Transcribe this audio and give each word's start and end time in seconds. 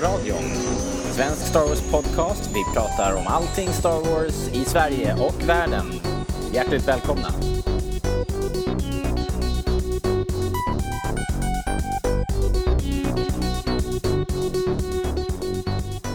Rebellradion. 0.00 0.44
En 1.06 1.12
svensk 1.12 1.46
Star 1.46 1.60
Wars-podcast. 1.60 2.50
Vi 2.54 2.64
pratar 2.74 3.16
om 3.16 3.26
allting 3.26 3.68
Star 3.68 4.10
Wars 4.10 4.48
i 4.52 4.64
Sverige 4.64 5.14
och 5.14 5.48
världen. 5.48 5.84
Hjärtligt 6.52 6.88
välkomna. 6.88 7.28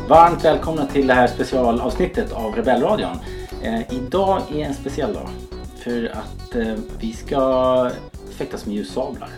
Varmt 0.10 0.46
välkomna 0.46 0.86
till 0.86 1.08
det 1.08 1.14
här 1.14 1.28
specialavsnittet 1.28 2.32
av 2.32 2.56
Rebellradion. 2.56 3.18
Eh, 3.64 3.94
idag 3.94 4.42
är 4.52 4.66
en 4.66 4.74
speciell 4.74 5.14
dag. 5.14 5.30
För 5.84 6.06
att 6.14 6.56
eh, 6.56 6.76
vi 7.00 7.14
ska 7.14 7.92
fäktas 8.38 8.66
med 8.66 8.76
ljussablar. 8.76 9.30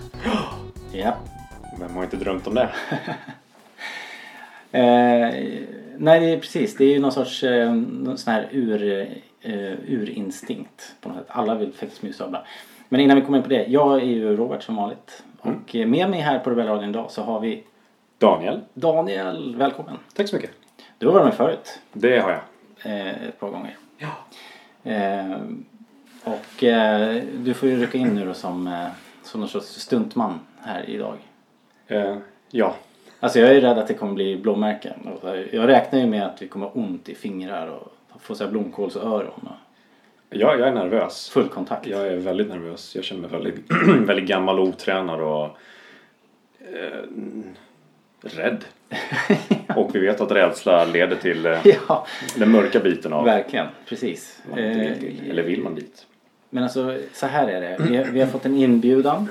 ja. 0.92 1.18
Vem 1.80 1.96
har 1.96 2.04
inte 2.04 2.18
drömt 2.18 2.48
om 2.48 2.56
det? 2.56 2.70
Eh, 4.78 5.34
nej, 5.98 6.20
det 6.20 6.26
är 6.26 6.40
precis. 6.40 6.78
Det 6.78 6.84
är 6.84 6.94
ju 6.94 7.00
någon 7.00 7.12
sorts 7.12 7.44
eh, 7.44 7.74
någon 7.74 8.18
sån 8.18 8.34
här 8.34 8.48
ur, 8.52 9.08
eh, 9.42 9.74
urinstinkt 9.88 10.96
på 11.02 11.10
något 11.10 11.18
sätt. 11.18 11.28
Alla 11.30 11.56
vill 11.56 11.74
fäktas 11.74 12.02
med 12.02 12.10
ljussablar. 12.10 12.48
Men 12.90 13.02
innan 13.02 13.16
vi 13.16 13.22
kommer 13.22 13.38
in 13.38 13.44
på 13.44 13.50
det. 13.50 13.66
Jag 13.66 14.02
är 14.02 14.06
ju 14.06 14.36
Robert 14.36 14.64
som 14.64 14.76
vanligt. 14.76 15.24
Mm. 15.44 15.58
Och 15.58 15.76
eh, 15.76 15.88
med 15.88 16.10
mig 16.10 16.20
här 16.20 16.40
på 16.40 16.50
Rebellradion 16.50 16.90
idag 16.90 17.12
så 17.12 17.22
har 17.22 17.40
vi 17.40 17.64
Daniel. 18.18 18.62
Daniel. 18.74 19.56
Välkommen. 19.56 19.98
Tack 20.14 20.28
så 20.28 20.36
mycket. 20.36 20.52
Du 20.98 21.06
har 21.06 21.14
varit 21.14 21.26
med 21.26 21.34
förut. 21.34 21.80
Det 21.94 22.20
har 22.20 22.32
jag. 22.32 22.42
Eh, 22.92 23.24
ett 23.28 23.40
par 23.40 23.50
gånger. 23.50 23.78
Ja. 23.98 24.12
Eh, 24.92 25.38
och 26.24 26.64
eh, 26.64 27.24
du 27.38 27.54
får 27.54 27.70
ju 27.70 27.78
rycka 27.78 27.98
in 27.98 28.08
nu 28.08 28.26
då 28.26 28.34
som, 28.34 28.68
eh, 28.68 28.88
som 29.24 29.40
någon 29.40 29.50
sorts 29.50 29.68
stuntman 29.68 30.40
här 30.62 30.90
idag. 30.90 31.18
Eh, 31.88 32.18
ja. 32.52 32.76
Alltså 33.20 33.40
jag 33.40 33.56
är 33.56 33.62
rädd 33.62 33.78
att 33.78 33.88
det 33.88 33.94
kommer 33.94 34.14
bli 34.14 34.38
blåmärken. 34.38 34.94
Jag 35.52 35.68
räknar 35.68 36.00
ju 36.00 36.06
med 36.06 36.26
att 36.26 36.42
vi 36.42 36.48
kommer 36.48 36.66
ha 36.66 36.74
ont 36.74 37.10
i 37.10 37.16
fingrar 37.16 37.68
och 37.68 38.22
få 38.22 38.36
så 38.36 38.44
här 38.44 38.52
blomkålsöron 38.52 39.50
ja, 40.30 40.56
jag 40.56 40.68
är 40.68 40.72
nervös. 40.72 41.30
full 41.30 41.48
kontakt. 41.48 41.88
Jag 41.88 42.08
är 42.08 42.18
väldigt 42.18 42.50
nervös. 42.50 42.96
Jag 42.96 43.04
känner 43.04 43.22
mig 43.22 43.32
väldigt, 43.32 43.56
väldigt 44.08 44.28
gammal 44.28 44.60
och 44.60 44.68
otränad 44.68 45.22
och 45.22 45.46
eh, 46.60 47.04
rädd. 48.22 48.66
Och 49.76 49.96
vi 49.96 50.00
vet 50.00 50.22
att 50.22 50.32
rädsla 50.32 50.86
leder 50.86 51.16
till 51.16 51.46
eh, 51.46 51.68
ja, 51.88 52.08
den 52.36 52.52
mörka 52.52 52.80
biten 52.80 53.14
av 53.14 53.26
verkligen. 53.26 53.68
Precis. 53.88 54.42
Eh, 54.52 54.56
vill 54.56 55.00
till. 55.00 55.30
Eller 55.30 55.44
vill 55.44 55.62
man 55.62 55.76
dit? 55.76 56.06
Men 56.50 56.64
alltså 56.64 56.98
så 57.14 57.28
här 57.28 57.48
är 57.48 57.62
det. 57.62 57.78
Vi 57.90 57.98
har, 57.98 58.06
vi 58.06 58.20
har 58.20 58.28
fått 58.28 58.46
en 58.46 58.56
inbjudan 58.56 59.30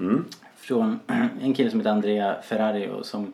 Mm. 0.00 0.24
Från 0.62 1.00
en 1.42 1.54
kille 1.54 1.70
som 1.70 1.80
heter 1.80 1.90
Andrea 1.90 2.42
Ferrario 2.42 3.02
som 3.02 3.32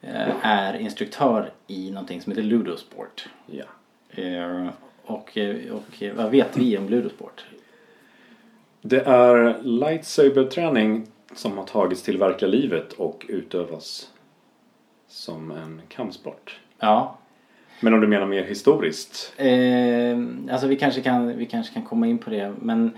eh, 0.00 0.46
är 0.46 0.74
instruktör 0.78 1.50
i 1.66 1.90
någonting 1.90 2.20
som 2.22 2.32
heter 2.32 2.42
Ludosport. 2.42 3.28
Ja. 3.46 3.64
Eh, 4.10 4.66
Och, 5.04 5.38
eh, 5.38 5.72
och 5.72 6.02
vad 6.16 6.30
vet 6.30 6.56
vi 6.56 6.78
om 6.78 6.88
Ludosport? 6.88 7.44
Det 8.82 9.00
är 9.00 9.62
lightsaber-träning 9.62 11.06
som 11.34 11.58
har 11.58 11.64
tagits 11.64 12.02
till 12.02 12.18
verkliga 12.18 12.50
livet 12.50 12.92
och 12.92 13.26
utövas 13.28 14.10
som 15.08 15.50
en 15.50 15.80
kampsport. 15.88 16.60
Ja, 16.78 17.18
Men 17.80 17.94
om 17.94 18.00
du 18.00 18.06
menar 18.06 18.26
mer 18.26 18.44
historiskt? 18.44 19.32
Eh, 19.36 20.18
alltså 20.52 20.66
vi 20.66 20.76
kanske, 20.76 21.02
kan, 21.02 21.36
vi 21.36 21.46
kanske 21.46 21.74
kan 21.74 21.82
komma 21.82 22.06
in 22.06 22.18
på 22.18 22.30
det 22.30 22.54
men 22.60 22.90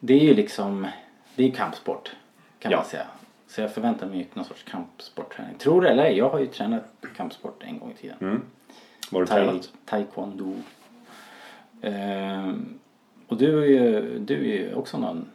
det 0.00 0.14
är 0.14 0.24
ju 0.24 0.34
liksom 0.34 0.86
det 1.34 1.42
är 1.42 1.46
ju 1.46 1.52
kampsport 1.52 2.16
kan 2.60 2.70
Ja. 2.72 2.78
man 2.78 2.86
säga. 2.86 3.06
Så 3.46 3.60
jag 3.60 3.74
förväntar 3.74 4.06
mig 4.06 4.28
någon 4.34 4.44
sorts 4.44 4.62
kampsportträning. 4.62 5.58
Tror 5.58 5.82
det 5.82 5.88
eller 5.88 6.04
ej, 6.04 6.18
jag 6.18 6.30
har 6.30 6.38
ju 6.38 6.46
tränat 6.46 6.84
kampsport 7.16 7.62
en 7.62 7.78
gång 7.78 7.90
i 7.90 7.94
tiden. 7.94 8.16
Mm. 8.20 8.42
Var 9.10 9.20
du 9.20 9.26
Tai, 9.26 9.44
tränat? 9.46 9.72
taekwondo. 9.84 10.54
Eh, 11.82 12.52
och 13.28 13.36
du 13.36 13.62
är 13.62 13.66
ju, 13.66 14.18
du 14.18 14.34
är 14.34 14.58
ju 14.58 14.74
också 14.74 14.98
någon 14.98 15.30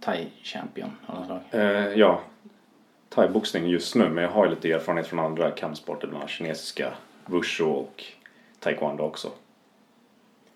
thai-champion 0.00 0.90
av 1.06 1.16
något 1.16 1.26
slag. 1.26 1.40
Eh, 1.50 1.92
ja, 1.92 2.20
thaiboxning 3.08 3.66
just 3.66 3.94
nu 3.94 4.08
men 4.08 4.24
jag 4.24 4.30
har 4.30 4.44
ju 4.44 4.50
lite 4.50 4.72
erfarenhet 4.72 5.06
från 5.06 5.18
andra 5.18 5.50
kampsporter, 5.50 6.06
bland 6.06 6.22
annat 6.22 6.30
kinesiska, 6.30 6.92
wushu 7.26 7.64
och 7.64 8.04
taekwondo 8.60 9.02
också. 9.04 9.30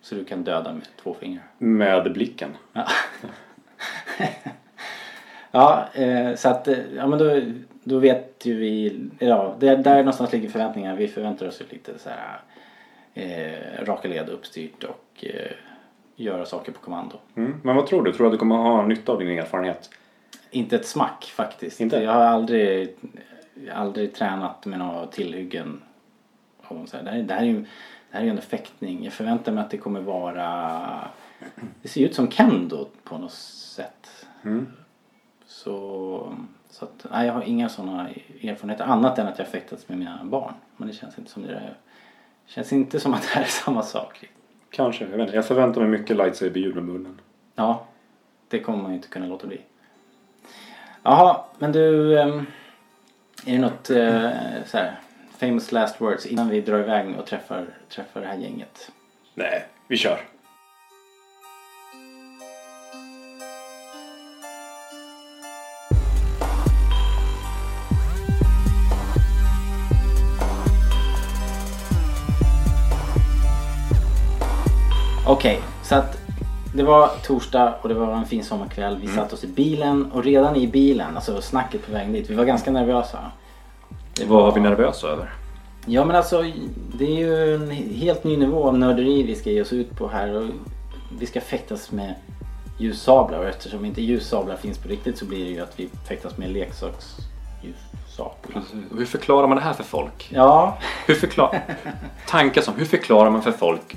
Så 0.00 0.14
du 0.14 0.24
kan 0.24 0.44
döda 0.44 0.72
med 0.72 0.86
två 1.03 1.14
fingrar. 1.14 1.44
Med 1.59 2.12
blicken. 2.12 2.56
Ja, 2.72 2.86
ja 5.52 5.88
eh, 5.94 6.34
så 6.34 6.48
att 6.48 6.68
eh, 6.68 6.78
ja, 6.96 7.06
men 7.06 7.18
då, 7.18 7.40
då 7.84 7.98
vet 7.98 8.46
ju 8.46 8.56
vi, 8.56 9.00
ja, 9.18 9.56
det, 9.58 9.76
där 9.76 9.96
någonstans 9.96 10.32
ligger 10.32 10.48
förväntningar. 10.48 10.96
Vi 10.96 11.08
förväntar 11.08 11.48
oss 11.48 11.60
ju 11.60 11.64
lite 11.70 11.98
så 11.98 12.08
här 12.08 12.40
eh, 13.14 13.84
raka 13.84 14.08
led 14.08 14.28
uppstyrt 14.28 14.84
och 14.84 15.24
eh, 15.24 15.52
göra 16.16 16.46
saker 16.46 16.72
på 16.72 16.80
kommando. 16.80 17.16
Mm. 17.34 17.54
Men 17.62 17.76
vad 17.76 17.86
tror 17.86 18.02
du? 18.02 18.12
Tror 18.12 18.24
du 18.24 18.26
att 18.26 18.32
du 18.32 18.38
kommer 18.38 18.56
ha 18.56 18.86
nytta 18.86 19.12
av 19.12 19.18
din 19.18 19.38
erfarenhet? 19.38 19.91
Inte 20.50 20.76
ett 20.76 20.86
smack 20.86 21.24
faktiskt. 21.24 21.80
Inte? 21.80 21.96
Jag 21.96 22.12
har 22.12 22.20
aldrig, 22.20 22.96
aldrig 23.72 24.14
tränat 24.14 24.66
med 24.66 24.78
några 24.78 25.06
tillhyggen. 25.06 25.82
Så 26.86 26.96
här. 26.96 27.02
Det, 27.04 27.10
här, 27.10 27.18
är- 27.18 27.22
det, 27.22 27.34
här 27.34 27.41
är 27.42 27.46
ju, 27.46 27.60
det 27.60 27.66
här 28.10 28.20
är 28.20 28.24
ju 28.24 28.30
en 28.30 28.41
fäktning. 28.41 29.04
Jag 29.04 29.12
förväntar 29.12 29.52
mig 29.52 29.64
att 29.64 29.70
det 29.70 29.76
kommer 29.78 30.00
vara... 30.00 31.08
Det 31.82 31.88
ser 31.88 32.00
ut 32.00 32.14
som 32.14 32.30
kendo 32.30 32.88
på 33.04 33.18
något 33.18 33.32
sätt. 33.32 34.26
Mm. 34.44 34.66
Så, 35.64 36.36
så 36.70 36.84
att, 36.84 37.06
nej, 37.10 37.26
jag 37.26 37.32
har 37.34 37.42
inga 37.42 37.68
sådana 37.68 38.08
erfarenheter 38.42 38.84
annat 38.84 39.18
än 39.18 39.26
att 39.26 39.38
jag 39.38 39.48
fäktats 39.48 39.88
med 39.88 39.98
mina 39.98 40.20
barn. 40.24 40.54
Men 40.76 40.88
det 40.88 40.94
känns 40.94 41.18
inte 41.18 41.30
som 41.30 41.42
det 41.42 41.54
är, 41.54 41.74
känns 42.46 42.72
inte 42.72 43.00
som 43.00 43.14
att 43.14 43.22
det 43.22 43.28
här 43.28 43.42
är 43.42 43.46
samma 43.64 43.82
sak. 43.82 44.28
Kanske, 44.70 45.04
jag 45.04 45.10
vet 45.10 45.20
inte. 45.20 45.36
Jag 45.36 45.46
förväntar 45.46 45.80
mig 45.80 45.90
mycket 45.90 46.16
lightsaber-ljud 46.16 46.74
med 46.74 46.84
munnen. 46.84 47.20
Ja, 47.54 47.84
det 48.48 48.58
kommer 48.60 48.82
man 48.82 48.90
ju 48.90 48.96
inte 48.96 49.08
kunna 49.08 49.26
låta 49.26 49.46
bli. 49.46 49.60
Jaha, 51.02 51.44
men 51.58 51.72
du. 51.72 52.18
ehm, 52.20 52.46
Är 53.46 53.52
det 53.52 53.58
något 53.58 53.90
eh, 53.90 54.30
så 54.66 54.78
här, 54.78 55.00
famous 55.38 55.72
last 55.72 56.00
words 56.00 56.26
innan 56.26 56.48
vi 56.48 56.60
drar 56.60 56.78
iväg 56.78 57.18
och 57.18 57.26
träffar, 57.26 57.66
träffar 57.88 58.20
det 58.20 58.26
här 58.26 58.36
gänget? 58.36 58.92
Nej, 59.34 59.64
vi 59.88 59.96
kör. 59.96 60.20
Okej, 75.27 75.60
så 75.83 75.94
att 75.94 76.19
det 76.75 76.83
var 76.83 77.10
torsdag 77.22 77.75
och 77.83 77.88
det 77.88 77.94
var 77.94 78.12
en 78.12 78.27
fin 78.27 78.44
sommarkväll. 78.44 78.99
Vi 79.00 79.09
satt 79.09 79.33
oss 79.33 79.44
i 79.44 79.47
bilen 79.47 80.12
och 80.12 80.25
redan 80.25 80.56
i 80.56 80.66
bilen, 80.66 81.15
alltså 81.15 81.43
snacket 81.43 81.87
på 81.87 81.93
vägen 81.93 82.12
dit, 82.12 82.31
vi 82.31 82.34
var 82.34 82.44
ganska 82.44 82.71
nervösa. 82.71 83.19
Det 84.15 84.25
Vad 84.25 84.43
var 84.43 84.53
vi 84.53 84.60
nervösa 84.60 85.09
över? 85.09 85.33
Ja 85.87 86.05
men 86.05 86.16
alltså 86.16 86.44
det 86.94 87.05
är 87.05 87.19
ju 87.19 87.55
en 87.55 87.71
helt 87.71 88.25
ny 88.25 88.37
nivå 88.37 88.69
av 88.69 88.78
nörderi 88.78 89.22
vi 89.22 89.34
ska 89.34 89.50
ge 89.50 89.62
oss 89.62 89.72
ut 89.72 89.97
på 89.97 90.09
här. 90.09 90.37
Och 90.37 90.44
vi 91.19 91.27
ska 91.27 91.41
fäktas 91.41 91.93
med 91.93 92.15
ljussablar 92.78 93.39
och 93.39 93.49
eftersom 93.49 93.84
inte 93.84 94.03
ljussablar 94.03 94.56
finns 94.56 94.78
på 94.78 94.89
riktigt 94.89 95.19
så 95.19 95.25
blir 95.25 95.44
det 95.44 95.50
ju 95.50 95.60
att 95.60 95.81
vi 95.81 95.89
fäktas 96.09 96.37
med 96.37 96.50
leksaksljussablar. 96.50 98.62
Hur 98.97 99.06
förklarar 99.06 99.49
man 99.49 99.56
det 99.56 99.62
här 99.62 99.72
för 99.72 99.84
folk? 99.84 100.28
Ja, 100.33 100.78
Hur 101.06 101.15
förklarar... 101.15 101.62
Tankar 102.28 102.63
som, 102.63 102.75
hur 102.75 102.86
förklarar 102.86 103.30
man 103.30 103.42
för 103.42 103.53
folk 103.53 103.97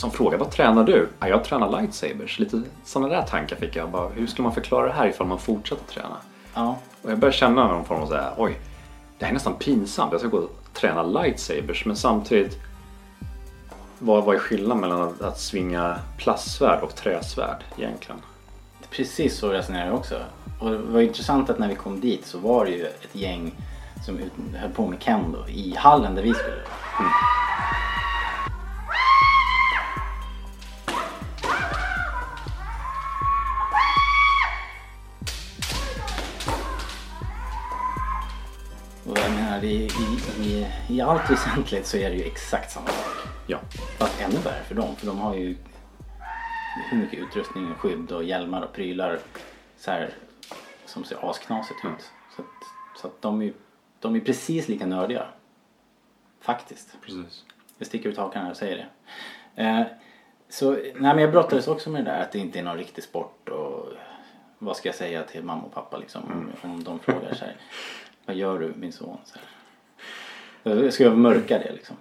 som 0.00 0.10
frågar 0.10 0.38
vad 0.38 0.50
tränar 0.50 0.84
du? 0.84 1.08
Ja, 1.20 1.28
jag 1.28 1.44
tränar 1.44 1.80
lightsabers. 1.80 2.38
Lite 2.38 2.62
sådana 2.84 3.08
där 3.14 3.22
tankar 3.22 3.56
fick 3.56 3.76
jag. 3.76 3.90
Bara, 3.90 4.08
hur 4.08 4.26
ska 4.26 4.42
man 4.42 4.54
förklara 4.54 4.86
det 4.86 4.92
här 4.92 5.08
ifall 5.08 5.26
man 5.26 5.38
fortsätter 5.38 5.84
träna? 5.84 6.16
ja, 6.54 6.78
Och 7.02 7.10
jag 7.10 7.18
börjar 7.18 7.32
känna 7.32 7.68
någon 7.68 7.84
form 7.84 8.02
av 8.02 8.06
så 8.06 8.14
här, 8.14 8.32
oj, 8.36 8.60
det 9.18 9.24
här 9.24 9.30
är 9.30 9.34
nästan 9.34 9.54
pinsamt. 9.54 10.12
Jag 10.12 10.20
ska 10.20 10.28
gå 10.28 10.38
och 10.38 10.50
träna 10.72 11.02
lightsabers 11.02 11.84
men 11.86 11.96
samtidigt 11.96 12.58
vad, 13.98 14.24
vad 14.24 14.34
är 14.34 14.38
skillnaden 14.38 14.80
mellan 14.80 15.02
att, 15.02 15.22
att 15.22 15.40
svinga 15.40 15.98
plastsvärd 16.18 16.82
och 16.82 16.94
träsvärd 16.94 17.64
egentligen? 17.78 18.20
precis 18.90 19.36
så 19.36 19.48
resonerar 19.48 19.86
jag 19.86 19.94
också. 19.94 20.20
Och 20.60 20.70
det 20.70 20.78
var 20.78 21.00
intressant 21.00 21.50
att 21.50 21.58
när 21.58 21.68
vi 21.68 21.74
kom 21.74 22.00
dit 22.00 22.26
så 22.26 22.38
var 22.38 22.64
det 22.64 22.70
ju 22.70 22.86
ett 22.86 23.08
gäng 23.14 23.52
som 24.06 24.18
höll 24.54 24.70
på 24.70 24.86
med 24.86 25.02
kendo 25.02 25.48
i 25.48 25.74
hallen 25.76 26.14
där 26.14 26.22
vi 26.22 26.34
skulle. 26.34 26.62
Och 26.98 27.39
i, 40.90 41.00
allt 41.00 41.30
väsentligt 41.30 41.86
så 41.86 41.96
är 41.96 42.10
det 42.10 42.16
ju 42.16 42.24
exakt 42.24 42.70
samma 42.70 42.86
sak. 42.86 43.26
Ja. 43.46 43.58
Fast 43.98 44.20
ännu 44.20 44.36
värre 44.36 44.62
för 44.64 44.74
dem, 44.74 44.96
för 44.96 45.06
de 45.06 45.18
har 45.18 45.34
ju 45.34 45.56
hur 46.90 46.98
mycket 46.98 47.18
utrustning 47.18 47.72
och 47.72 47.78
skydd 47.78 48.12
och 48.12 48.24
hjälmar 48.24 48.62
och 48.62 48.72
prylar 48.72 49.18
så 49.76 49.90
här, 49.90 50.10
som 50.84 51.04
ser 51.04 51.30
asknasigt 51.30 51.84
ut. 51.84 52.10
Så 52.36 52.42
att, 52.42 53.00
så 53.00 53.06
att 53.06 53.22
de 53.22 53.42
är 53.42 53.52
de 54.00 54.16
är 54.16 54.20
precis 54.20 54.68
lika 54.68 54.86
nördiga. 54.86 55.26
Faktiskt. 56.40 56.96
Precis. 57.02 57.44
Jag 57.78 57.86
sticker 57.86 58.08
ut 58.08 58.16
hakan 58.16 58.42
här 58.42 58.50
och 58.50 58.56
säger 58.56 58.76
det. 58.76 59.62
Eh, 59.62 59.86
så, 60.48 60.72
nej 60.72 60.94
men 60.94 61.18
jag 61.18 61.30
brottades 61.30 61.68
också 61.68 61.90
med 61.90 62.04
det 62.04 62.10
där 62.10 62.22
att 62.22 62.32
det 62.32 62.38
inte 62.38 62.58
är 62.58 62.62
någon 62.62 62.76
riktig 62.76 63.04
sport 63.04 63.48
och 63.48 63.86
vad 64.58 64.76
ska 64.76 64.88
jag 64.88 64.96
säga 64.96 65.22
till 65.22 65.44
mamma 65.44 65.62
och 65.62 65.74
pappa 65.74 65.96
liksom 65.96 66.22
om, 66.24 66.70
om 66.70 66.84
de 66.84 66.98
frågar 66.98 67.34
så 67.34 67.44
här. 67.44 67.56
Vad 68.24 68.36
gör 68.36 68.58
du 68.58 68.74
min 68.76 68.92
son? 68.92 69.18
Så 69.24 69.34
här. 69.34 69.59
Ska 70.90 71.04
jag 71.04 71.18
mörka 71.18 71.58
det 71.58 71.72
liksom? 71.72 71.96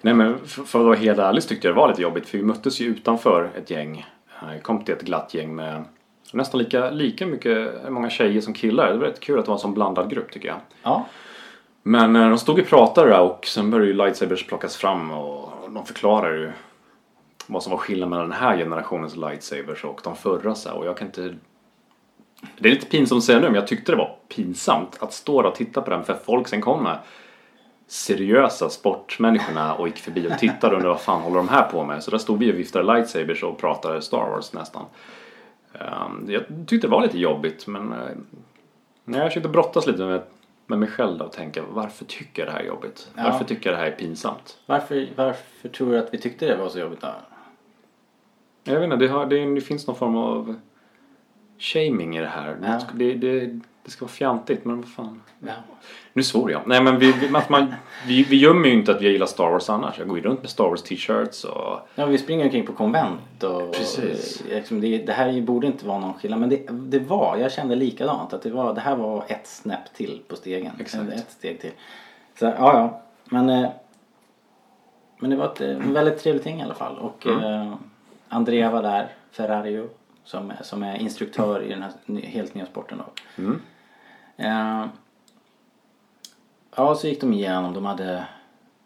Nej 0.00 0.14
men 0.14 0.46
för, 0.46 0.62
att 0.62 0.84
vara 0.84 0.96
helt 0.96 1.18
ärlig 1.18 1.42
så 1.42 1.48
tyckte 1.48 1.68
jag 1.68 1.76
det 1.76 1.80
var 1.80 1.88
lite 1.88 2.02
jobbigt 2.02 2.28
för 2.28 2.38
vi 2.38 2.44
möttes 2.44 2.80
ju 2.80 2.86
utanför 2.86 3.50
ett 3.56 3.70
gäng. 3.70 4.06
Jag 4.52 4.62
kom 4.62 4.84
till 4.84 4.94
ett 4.94 5.02
glatt 5.02 5.34
gäng 5.34 5.54
med 5.54 5.84
nästan 6.32 6.58
lika, 6.58 6.90
lika 6.90 7.26
mycket, 7.26 7.72
många 7.88 8.10
tjejer 8.10 8.40
som 8.40 8.54
killar. 8.54 8.92
Det 8.92 8.98
var 8.98 9.06
rätt 9.06 9.20
kul 9.20 9.38
att 9.38 9.44
det 9.44 9.48
var 9.48 9.56
en 9.56 9.60
sån 9.60 9.74
blandad 9.74 10.10
grupp 10.10 10.32
tycker 10.32 10.48
jag. 10.48 10.56
Ja, 10.82 11.06
Men 11.82 12.16
eh, 12.16 12.28
de 12.28 12.38
stod 12.38 12.60
och 12.60 12.66
pratade 12.66 13.10
där 13.10 13.20
och 13.20 13.46
sen 13.46 13.70
började 13.70 13.88
ju 13.88 13.96
lightsabers 13.96 14.46
plockas 14.46 14.76
fram 14.76 15.10
och 15.10 15.52
de 15.70 15.86
förklarade 15.86 16.38
ju 16.38 16.52
vad 17.46 17.62
som 17.62 17.70
var 17.70 17.78
skillnaden 17.78 18.10
mellan 18.10 18.28
den 18.28 18.38
här 18.38 18.56
generationens 18.56 19.16
lightsabers 19.16 19.84
och 19.84 20.00
de 20.04 20.16
förra 20.16 20.54
så 20.54 20.72
och 20.72 20.86
jag 20.86 20.96
kan 20.96 21.06
inte 21.06 21.34
det 22.58 22.68
är 22.68 22.72
lite 22.72 22.86
pinsamt 22.86 23.18
att 23.18 23.24
säga 23.24 23.38
nu 23.38 23.46
men 23.46 23.54
jag 23.54 23.66
tyckte 23.66 23.92
det 23.92 23.98
var 23.98 24.16
pinsamt 24.28 24.96
att 25.00 25.12
stå 25.12 25.42
där 25.42 25.48
och 25.48 25.54
titta 25.54 25.82
på 25.82 25.90
den 25.90 26.04
för 26.04 26.14
folk 26.14 26.48
sen 26.48 26.60
kom 26.60 26.82
med 26.82 26.98
seriösa 27.86 28.68
sportmänniskorna 28.70 29.74
och 29.74 29.88
gick 29.88 29.98
förbi 29.98 30.28
och 30.28 30.32
tittade 30.38 30.66
och 30.66 30.72
undrade 30.72 30.88
vad 30.94 31.00
fan 31.00 31.22
håller 31.22 31.36
de 31.36 31.48
här 31.48 31.62
på 31.62 31.84
med? 31.84 32.02
Så 32.02 32.10
där 32.10 32.18
stod 32.18 32.38
vi 32.38 32.52
och 32.52 32.58
viftade 32.58 32.94
lightsabers 32.94 33.42
och 33.42 33.58
pratade 33.58 34.02
Star 34.02 34.30
Wars 34.30 34.52
nästan. 34.52 34.84
Ehm, 35.72 36.26
Jag 36.28 36.42
tyckte 36.66 36.86
det 36.86 36.90
var 36.90 37.02
lite 37.02 37.18
jobbigt 37.18 37.66
men 37.66 37.92
eh, 37.92 37.98
jag 39.04 39.28
försökte 39.28 39.48
brottas 39.48 39.86
lite 39.86 40.04
med, 40.04 40.22
med 40.66 40.78
mig 40.78 40.88
själv 40.88 41.20
och 41.22 41.32
tänka 41.32 41.62
varför 41.70 42.04
tycker 42.04 42.42
jag 42.42 42.48
det 42.48 42.52
här 42.52 42.60
är 42.60 42.66
jobbigt? 42.66 43.10
Ja. 43.16 43.22
Varför 43.22 43.44
tycker 43.44 43.70
jag 43.70 43.78
det 43.78 43.82
här 43.84 43.90
är 43.90 43.96
pinsamt? 43.96 44.58
varför, 44.66 45.08
varför 45.16 45.68
tror 45.68 45.92
du 45.92 45.98
att 45.98 46.14
vi 46.14 46.18
tyckte 46.18 46.46
det 46.46 46.56
var 46.56 46.68
så 46.68 46.78
jobbigt 46.78 47.00
då? 47.00 47.08
Jag 48.64 48.74
vet 48.74 48.84
inte, 48.84 48.96
det, 48.96 49.08
har, 49.08 49.26
det, 49.26 49.54
det 49.54 49.60
finns 49.60 49.86
någon 49.86 49.96
form 49.96 50.16
av 50.16 50.54
shaming 51.58 52.16
i 52.16 52.20
det 52.20 52.26
här. 52.26 52.56
Ja. 52.62 52.80
Det, 52.94 53.14
det, 53.14 53.60
det 53.86 53.92
ska 53.92 54.04
vara 54.04 54.12
fjantigt 54.12 54.64
men 54.64 54.76
vad 54.80 54.88
fan. 54.88 55.22
Ja. 55.40 55.52
Nu 56.12 56.22
svor 56.22 56.50
jag. 56.50 56.62
Nej 56.66 56.82
men 56.82 56.98
vi, 56.98 57.12
vi, 57.12 57.36
att 57.36 57.48
man, 57.48 57.74
vi, 58.06 58.22
vi 58.22 58.36
gömmer 58.36 58.68
ju 58.68 58.74
inte 58.74 58.92
att 58.92 59.02
vi 59.02 59.08
gillar 59.12 59.26
Star 59.26 59.50
Wars 59.50 59.70
annars. 59.70 59.98
Jag 59.98 60.08
går 60.08 60.18
ju 60.18 60.24
runt 60.24 60.40
med 60.40 60.50
Star 60.50 60.64
Wars 60.68 60.82
t-shirts 60.82 61.44
och 61.44 61.80
Ja, 61.94 62.06
vi 62.06 62.18
springer 62.18 62.44
omkring 62.44 62.66
på 62.66 62.72
konvent 62.72 63.42
och 63.42 63.72
Precis. 63.72 64.40
och, 64.40 64.46
liksom, 64.50 64.80
det, 64.80 64.98
det 64.98 65.12
här 65.12 65.40
borde 65.40 65.66
inte 65.66 65.86
vara 65.86 65.98
någon 65.98 66.14
skillnad 66.14 66.40
men 66.40 66.48
det, 66.48 66.66
det 66.70 66.98
var, 66.98 67.36
jag 67.36 67.52
kände 67.52 67.74
likadant 67.74 68.32
att 68.32 68.42
det, 68.42 68.50
var, 68.50 68.74
det 68.74 68.80
här 68.80 68.96
var 68.96 69.24
ett 69.28 69.46
snäpp 69.46 69.94
till 69.94 70.22
på 70.28 70.36
stegen. 70.36 70.72
Exakt. 70.80 71.12
Ett 71.12 71.30
steg 71.30 71.60
till. 71.60 71.72
Så 72.38 72.44
ja, 72.44 72.52
ja. 72.58 73.02
Men, 73.24 73.48
eh, 73.48 73.70
men 75.18 75.30
det 75.30 75.36
var 75.36 75.44
ett 75.46 75.60
eh, 75.60 75.76
väldigt 75.76 76.18
trevligt 76.18 76.46
gäng 76.46 76.60
i 76.60 76.62
alla 76.62 76.74
fall 76.74 76.98
och 76.98 77.26
Mm. 77.26 77.44
eh, 77.68 77.74
Andrea 78.28 78.70
var 78.70 78.82
där, 78.82 79.08
Ferrario 79.30 79.88
som, 80.24 80.52
som 80.62 80.82
är 80.82 80.96
instruktör 80.96 81.62
i 81.62 81.68
den 81.68 81.82
här 81.82 82.20
helt 82.22 82.54
nya 82.54 82.66
sporten 82.66 82.98
då. 82.98 83.42
Mm. 83.42 83.60
Eh, 84.36 84.86
ja, 86.76 86.94
så 86.94 87.08
gick 87.08 87.20
de 87.20 87.32
igenom. 87.32 87.74
De 87.74 87.84
hade 87.84 88.24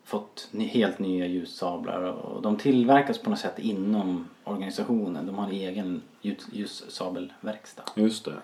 fått 0.05 0.49
helt 0.53 0.99
nya 0.99 1.27
ljussablar 1.27 2.03
och 2.03 2.43
de 2.43 2.57
tillverkas 2.57 3.19
på 3.19 3.31
något 3.31 3.39
sätt 3.39 3.59
inom 3.59 4.29
organisationen. 4.45 5.27
De 5.27 5.35
har 5.39 5.45
en 5.45 5.53
egen 5.53 6.03
ljus, 6.21 6.49
ljussabelverkstad. 6.53 7.85
just 7.95 8.25
det. 8.25 8.35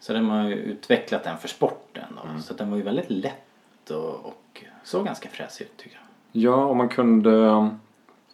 Så 0.00 0.12
de 0.12 0.28
har 0.28 0.44
ju 0.44 0.54
utvecklat 0.54 1.24
den 1.24 1.38
för 1.38 1.48
sporten 1.48 2.04
då. 2.22 2.28
Mm. 2.28 2.42
Så 2.42 2.54
den 2.54 2.70
var 2.70 2.76
ju 2.76 2.82
väldigt 2.82 3.10
lätt 3.10 3.90
och, 3.90 4.26
och 4.26 4.64
såg 4.84 5.04
ganska 5.04 5.28
fräsig 5.28 5.64
ut 5.64 5.76
tycker 5.76 5.96
jag. 5.96 6.42
Ja, 6.42 6.64
och 6.64 6.76
man 6.76 6.88
kunde 6.88 7.70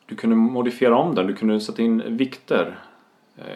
du 0.06 0.16
kunde 0.16 0.37
modifiera 0.37 0.96
om 0.96 1.14
den. 1.14 1.26
Du 1.26 1.34
kunde 1.34 1.60
sätta 1.60 1.82
in 1.82 2.16
vikter 2.16 2.78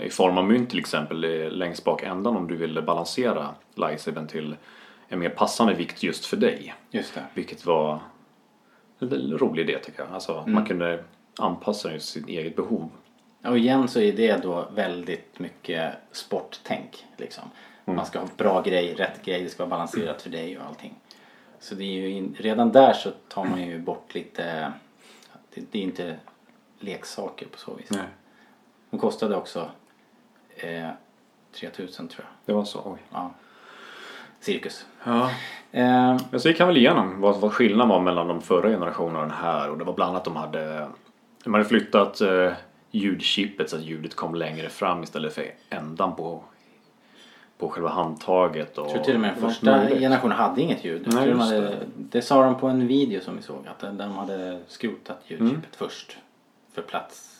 i 0.02 0.10
form 0.10 0.38
av 0.38 0.44
mynt 0.44 0.70
till 0.70 0.78
exempel 0.78 1.24
eh, 1.24 1.50
längst 1.50 1.84
bak 1.84 2.02
ändan 2.02 2.36
om 2.36 2.48
du 2.48 2.56
ville 2.56 2.82
balansera 2.82 3.54
lightsabern 3.74 4.26
till 4.26 4.56
en 5.08 5.18
mer 5.18 5.28
passande 5.28 5.74
vikt 5.74 6.02
just 6.02 6.26
för 6.26 6.36
dig. 6.36 6.74
Just 6.90 7.14
det. 7.14 7.24
Vilket 7.34 7.66
var 7.66 8.00
en 8.98 9.38
rolig 9.38 9.62
idé 9.62 9.78
tycker 9.78 10.02
jag. 10.02 10.12
Alltså 10.12 10.32
att 10.32 10.46
man 10.46 10.66
kunde 10.66 11.04
anpassa 11.38 11.88
den 11.88 11.98
till 11.98 12.06
sitt 12.06 12.28
eget 12.28 12.56
behov. 12.56 12.90
Och 13.44 13.58
igen 13.58 13.88
så 13.88 14.00
är 14.00 14.12
det 14.12 14.42
då 14.42 14.68
väldigt 14.74 15.38
mycket 15.38 15.92
sporttänk 16.12 17.04
liksom. 17.16 17.44
Man 17.84 18.06
ska 18.06 18.18
ha 18.18 18.28
bra 18.36 18.62
grej, 18.62 18.94
rätt 18.94 19.24
grej, 19.24 19.42
det 19.42 19.48
ska 19.48 19.62
vara 19.62 19.70
balanserat 19.70 20.22
för 20.22 20.30
dig 20.30 20.58
och 20.58 20.64
allting. 20.64 20.94
Så 21.60 21.74
det 21.74 21.84
är 21.84 21.92
ju 21.92 22.10
in, 22.10 22.36
redan 22.38 22.72
där 22.72 22.92
så 22.92 23.10
tar 23.28 23.44
man 23.44 23.62
ju 23.62 23.78
bort 23.78 24.14
lite, 24.14 24.72
det, 25.54 25.60
det 25.70 25.78
är 25.78 25.82
inte 25.82 26.16
leksaker 26.78 27.46
på 27.46 27.58
så 27.58 27.74
vis. 27.74 27.90
De 28.90 29.00
kostade 29.00 29.36
också 29.36 29.70
eh, 30.56 30.88
3000 31.52 32.08
tror 32.08 32.24
jag. 32.24 32.32
Det 32.46 32.52
var 32.52 32.64
så, 32.64 32.82
oj. 32.84 32.98
Ja. 33.12 33.30
Cirkus. 34.40 34.86
Ja. 35.04 35.30
Eh, 35.72 36.16
så 36.38 36.48
gick 36.48 36.58
han 36.58 36.68
väl 36.68 36.76
igenom 36.76 37.20
vad, 37.20 37.40
vad 37.40 37.52
skillnaden 37.52 37.88
var 37.88 38.00
mellan 38.00 38.28
de 38.28 38.42
förra 38.42 38.68
generationerna 38.68 39.18
och 39.18 39.26
den 39.28 39.36
här. 39.36 39.70
Och 39.70 39.78
det 39.78 39.84
var 39.84 39.92
bland 39.92 40.10
annat 40.10 40.20
att 40.20 40.34
de 40.34 40.36
hade, 40.36 40.88
de 41.44 41.54
hade 41.54 41.64
flyttat 41.66 42.20
eh, 42.20 42.52
ljudchippet 42.90 43.70
så 43.70 43.76
att 43.76 43.82
ljudet 43.82 44.14
kom 44.14 44.34
längre 44.34 44.68
fram 44.68 45.02
istället 45.02 45.34
för 45.34 45.44
ändan 45.70 46.16
på, 46.16 46.44
på 47.58 47.68
själva 47.68 47.88
handtaget. 47.88 48.78
Och 48.78 48.86
jag 48.86 48.94
tror 48.94 49.04
till 49.04 49.14
och 49.14 49.20
med 49.20 49.34
den 49.34 49.50
första 49.50 49.76
möjligt. 49.76 50.00
generationen 50.00 50.36
hade 50.36 50.62
inget 50.62 50.84
ljud. 50.84 51.08
Nej, 51.14 51.28
de 51.28 51.40
hade, 51.40 51.60
det. 51.60 51.76
det 51.96 52.22
sa 52.22 52.44
de 52.44 52.54
på 52.58 52.66
en 52.66 52.86
video 52.86 53.20
som 53.20 53.36
vi 53.36 53.42
såg 53.42 53.66
att 53.68 53.98
de 53.98 54.12
hade 54.12 54.60
skrotat 54.66 55.18
ljudchippet 55.26 55.50
Mm. 55.50 55.62
först. 55.76 56.16
För 56.72 56.82
plats 56.82 57.32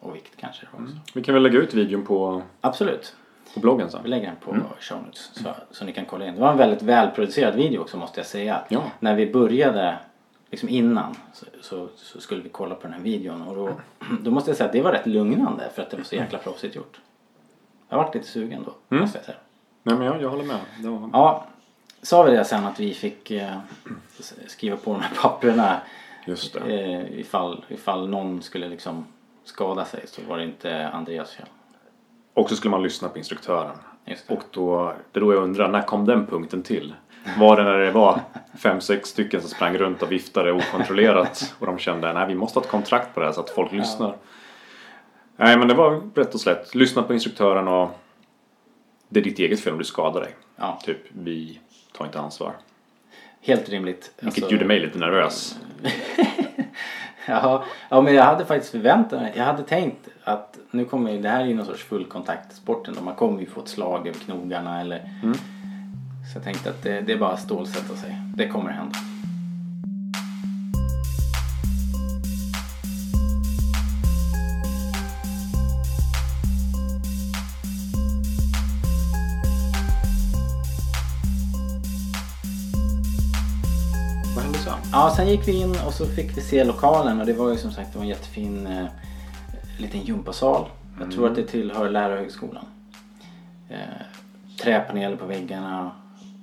och 0.00 0.14
vikt 0.14 0.36
kanske 0.36 0.66
också. 0.72 0.92
Vi 1.14 1.22
kan 1.22 1.34
väl 1.34 1.42
lägga 1.42 1.58
ut 1.58 1.74
videon 1.74 2.04
på, 2.06 2.42
Absolut. 2.60 3.16
på 3.54 3.60
bloggen 3.60 3.86
Vi 3.86 3.92
sen. 3.92 4.02
lägger 4.04 4.26
den 4.26 4.36
på 4.36 4.50
Mm. 4.50 4.62
show 4.80 4.98
notes 5.02 5.30
så, 5.32 5.54
så 5.70 5.84
ni 5.84 5.92
kan 5.92 6.04
kolla 6.04 6.26
in. 6.26 6.34
Det 6.34 6.40
var 6.40 6.50
en 6.52 6.58
väldigt 6.58 6.82
välproducerad 6.82 7.54
video 7.54 7.80
också 7.80 7.96
måste 7.96 8.20
jag 8.20 8.26
säga. 8.26 8.62
Ja. 8.68 8.82
När 9.00 9.14
vi 9.14 9.32
började, 9.32 9.98
liksom 10.50 10.68
innan, 10.68 11.16
så, 11.32 11.46
så, 11.60 11.88
så 11.96 12.20
skulle 12.20 12.42
vi 12.42 12.48
kolla 12.48 12.74
på 12.74 12.82
den 12.82 12.92
här 12.92 13.00
videon 13.00 13.42
och 13.42 13.56
då, 13.56 13.70
då 14.20 14.30
måste 14.30 14.50
jag 14.50 14.56
säga 14.56 14.66
att 14.66 14.72
det 14.72 14.82
var 14.82 14.92
rätt 14.92 15.06
lugnande 15.06 15.70
för 15.74 15.82
att 15.82 15.90
det 15.90 15.96
var 15.96 16.04
så 16.04 16.14
jäkla 16.14 16.38
proffsigt 16.38 16.76
gjort. 16.76 17.00
Jag 17.88 17.96
varit 17.96 18.14
lite 18.14 18.26
sugen 18.28 18.62
då, 18.66 18.74
Mm. 18.90 19.02
måste 19.02 19.18
jag 19.18 19.24
säga. 19.24 19.38
Nej 19.82 19.96
men 19.96 20.06
jag, 20.06 20.22
jag 20.22 20.28
håller 20.30 20.44
med. 20.44 20.58
Var... 20.80 21.10
Ja, 21.12 21.46
sa 22.02 22.22
vi 22.22 22.30
det 22.36 22.44
sen 22.44 22.64
att 22.66 22.80
vi 22.80 22.94
fick 22.94 23.30
eh, 23.30 23.58
skriva 24.46 24.76
på 24.76 24.92
de 24.92 25.00
här 25.02 25.14
papperna 25.22 25.80
Just 26.26 26.52
det. 26.54 26.60
eh, 26.60 27.20
ifall, 27.20 27.64
ifall 27.68 28.08
någon 28.08 28.42
skulle 28.42 28.68
liksom 28.68 29.06
skada 29.50 29.84
sig 29.84 30.04
så 30.06 30.22
var 30.28 30.38
det 30.38 30.44
inte 30.44 30.88
Andreas 30.88 31.30
fel. 31.32 31.46
Och 32.34 32.48
så 32.48 32.56
skulle 32.56 32.70
man 32.70 32.82
lyssna 32.82 33.08
på 33.08 33.18
instruktören. 33.18 33.76
Och 34.28 34.42
då, 34.50 34.94
det 35.12 35.18
är 35.18 35.20
då 35.20 35.32
jag 35.34 35.42
undrar, 35.42 35.68
när 35.68 35.82
kom 35.82 36.04
den 36.04 36.26
punkten 36.26 36.62
till? 36.62 36.94
Var 37.38 37.56
det 37.56 37.62
när 37.64 37.78
det 37.78 37.90
var 37.90 38.20
fem, 38.58 38.80
sex 38.80 39.08
stycken 39.08 39.40
som 39.40 39.50
sprang 39.50 39.78
runt 39.78 40.02
och 40.02 40.12
viftade 40.12 40.52
okontrollerat 40.52 41.54
och 41.58 41.66
de 41.66 41.78
kände 41.78 42.12
nej 42.12 42.26
vi 42.28 42.34
måste 42.34 42.58
ha 42.58 42.64
ett 42.64 42.70
kontrakt 42.70 43.14
på 43.14 43.20
det 43.20 43.26
här 43.26 43.32
så 43.32 43.40
att 43.40 43.50
folk 43.50 43.72
lyssnar. 43.72 44.16
Nej 45.36 45.58
men 45.58 45.68
det 45.68 45.74
var 45.74 46.02
rätt 46.14 46.34
och 46.34 46.40
slätt. 46.40 46.74
Lyssna 46.74 47.02
på 47.02 47.14
instruktören 47.14 47.68
och 47.68 47.90
det 49.08 49.20
är 49.20 49.24
ditt 49.24 49.38
eget 49.38 49.60
fel 49.60 49.72
om 49.72 49.78
du 49.78 49.84
skadar 49.84 50.20
dig. 50.20 50.34
Ja, 50.56 50.80
Typ 50.84 50.98
vi 51.12 51.60
tar 51.92 52.04
inte 52.04 52.20
ansvar. 52.20 52.52
helt 53.40 53.68
rimligt. 53.68 54.12
Vilket 54.20 54.42
Alltså- 54.42 54.52
gjorde 54.54 54.64
mig 54.64 54.80
lite 54.80 54.98
nervös. 54.98 55.58
Ja, 57.28 57.64
ja, 57.88 58.00
men 58.00 58.14
jag 58.14 58.24
hade 58.24 58.44
faktiskt 58.44 58.70
förväntat 58.72 59.20
mig, 59.20 59.32
jag 59.36 59.44
hade 59.44 59.62
tänkt 59.62 60.08
att 60.24 60.58
nu 60.70 60.84
kommer 60.84 61.10
ju- 61.10 61.20
det 61.22 61.28
här 61.28 61.40
är 61.40 61.46
ju 61.46 61.54
någon 61.54 61.66
sorts 61.66 61.84
fullkontaktsporten 61.84 62.96
och 62.98 63.04
man 63.04 63.14
kommer 63.14 63.40
ju 63.40 63.46
få 63.46 63.60
ett 63.60 63.68
slag 63.68 64.06
över 64.08 64.18
knogarna 64.18 64.80
eller 64.80 64.98
så 66.32 66.36
jag 66.36 66.44
tänkte 66.44 66.70
att 66.70 66.82
det, 66.82 67.00
det 67.00 67.12
är 67.12 67.18
bara 67.18 67.32
att 67.32 67.40
stålsätta 67.40 67.94
sig. 67.96 68.16
Det 68.34 68.48
kommer 68.48 68.70
hända. 68.70 68.98
Ja, 85.00 85.10
sen 85.16 85.28
gick 85.28 85.48
vi 85.48 85.60
in 85.60 85.76
och 85.86 85.94
så 85.94 86.06
fick 86.06 86.36
vi 86.36 86.40
se 86.40 86.64
lokalen 86.64 87.20
och 87.20 87.26
det 87.26 87.32
var 87.32 87.50
ju 87.50 87.56
som 87.56 87.72
sagt 87.72 87.96
en 87.96 88.08
jättefin 88.08 88.66
eh, 88.66 88.86
liten 89.78 90.00
gympasal. 90.00 90.66
Jag 91.00 91.12
tror 91.12 91.26
att 91.26 91.34
det 91.34 91.42
tillhör 91.42 91.90
lärarhögskolan. 91.90 92.64
Eh, 93.68 93.78
träpaneler 94.62 95.16
på 95.16 95.26
väggarna. 95.26 95.90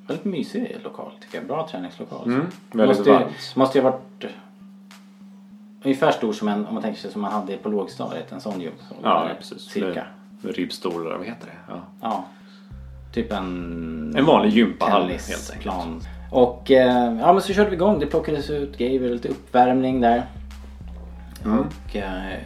Väldigt 0.08 0.26
mysig 0.26 0.78
lokal 0.84 1.12
tycker 1.22 1.38
jag. 1.38 1.48
Bra 1.48 1.68
träningslokal. 1.72 2.26
Mm, 2.26 2.48
väldigt 2.72 2.98
måste, 2.98 3.12
varmt. 3.12 3.56
måste 3.56 3.78
ju 3.78 3.84
ha 3.84 3.92
varit 3.92 4.24
eh, 4.24 4.30
ungefär 5.84 6.12
stor 6.12 6.34
som 6.34 6.48
en, 6.48 6.66
om 6.66 6.74
man 6.74 6.84
tänker 6.84 7.02
sig 7.02 7.12
som 7.12 7.22
man 7.22 7.32
hade 7.32 7.58
på 7.58 7.70
lågstadiet. 7.70 8.32
En 8.32 8.42
sån 8.42 8.62
gympasal. 8.62 8.98
Ja, 9.04 9.30
precis. 9.38 9.62
Cirka. 9.62 10.08
Med 10.42 10.56
ribbstolar, 10.56 11.18
vad 11.18 11.28
heter 11.28 11.46
det? 11.46 11.74
Ja. 11.74 11.82
Ja. 12.02 12.26
Typ 13.14 13.32
en... 13.32 14.14
En 14.18 14.26
vanlig 14.26 14.54
gympahall 14.54 15.10
helt 15.10 15.52
enkelt. 15.54 16.08
Och 16.32 16.72
eh, 16.72 17.20
ja 17.20 17.34
men 17.34 17.42
så 17.42 17.54
körde 17.54 17.70
vi 17.70 17.76
igång. 17.76 18.00
Det 18.00 18.06
plockades 18.06 18.50
ut 18.50 18.78
grejer, 18.78 19.00
lite 19.00 19.28
uppvärmning 19.28 20.02
där. 20.02 20.26
Mm. 21.46 21.60
Och, 21.60 21.96
eh, 21.96 22.40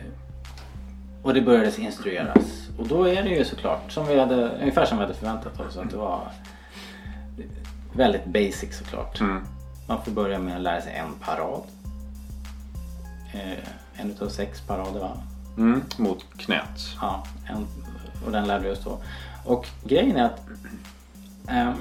och 1.23 1.33
det 1.33 1.41
började 1.41 1.81
instrueras. 1.81 2.69
Och 2.77 2.87
då 2.87 3.03
är 3.07 3.23
det 3.23 3.29
ju 3.29 3.45
såklart 3.45 3.91
som 3.91 4.07
vi 4.07 4.19
hade, 4.19 4.49
ungefär 4.49 4.85
som 4.85 4.97
vi 4.97 5.03
hade 5.03 5.13
förväntat 5.13 5.59
oss. 5.59 5.77
Att 5.77 5.89
det 5.89 5.97
var 5.97 6.31
väldigt 7.93 8.25
basic 8.25 8.77
såklart. 8.77 9.19
Mm. 9.19 9.43
Man 9.87 10.03
får 10.03 10.11
börja 10.11 10.39
med 10.39 10.55
att 10.55 10.61
lära 10.61 10.81
sig 10.81 10.93
en 10.93 11.13
parad. 11.25 11.61
Eh, 13.33 14.01
en 14.01 14.11
utav 14.11 14.27
sex 14.27 14.61
parader 14.61 14.99
va? 14.99 15.11
Mm. 15.57 15.81
Mot 15.97 16.25
knät. 16.37 16.95
Ja, 17.01 17.23
en, 17.49 17.67
och 18.25 18.31
den 18.31 18.47
lärde 18.47 18.63
vi 18.63 18.71
oss 18.71 18.83
då. 18.83 18.97
Och 19.45 19.67
grejen 19.83 20.17
är 20.17 20.23
att 20.23 20.41
ehm, 21.47 21.73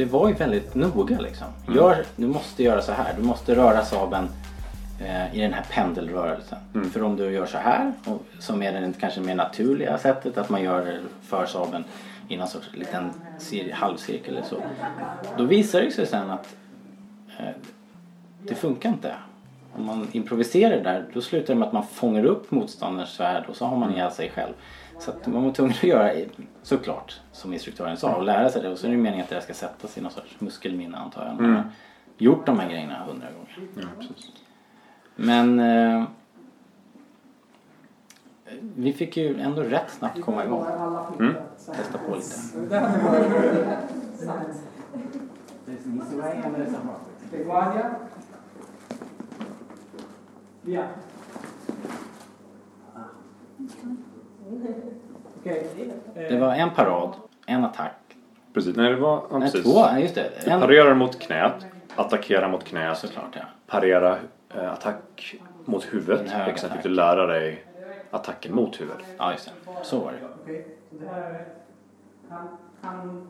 det 0.00 0.06
var 0.06 0.28
ju 0.28 0.34
väldigt 0.34 0.74
noga 0.74 1.20
liksom. 1.20 1.46
Gör, 1.74 2.04
du 2.16 2.26
måste 2.26 2.62
göra 2.62 2.82
så 2.82 2.92
här. 2.92 3.14
Du 3.16 3.22
måste 3.22 3.54
röra 3.56 3.84
saben 3.84 4.28
eh, 5.00 5.34
i 5.36 5.40
den 5.40 5.52
här 5.52 5.64
pendelrörelsen. 5.70 6.58
För 6.92 7.02
om 7.02 7.16
du 7.16 7.30
gör 7.30 7.46
så 7.46 7.58
här, 7.58 7.92
och, 8.04 8.22
som 8.38 8.62
är 8.62 8.72
det 8.72 8.92
kanske 9.00 9.20
mer 9.20 9.34
naturliga 9.34 9.98
sättet 9.98 10.38
att 10.38 10.48
man 10.50 10.62
gör 10.62 11.00
för 11.22 11.46
saben 11.46 11.84
i 12.28 12.36
någon 12.36 12.48
sorts 12.48 12.68
liten 12.74 13.10
cir- 13.38 13.72
halvcirkel 13.72 14.36
eller 14.36 14.46
så. 14.46 14.56
Då 15.38 15.44
visar 15.44 15.80
det 15.80 15.90
sig 15.90 16.06
sen 16.06 16.30
att 16.30 16.56
eh, 17.38 17.44
det 18.48 18.54
funkar 18.54 18.88
inte. 18.88 19.14
Om 19.76 19.86
man 19.86 20.08
improviserar 20.12 20.84
där 20.84 21.04
då 21.14 21.20
slutar 21.20 21.54
det 21.54 21.60
med 21.60 21.66
att 21.66 21.72
man 21.74 21.86
fångar 21.86 22.24
upp 22.24 22.50
motståndarens 22.50 23.10
svärd 23.10 23.44
och 23.48 23.56
så 23.56 23.64
har 23.66 23.76
man 23.76 23.92
ihjäl 23.94 24.10
sig 24.10 24.30
själv. 24.34 24.52
Så 25.00 25.10
att 25.10 25.26
man 25.26 25.44
var 25.44 25.52
tvungen 25.52 25.72
att 25.72 25.82
göra 25.82 26.12
såklart 26.62 27.20
som 27.32 27.52
instruktören 27.52 27.96
sa 27.96 28.14
och 28.14 28.24
lära 28.24 28.48
sig 28.48 28.62
det 28.62 28.68
och 28.68 28.78
så 28.78 28.86
är 28.86 28.90
det 28.90 28.96
meningen 28.96 29.24
att 29.24 29.30
det 29.30 29.40
ska 29.40 29.54
sättas 29.54 29.98
i 29.98 30.00
någon 30.00 30.12
sorts 30.12 30.40
muskelminne 30.40 30.98
antar 30.98 31.26
jag. 31.26 31.46
Har 31.46 31.64
gjort 32.18 32.46
de 32.46 32.58
här 32.58 32.70
grejerna 32.70 33.04
hundra 33.04 33.26
gånger. 33.30 33.58
Ja. 33.76 34.06
Men 35.16 35.60
eh, 35.60 36.04
vi 38.60 38.92
fick 38.92 39.16
ju 39.16 39.40
ändå 39.40 39.62
rätt 39.62 39.90
snabbt 39.90 40.20
komma 40.20 40.44
igång. 40.44 40.66
Mm. 41.18 41.34
Testa 41.66 41.98
på 41.98 42.16
lite. 42.16 42.36
De 53.82 54.09
Okej. 55.40 55.66
Det 56.14 56.36
var 56.40 56.54
en 56.54 56.70
parad, 56.70 57.10
en 57.46 57.64
attack. 57.64 57.92
Precis. 58.52 58.76
Nej, 58.76 58.90
det 58.90 58.96
var... 58.96 59.22
Ja, 59.30 59.38
Nej, 59.38 59.40
precis. 59.40 59.62
två, 59.64 59.78
ja, 59.78 59.98
just 59.98 60.14
det. 60.14 60.30
Du 60.44 60.50
En, 60.50 60.60
parerar 60.60 60.94
mot 60.94 61.18
knät. 61.18 61.66
Attackerar 61.96 62.48
mot 62.48 62.64
knät. 62.64 62.98
såklart 62.98 63.36
ja. 63.36 63.42
Parera 63.66 64.18
eh, 64.54 64.72
attack 64.72 65.34
mot 65.64 65.84
huvudet. 65.94 66.32
Och 66.52 66.58
sen 66.58 66.70
fick 66.70 66.82
du 66.82 66.88
lära 66.88 67.26
dig 67.26 67.64
attacken 68.10 68.54
mot 68.54 68.80
huvudet. 68.80 69.04
Ja, 69.18 69.32
just 69.32 69.44
det. 69.46 69.72
Så 69.82 69.98
var 69.98 70.12
det. 70.12 70.18
Okej, 70.42 70.66
så 70.90 70.96
det 71.04 71.06
här 71.08 71.30
är... 71.30 71.46
Han, 72.28 72.48
han 72.80 73.26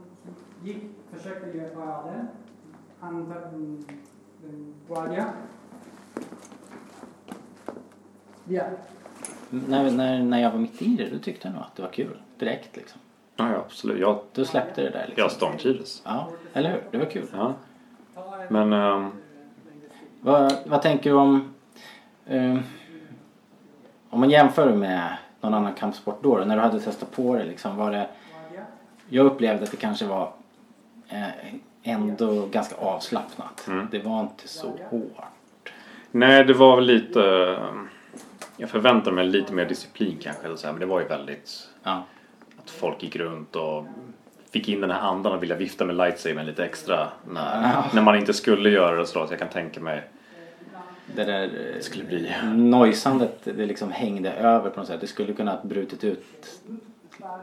gick, 0.63 0.77
försökte 1.13 1.59
göra 1.59 1.69
paraden. 1.69 2.29
Han 3.01 3.15
mm, 3.15 3.85
den 4.43 4.75
guardia. 4.89 5.27
Via. 8.45 8.65
När, 9.51 9.91
när, 9.91 10.23
när 10.23 10.41
jag 10.43 10.51
var 10.51 10.59
mitt 10.59 10.83
i 10.83 10.97
det, 10.97 11.09
då 11.13 11.19
tyckte 11.19 11.49
jag 11.49 11.55
nog 11.55 11.63
att 11.63 11.77
det 11.77 11.83
var 11.83 11.91
kul. 11.91 12.17
Direkt 12.39 12.77
liksom. 12.77 13.01
Ja, 13.37 13.51
ja 13.53 13.57
absolut. 13.57 14.01
Jag, 14.01 14.21
Då 14.35 14.45
släppte 14.45 14.83
det 14.83 14.91
där 14.91 15.05
liksom. 15.07 15.23
jag 15.23 15.33
stormtrivdes. 15.33 16.03
Ja, 16.05 16.29
eller 16.53 16.71
hur? 16.71 16.83
Det 16.91 16.99
var 16.99 17.07
kul. 17.07 17.27
Ja. 17.33 17.55
Men... 18.49 18.73
ehm, 18.73 19.11
Vad, 20.21 20.53
vad 20.67 20.83
tänker 20.83 21.11
du 21.11 21.17
om... 21.17 21.55
eh, 22.27 22.57
om 24.11 24.21
man 24.21 24.31
jämför 24.31 24.75
med 24.75 25.17
någon 25.41 25.55
annan 25.55 25.75
kampsport 25.75 26.19
då, 26.23 26.39
då, 26.39 26.45
när 26.45 26.57
du 26.57 26.63
hade 26.63 26.81
testat 26.81 27.11
på 27.13 27.35
det 27.37 27.45
liksom, 27.45 27.77
var 27.77 27.91
det... 27.93 28.07
Jag 29.09 29.27
upplevde 29.27 29.65
att 29.65 29.71
det 29.71 29.77
kanske 29.77 30.07
var 30.07 30.33
eh, 31.09 31.55
ändå 31.83 32.47
ganska 32.47 32.77
avslappnat. 32.77 33.67
Mm. 33.69 33.89
Det 33.91 33.99
var 33.99 34.21
inte 34.21 34.49
så 34.49 34.69
hårt. 34.91 35.73
nej, 36.11 36.45
det 36.45 36.55
var 36.55 36.77
väl 36.77 36.85
lite... 36.85 37.23
ehm, 37.61 37.89
Jag 38.61 38.71
förväntade 38.71 39.17
mig 39.17 39.27
lite 39.27 39.53
mer 39.53 39.65
disciplin 39.65 40.19
kanske. 40.23 40.47
Eller 40.47 40.57
så 40.57 40.67
här, 40.67 40.73
men 40.73 40.81
det 40.81 40.87
var 40.87 41.01
ju 41.01 41.07
väldigt... 41.07 41.69
Ja, 41.83 42.05
Att 42.59 42.71
folk 42.71 43.03
gick 43.03 43.17
runt 43.17 43.57
och 43.57 43.87
fick 44.51 44.69
in 44.69 44.81
den 44.81 44.91
här 44.91 45.01
andan 45.01 45.33
och 45.33 45.43
vilja 45.43 45.57
vifta 45.57 45.85
med 45.85 45.97
lightsabern 45.97 46.47
lite 46.47 46.65
extra 46.65 47.09
när, 47.29 47.63
Ja. 47.63 47.85
när 47.95 48.03
man 48.03 48.17
inte 48.17 48.33
skulle 48.33 48.71
göra 48.71 48.97
det. 48.97 49.07
Så, 49.07 49.27
så 49.27 49.33
jag 49.33 49.39
kan 49.39 49.49
tänka 49.49 49.81
mig 49.81 50.03
det 51.17 51.25
där 51.25 51.43
eh, 51.45 51.49
det 51.51 51.83
skulle 51.85 52.05
bli. 52.05 52.33
Nojsandet, 52.55 53.39
det 53.45 53.67
liksom 53.67 53.91
hängde 53.93 54.33
över 54.33 54.71
på 54.71 54.81
något 54.81 54.87
sätt. 54.89 55.01
Det 55.01 55.07
skulle 55.07 55.33
kunna 55.33 55.51
ha 55.51 55.61
brutit 55.63 56.05
ut 56.05 56.25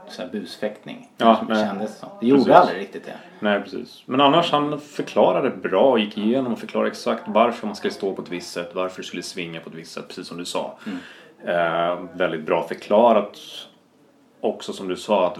så 0.07 0.22
här 0.22 0.29
busfäktning. 0.29 1.10
Ja, 1.17 1.36
som 1.36 1.48
nej. 1.48 1.65
kändes 1.65 2.00
som. 2.00 2.10
Det 2.19 2.27
gjorde 2.27 2.43
Precis. 2.43 2.55
aldrig 2.55 2.79
riktigt 2.79 3.05
det. 3.05 3.17
Nej, 3.39 3.62
precis. 3.62 4.03
Men 4.05 4.22
annars 4.22 4.51
han 4.51 4.79
förklarade 4.79 5.50
bra 5.50 5.91
och 5.91 6.00
gick 6.00 6.17
igenom 6.17 6.53
och 6.53 6.60
förklarade 6.60 6.89
exakt 6.89 7.24
varför 7.27 7.67
man 7.67 7.75
skulle 7.75 7.93
stå 7.93 8.13
på 8.13 8.22
ett 8.22 8.29
visst 8.29 8.53
sätt, 8.53 8.72
varför 8.74 8.98
du 8.98 9.03
skulle 9.03 9.24
svinga 9.24 9.60
på 9.60 9.69
ett 9.69 9.75
visst 9.75 9.91
sätt, 9.91 10.07
precis 10.07 10.27
som 10.27 10.38
du 10.38 10.46
sa. 10.46 10.77
Eh, 11.46 12.00
väldigt 12.13 12.46
bra 12.46 12.67
förklarat. 12.67 13.39
Också 14.41 14.74
som 14.74 14.88
du 14.88 14.96
sa 14.96 15.27
att 15.27 15.38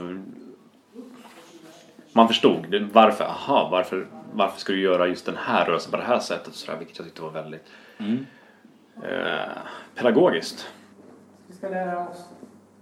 man 2.14 2.28
förstod 2.28 2.72
det, 2.72 2.80
varför, 2.80 3.26
aha, 3.26 3.70
varför, 3.72 4.08
varför 4.34 4.60
ska 4.60 4.74
du 4.74 4.82
göra 4.82 5.08
just 5.08 5.26
den 5.26 5.38
här 5.38 5.66
rörelsen 5.66 5.92
på 5.92 5.98
det 5.98 6.04
här 6.04 6.20
sättet, 6.20 6.54
så 6.54 6.72
där, 6.72 6.78
vilket 6.80 6.98
jag 6.98 7.06
tyckte 7.08 7.22
var 7.22 7.30
väldigt 7.30 7.66
eh, 9.04 9.52
pedagogiskt. 9.96 10.68
Vi 11.48 11.56
ska 11.56 11.70
lära 11.70 12.08
oss 12.08 12.26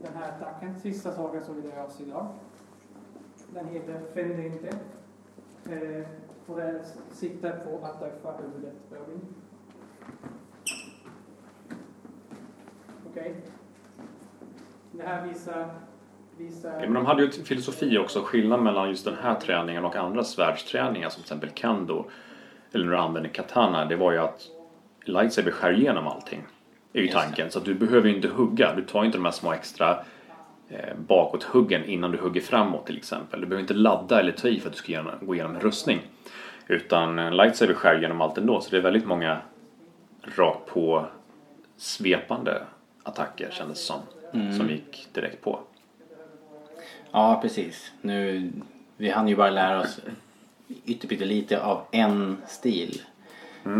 den 0.06 0.22
här 0.22 0.30
attacken. 0.30 0.80
Sista 0.80 1.12
saken 1.12 1.44
som 1.44 1.62
vi 1.62 1.68
lär 1.68 1.86
oss 1.86 2.02
idag. 2.02 2.28
Den 3.54 3.68
heter 3.68 4.02
Fänd 4.14 4.40
inte. 4.40 4.68
Eh, 5.70 6.06
och 6.46 6.58
den 6.58 6.80
siktar 7.12 7.52
på 7.52 7.86
att 7.86 8.00
träffa 8.00 8.32
huvudet 8.32 8.90
på 8.90 8.96
Okej. 8.96 9.20
Okej. 13.10 13.36
Det 14.92 15.04
här 15.04 15.26
visar... 15.26 15.70
Ja, 16.64 16.80
men 16.80 16.94
de 16.94 17.06
hade 17.06 17.24
ju 17.24 17.32
filosofi 17.32 17.98
också, 17.98 18.22
skillnad 18.24 18.64
mellan 18.64 18.90
just 18.90 19.06
den 19.06 19.16
här 19.22 19.36
träningen 19.36 19.86
och 19.86 19.96
andra 19.96 20.24
svärdsträningar 20.24 21.10
som 21.10 21.24
till 21.24 21.34
exempel 21.34 21.50
kendo 21.56 22.06
eller 22.72 22.86
när 22.86 22.92
du 22.92 22.98
använder 22.98 23.30
katana. 23.30 23.86
Det 23.86 23.96
var 23.96 24.12
ju 24.12 24.18
att 24.18 24.48
lightsaber 25.06 25.52
skär 25.52 25.72
igenom 25.72 26.08
allting. 26.08 26.44
Är 26.96 27.02
ju 27.02 27.08
tanken. 27.08 27.52
Så 27.52 27.60
du 27.60 27.74
behöver 27.74 28.10
ju 28.10 28.16
inte 28.16 28.28
hugga. 28.28 28.76
Du 28.76 28.82
tar 28.82 29.00
ju 29.00 29.06
inte 29.06 29.18
de 29.18 29.26
här 29.26 29.32
små 29.32 29.54
extra 29.54 30.00
eh, 30.70 30.96
bakåthuggen 31.08 31.86
innan 31.86 32.12
du 32.12 32.18
hugger 32.18 32.42
framåt 32.42 32.86
till 32.86 32.98
exempel. 32.98 33.42
Du 33.42 33.48
behöver 33.48 33.62
inte 33.62 33.74
ladda 33.74 34.20
eller 34.20 34.32
ta 34.32 34.48
i 34.48 34.60
för 34.60 34.68
att 34.68 34.74
du 34.74 34.78
ska 34.80 34.92
igenom, 34.92 35.12
gå 35.22 35.36
igenom 35.36 35.56
en 35.56 35.62
rustning. 35.62 36.00
Utan 36.68 37.20
en 37.20 37.38
lightsaber 37.38 37.74
skär 37.74 37.98
igenom 37.98 38.22
allt 38.22 38.38
ändå. 38.38 38.62
Så 38.62 38.70
det 38.70 38.78
är 38.78 38.82
väldigt 38.82 39.06
många 39.06 39.38
rakt 40.22 40.66
på 40.66 41.06
svepande 41.78 42.62
attacker 43.04 43.52
kändes 43.52 43.78
det 43.78 43.86
som. 43.86 44.02
Som 44.58 44.70
gick 44.70 45.08
direkt 45.14 45.42
på. 45.42 45.60
Ja, 47.12 47.40
precis. 47.42 47.92
Nu, 48.02 48.52
vi 48.98 49.10
hann 49.10 49.28
ju 49.28 49.36
bara 49.36 49.50
lära 49.50 49.82
oss 49.82 50.00
ytterpyttelite 50.86 51.62
av 51.62 51.82
en 51.92 52.38
stil. 52.48 53.02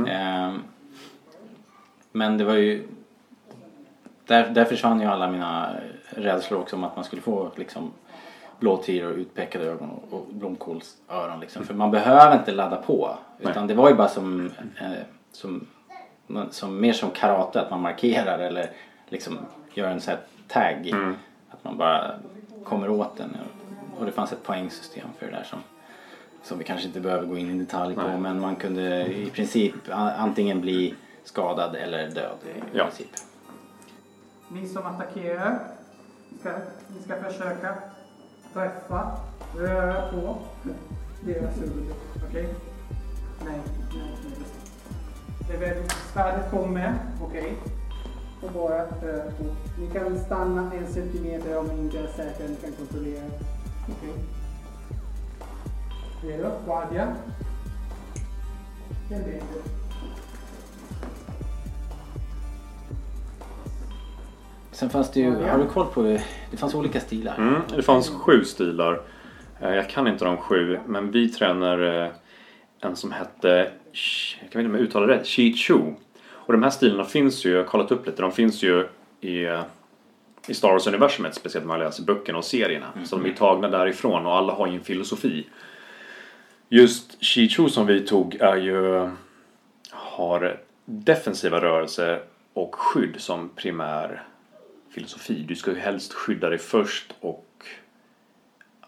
Ehm, 0.08 0.64
men 2.12 2.38
det 2.38 2.44
var 2.44 2.54
ju... 2.54 2.88
Där, 4.28 4.50
där 4.50 4.66
försvann 4.66 5.02
ju 5.02 5.08
alla 5.08 5.28
mina 5.32 5.76
rädslor 6.10 6.60
också 6.60 6.76
om 6.76 6.84
att 6.84 6.96
man 6.96 7.06
skulle 7.06 7.22
få 7.22 7.52
liksom 7.56 7.92
blåtiror, 8.60 9.12
utpekade 9.12 9.66
ögon 9.66 9.90
och, 9.90 10.14
och 10.20 10.26
blomkålsöron 10.30 11.40
liksom. 11.40 11.66
För 11.66 11.74
man 11.74 11.92
behöver 11.92 12.38
inte 12.38 12.52
ladda 12.52 12.76
på. 12.76 13.18
Utan 13.40 13.68
det 13.68 13.74
var 13.74 13.90
ju 13.90 13.96
bara 13.96 14.08
som, 14.08 14.52
eh, 14.82 14.92
som, 15.32 15.68
som 16.52 16.82
mer 16.82 16.94
som 16.94 17.10
karate, 17.12 17.62
att 17.62 17.70
man 17.72 17.82
markerar 17.82 18.40
eller 18.40 18.70
liksom 19.10 19.38
gör 19.74 19.90
en 19.90 20.02
sån 20.02 20.14
här 20.14 20.22
tag. 20.48 20.94
Att 21.52 21.64
man 21.64 21.78
bara 21.78 22.12
kommer 22.64 22.90
åt 22.90 23.18
den. 23.18 23.38
Och 24.00 24.06
det 24.06 24.12
fanns 24.12 24.32
ett 24.32 24.44
poängsystem 24.44 25.08
för 25.20 25.26
det 25.26 25.32
där 25.32 25.44
som, 25.44 25.60
som 26.44 26.58
vi 26.58 26.64
kanske 26.64 26.88
inte 26.88 27.00
behöver 27.00 27.26
gå 27.28 27.38
in 27.38 27.50
i 27.56 27.60
detalj 27.60 27.96
på. 27.96 28.02
Nej. 28.02 28.18
Men 28.18 28.40
man 28.40 28.56
kunde 28.56 29.06
i 29.06 29.26
princip 29.34 29.74
antingen 30.18 30.62
bli 30.62 30.94
skadad 31.24 31.76
eller 31.76 32.10
död 32.10 32.38
i 32.46 32.78
Ja. 32.78 32.84
princip. 32.84 33.10
Ni 34.50 34.68
som 34.68 34.86
attackerar, 34.86 35.60
ska, 36.40 36.52
ni 36.96 37.04
ska 37.04 37.24
försöka 37.24 37.76
träffa, 38.54 39.12
röra 39.58 40.12
på 40.12 40.38
deras 41.22 41.58
huvud. 41.58 41.94
Okej? 42.30 42.48
Nej, 43.46 43.60
nej, 43.94 44.14
nej. 44.24 44.46
Det 45.48 45.66
är 45.66 45.84
svärdet 46.14 46.52
kommer, 46.52 46.94
okej? 47.22 47.58
Och 48.44 48.52
bara 48.52 48.86
röra 48.86 49.32
på. 49.32 49.44
Ni 49.80 49.88
kan 49.94 50.20
stanna 50.20 50.74
en 50.74 50.88
centimeter 50.88 51.58
om 51.58 51.68
ni 51.68 51.82
inte 51.82 52.00
är 52.00 52.08
säkra, 52.08 52.48
ni 52.48 52.56
kan 52.56 52.72
kontrollera. 52.72 53.26
Okej? 53.90 54.14
Redo? 56.24 56.52
Guardia. 56.66 57.16
Tendente. 59.10 59.85
Sen 64.76 64.90
fanns 64.90 65.12
det 65.12 65.20
ju, 65.20 65.36
har 65.36 65.58
du 65.58 65.66
koll 65.66 65.86
på, 65.86 66.02
det 66.52 66.58
fanns 66.58 66.76
olika 66.76 67.00
stilar. 67.00 67.36
Mm, 67.38 67.62
det 67.76 67.84
fanns 67.84 68.10
sju 68.10 68.44
stilar. 68.44 69.02
Eh, 69.62 69.76
Jag 69.76 69.90
kan 69.90 70.08
inte 70.08 70.26
de 70.26 70.38
sju, 70.38 70.80
men 70.88 71.12
vi 71.12 71.30
tränar 71.30 72.04
eh, 72.04 72.12
en 72.80 72.96
som 72.96 73.12
hette, 73.12 73.72
jag 74.42 74.52
kan 74.52 74.62
inte 74.62 74.70
om 74.70 74.76
jag 74.76 74.84
uttalar 74.84 75.08
det 75.08 75.14
rätt, 75.14 75.28
Shi 75.28 75.54
Chu. 75.54 75.80
Och 76.28 76.54
de 76.54 76.64
här 76.64 76.70
stilarna 76.70 77.04
finns 77.04 77.46
ju, 77.46 77.52
jag 77.52 77.60
har 77.60 77.66
kollat 77.66 77.92
upp 77.92 78.06
lite, 78.06 78.22
de 78.22 78.32
finns 78.32 78.64
ju 78.64 78.88
i, 79.22 79.46
eh, 79.46 79.62
i 80.48 80.54
Star 80.54 80.70
Wars-universumet, 80.70 81.36
speciellt 81.36 81.66
när 81.66 81.74
man 81.74 81.80
läser 81.80 82.04
böckerna 82.04 82.38
och 82.38 82.46
serierna. 82.46 82.88
Så 83.06 83.16
de 83.18 83.30
är 83.30 83.34
tagna 83.34 83.68
därifrån 83.68 84.26
och 84.26 84.36
alla 84.36 84.54
har 84.54 84.68
ju 84.68 84.74
en 84.74 84.84
filosofi. 84.84 85.48
Just 86.70 87.24
Shi 87.24 87.50
Chu 87.50 87.70
som 87.70 87.86
vi 87.86 88.08
tog 88.08 88.36
är 88.36 88.56
ju, 88.56 89.10
har 89.92 90.60
defensiva 90.86 91.62
rörelser 91.62 92.22
och 92.54 92.76
skydd 92.76 93.16
som 93.18 93.50
primär 93.50 94.24
filosofi. 94.96 95.46
Du 95.48 95.56
ska 95.56 95.72
ju 95.72 95.78
helst 95.80 96.14
skydda 96.14 96.50
dig 96.50 96.58
först 96.60 97.14
och 97.20 97.46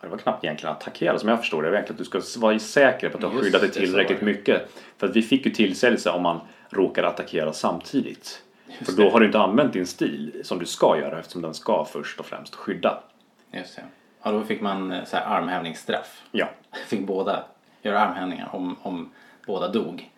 det 0.01 0.07
var 0.07 0.17
knappt 0.17 0.43
egentligen 0.43 0.75
attackera 0.75 1.19
som 1.19 1.29
jag 1.29 1.39
förstår 1.39 1.63
det. 1.63 1.69
Det 1.69 1.75
egentligen 1.75 1.93
att 1.95 2.11
du 2.13 2.21
ska 2.29 2.39
vara 2.39 2.59
säker 2.59 3.09
på 3.09 3.17
att 3.17 3.21
du 3.21 3.27
har 3.27 3.43
skyddat 3.43 3.61
dig 3.61 3.71
tillräckligt 3.71 4.21
mycket. 4.21 4.69
För 4.97 5.07
att 5.07 5.15
vi 5.15 5.21
fick 5.21 5.45
ju 5.45 5.51
tillsägelse 5.51 6.09
om 6.09 6.23
man 6.23 6.39
råkar 6.69 7.03
attackera 7.03 7.53
samtidigt. 7.53 8.43
Just 8.67 8.85
för 8.91 8.97
då 8.97 9.03
det. 9.03 9.09
har 9.09 9.19
du 9.19 9.25
inte 9.25 9.39
använt 9.39 9.73
din 9.73 9.87
stil 9.87 10.41
som 10.43 10.59
du 10.59 10.65
ska 10.65 10.97
göra 10.99 11.19
eftersom 11.19 11.41
den 11.41 11.53
ska 11.53 11.85
först 11.85 12.19
och 12.19 12.25
främst 12.25 12.55
skydda. 12.55 12.99
Just 13.51 13.75
det. 13.75 13.83
Ja, 14.23 14.31
då 14.31 14.43
fick 14.43 14.61
man 14.61 14.91
eh, 14.91 15.03
så 15.05 15.17
här 15.17 15.25
armhävningsstraff. 15.25 16.21
Ja, 16.31 16.49
Fick 16.87 17.07
båda 17.07 17.43
göra 17.81 17.99
armhävningar 17.99 18.49
om, 18.51 18.75
om 18.81 19.09
båda 19.45 19.67
dog. 19.67 20.09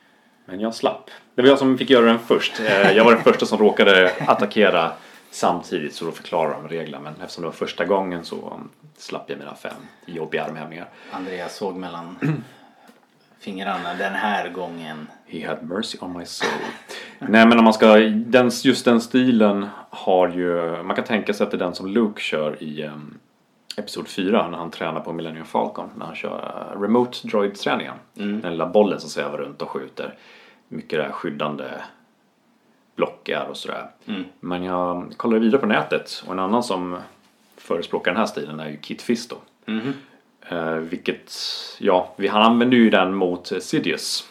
men 0.46 0.60
jag 0.60 0.76
slapp. 0.76 1.10
Det 1.36 1.42
var 1.42 1.50
jag 1.50 1.60
som 1.60 1.78
fick 1.78 1.90
göra 1.90 2.06
den 2.06 2.20
först. 2.20 2.60
Eh, 2.60 2.92
Jag 2.92 3.04
var 3.04 3.14
den 3.14 3.24
första 3.24 3.46
som 3.46 3.58
råkade 3.60 4.12
attackera 4.28 4.92
samtidigt 5.32 5.94
så 5.94 6.06
då 6.06 6.12
förklarar 6.12 6.62
de 6.62 6.68
reglerna. 6.68 7.04
Men 7.04 7.22
eftersom 7.22 7.42
det 7.42 7.48
var 7.48 7.54
första 7.54 7.86
gången 7.86 8.26
så 8.26 8.60
slapp 8.98 9.30
jag 9.30 9.40
mina 9.40 9.56
fem 9.56 9.74
jobbiga 10.06 10.44
armhävningar. 10.44 10.90
Andreas 11.12 11.56
såg 11.56 11.76
mellan 11.76 12.16
fingrarna 13.40 13.94
den 13.94 14.14
här 14.14 14.50
gången. 14.50 15.08
He 15.28 15.48
had 15.48 15.64
mercy 15.64 15.98
on 16.02 16.18
my 16.18 16.26
soul. 16.26 16.52
Nej 17.20 17.48
men 17.48 17.58
om 17.58 17.64
man 17.64 17.74
ska, 17.74 17.96
den, 18.10 18.52
just 18.64 18.86
den 18.86 19.02
stilen 19.02 19.68
har 19.90 20.28
ju, 20.30 20.84
man 20.84 20.96
kan 20.96 21.06
tänka 21.06 21.34
sig 21.34 21.44
att 21.44 21.52
det 21.52 21.58
är 21.58 21.60
den 21.60 21.76
som 21.76 21.88
Luke 21.88 22.22
kör 22.22 22.64
i 22.64 22.84
um, 22.84 23.18
Episod 23.78 24.08
4 24.08 24.48
när 24.48 24.58
han 24.58 24.72
tränar 24.72 25.00
på 25.00 25.14
Millennium 25.14 25.46
Falcon. 25.46 25.90
När 25.96 26.06
han 26.06 26.16
kör 26.16 26.72
uh, 26.76 26.82
Remote 26.82 27.28
Droid-träningen. 27.28 27.96
Den 28.14 28.52
lilla 28.52 28.68
bollen 28.68 29.00
som 29.00 29.10
svävar 29.10 29.38
runt 29.38 29.62
och 29.62 29.70
skjuter. 29.70 30.14
Mycket 30.68 31.00
det 31.00 31.04
här 31.04 31.12
skyddande 31.12 31.66
blockar 33.00 33.46
och 33.50 33.58
sådär. 33.58 33.88
Men 34.40 34.64
jag 34.64 35.14
kollade 35.18 35.40
vidare 35.40 35.62
på 35.62 35.68
nätet 35.68 36.24
och 36.26 36.34
en 36.34 36.40
annan 36.40 36.64
som 36.64 36.98
förespråkar 37.58 38.12
den 38.12 38.20
här 38.20 38.26
stilen 38.26 38.60
är 38.60 38.70
ju 38.70 38.78
Kit 38.78 39.02
Fisto. 39.02 39.36
Eh, 40.50 40.74
vilket, 40.74 41.34
ja, 41.80 42.14
vi, 42.18 42.28
han 42.28 42.42
använde 42.42 42.76
ju 42.76 42.90
den 42.90 43.14
mot 43.14 43.52
Sidious 43.64 44.30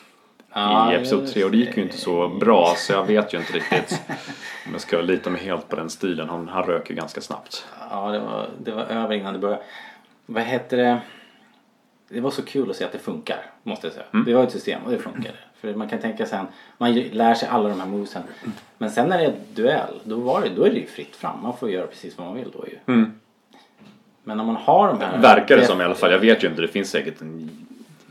Ja, 0.53 0.93
i 0.93 0.97
Episod 0.97 1.21
just 1.21 1.35
3 1.35 1.45
och 1.45 1.51
det 1.51 1.57
gick 1.57 1.77
ju 1.77 1.83
inte 1.83 1.99
så 1.99 2.29
bra 2.29 2.75
så 2.77 2.93
jag 2.93 3.07
vet 3.07 3.35
ju 3.35 3.39
inte 3.39 3.53
riktigt 3.53 4.01
om 4.67 4.73
jag 4.73 4.81
ska 4.81 5.01
lita 5.01 5.31
mig 5.31 5.41
helt 5.41 5.69
på 5.69 5.77
den 5.77 5.91
stilen. 5.91 6.29
Han, 6.29 6.49
han 6.49 6.63
rök 6.63 6.91
ju 6.91 6.97
ganska 6.97 7.21
snabbt. 7.21 7.67
Ja, 7.91 8.11
det 8.11 8.19
var, 8.19 8.49
det 8.63 8.71
var 8.71 8.83
över 8.83 9.15
innan 9.15 9.33
det 9.33 9.39
började. 9.39 9.63
Vad 10.27 10.43
hette 10.43 10.77
det? 10.77 11.01
Det 12.09 12.21
var 12.21 12.31
så 12.31 12.43
kul 12.43 12.71
att 12.71 12.77
se 12.77 12.85
att 12.85 12.93
det 12.93 12.99
funkar, 12.99 13.51
måste 13.63 13.87
jag 13.87 13.95
säga. 13.95 14.07
Det 14.27 14.35
var 14.35 14.43
ett 14.43 14.53
system 14.53 14.83
och 14.85 14.91
det 14.91 14.99
funkade. 14.99 15.37
För 15.61 15.75
man 15.75 15.89
kan 15.89 15.99
tänka 15.99 16.27
sen, 16.27 16.47
man 16.79 16.95
lär 16.95 17.35
sig 17.35 17.49
alla 17.49 17.69
de 17.69 17.81
här 17.81 17.87
movesen. 17.87 18.23
Men 18.79 18.91
sen 18.91 19.09
när 19.09 19.19
det 19.19 19.25
är 19.25 19.35
duell, 19.55 20.01
då, 20.05 20.17
var 20.17 20.41
det, 20.41 20.49
då 20.57 20.65
är 20.65 20.71
det 20.71 20.79
ju 20.79 20.87
fritt 20.87 21.17
fram. 21.17 21.43
Man 21.43 21.57
får 21.57 21.71
göra 21.71 21.87
precis 21.87 22.19
vad 22.19 22.27
man 22.27 22.37
vill 22.37 22.51
då 22.51 22.65
ju. 22.67 23.07
Men 24.25 24.41
om 24.41 24.47
man 24.47 24.57
har 24.57 24.89
de 24.89 25.01
här... 25.01 25.19
Verkar 25.19 25.57
det 25.57 25.67
som 25.67 25.81
i 25.81 25.85
alla 25.85 25.95
fall. 25.95 26.13
Jag 26.13 26.19
vet 26.19 26.45
ju 26.45 26.49
inte, 26.49 26.63
det 26.63 26.69
finns 26.69 26.91
säkert 26.91 27.21
en 27.21 27.51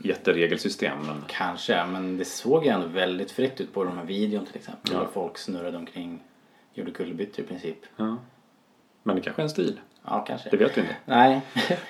jätteregelsystem. 0.02 0.98
Men 1.06 1.24
Kanske, 1.26 1.86
men 1.86 2.16
det 2.16 2.24
såg 2.24 2.64
ju 2.64 2.70
ändå 2.70 2.86
väldigt 2.86 3.30
fritt 3.30 3.60
ut 3.60 3.74
på 3.74 3.84
de 3.84 3.98
här 3.98 4.04
videon 4.04 4.46
till 4.46 4.56
exempel. 4.56 4.92
Ja. 4.94 5.00
Där 5.00 5.06
folk 5.14 5.38
snurrade 5.38 5.76
omkring, 5.76 6.20
gjorde 6.74 6.90
kullerbyttor 6.90 7.44
i 7.44 7.48
princip. 7.48 7.78
Men 9.02 9.16
det 9.16 9.22
kanske 9.22 9.42
är 9.42 9.44
en 9.44 9.50
stil. 9.50 9.80
Ja, 10.04 10.24
kanske. 10.28 10.50
Det 10.50 10.56
vet 10.56 10.76
vi 10.76 10.80
inte. 10.80 10.96
Nej, 11.04 11.40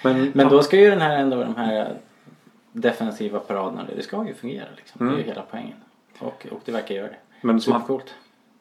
Men- 0.03 0.31
men, 0.35 0.49
då 0.49 0.63
ska 0.63 0.77
ju 0.77 0.91
den 0.91 1.01
här 1.01 1.19
ändå, 1.19 1.45
de 1.45 1.57
här 1.57 1.97
defensiva 2.81 3.39
paraderna, 3.39 3.87
det 3.97 4.03
ska 4.03 4.27
ju 4.27 4.35
fungera 4.35 4.69
liksom. 4.77 5.09
Det 5.09 5.15
är 5.15 5.19
ju 5.19 5.25
hela 5.25 5.43
poängen. 5.51 5.77
Och, 6.19 6.47
och 6.51 6.61
det 6.65 6.73
verkar 6.73 6.95
göra 6.95 7.09
det. 7.09 7.17
Men 7.41 7.61
som 7.61 7.73
han, 7.73 7.83
Supercoolt. 7.83 8.15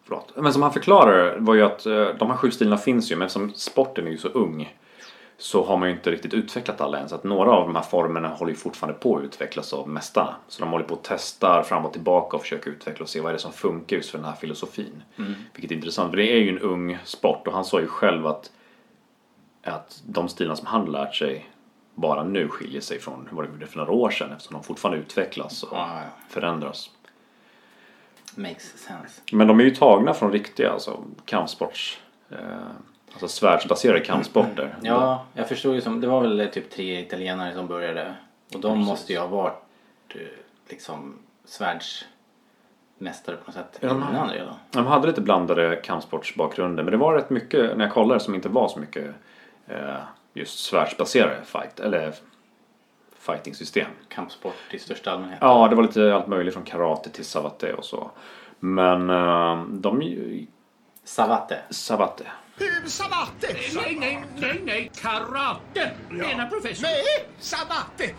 förlåt. 0.03 0.33
Men 0.35 0.53
som 0.53 0.61
han 0.61 0.73
förklarar 0.73 1.37
var 1.39 1.55
ju 1.55 1.61
att 1.61 1.85
eh, 1.85 2.07
de 2.19 2.29
här 2.29 2.37
sju 2.37 2.51
stilarna 2.51 2.77
finns 2.77 3.11
ju 3.11 3.15
men 3.15 3.25
eftersom 3.25 3.53
sporten 3.53 4.07
är 4.07 4.11
ju 4.11 4.17
så 4.17 4.27
ung 4.27 4.73
så 5.37 5.63
har 5.63 5.77
man 5.77 5.89
ju 5.89 5.95
inte 5.95 6.11
riktigt 6.11 6.33
utvecklat 6.33 6.81
alla 6.81 6.99
än. 6.99 7.09
Så 7.09 7.15
att 7.15 7.23
några 7.23 7.51
av 7.51 7.67
de 7.67 7.75
här 7.75 7.83
formerna 7.83 8.27
håller 8.27 8.51
ju 8.51 8.57
fortfarande 8.57 8.99
på 8.99 9.17
att 9.17 9.23
utvecklas 9.23 9.73
av 9.73 9.89
mästarna. 9.89 10.35
Så 10.47 10.61
de 10.61 10.71
håller 10.71 10.85
på 10.85 10.93
att 10.93 11.03
testa 11.03 11.63
fram 11.63 11.85
och 11.85 11.93
tillbaka 11.93 12.37
och 12.37 12.41
försöker 12.41 12.71
utveckla 12.71 13.03
och 13.03 13.09
se 13.09 13.21
vad 13.21 13.29
är 13.29 13.33
det 13.33 13.39
som 13.39 13.51
funkar 13.51 13.95
just 13.95 14.09
för 14.09 14.17
den 14.17 14.27
här 14.27 14.35
filosofin. 14.35 15.03
Vilket 15.53 15.71
är 15.71 15.75
intressant 15.75 16.09
för 16.09 16.17
det 16.17 16.31
är 16.31 16.37
ju 16.37 16.49
en 16.49 16.59
ung 16.59 16.97
sport 17.03 17.47
och 17.47 17.53
han 17.53 17.65
sa 17.65 17.79
ju 17.79 17.87
själv 17.87 18.27
att, 18.27 18.51
att 19.63 20.01
de 20.05 20.29
stilarna 20.29 20.55
som 20.55 20.67
han 20.67 20.91
lärt 20.91 21.15
sig 21.15 21.49
bara 21.97 22.23
nu 22.23 22.47
skiljer 22.47 22.81
sig 22.81 22.99
från 22.99 23.27
vad 23.31 23.45
de 23.45 23.51
gjorde 23.53 23.67
för 23.67 23.77
några 23.77 23.91
år 23.91 24.09
sedan 24.09 24.31
eftersom 24.31 24.53
de 24.53 24.63
fortfarande 24.63 24.99
utvecklas 24.99 25.63
och 25.63 25.77
Ja, 25.77 25.89
ja. 26.03 26.09
förändras. 26.29 26.89
Makes 28.35 28.77
sense. 28.77 29.21
Men 29.31 29.47
de 29.47 29.59
är 29.59 29.63
ju 29.63 29.75
tagna 29.75 30.13
från 30.13 30.31
riktiga 30.31 30.71
alltså, 30.71 31.03
kampsports... 31.25 31.99
Eh, 32.29 32.37
alltså 33.11 33.27
svärdsbaserade 33.27 33.99
kampsporter. 33.99 34.75
Ja, 34.81 35.25
jag 35.33 35.47
förstod 35.49 35.75
ju 35.75 35.81
som, 35.81 36.01
det 36.01 36.07
var 36.07 36.21
väl 36.21 36.49
typ 36.53 36.69
tre 36.71 36.99
italienare 36.99 37.53
som 37.53 37.67
började. 37.67 38.15
Och 38.53 38.59
de 38.61 38.79
måste 38.79 39.13
ju 39.13 39.19
ha 39.19 39.27
varit 39.27 39.53
eh, 40.09 40.21
liksom 40.69 41.19
svärdsmästare 41.45 43.35
på 43.35 43.43
något 43.45 43.53
sätt 43.55 43.77
Ja, 43.79 43.87
de- 43.87 43.97
innan 44.11 44.29
redan. 44.29 44.53
De 44.71 44.85
hade 44.85 45.07
lite 45.07 45.21
blandade 45.21 45.75
kampsportsbakgrunder 45.75 46.83
men 46.83 46.91
det 46.91 46.97
var 46.97 47.13
rätt 47.13 47.29
mycket 47.29 47.77
när 47.77 47.85
jag 47.85 47.93
kollade 47.93 48.19
som 48.19 48.35
inte 48.35 48.49
var 48.49 48.67
så 48.67 48.79
mycket 48.79 49.15
eh, 49.67 49.95
just 50.37 50.59
svärdsbaserade 50.59 51.43
fight, 51.45 51.79
eller 51.79 52.13
fighting-system. 53.19 53.87
Kampsport 54.09 54.55
i 54.71 54.79
största 54.79 55.11
allmänhet. 55.11 55.37
Ja, 55.41 55.67
det 55.67 55.75
var 55.75 55.83
lite 55.83 56.15
allt 56.15 56.27
möjligt 56.27 56.53
från 56.53 56.63
karate 56.63 57.09
till 57.09 57.25
savate 57.25 57.73
och 57.73 57.85
så. 57.85 58.11
Men 58.59 59.09
eh, 59.09 59.63
de... 59.63 60.47
Savate. 61.03 61.59
Savate. 61.69 62.23
Sabate! 62.85 63.47
Nej, 63.75 63.97
nej, 63.99 64.23
nej, 64.37 64.61
nej, 64.65 64.91
karate! 65.01 65.91
Menar 66.09 66.47
professor. 66.49 66.83
Nej, 66.83 67.03
Sabate! 67.39 68.13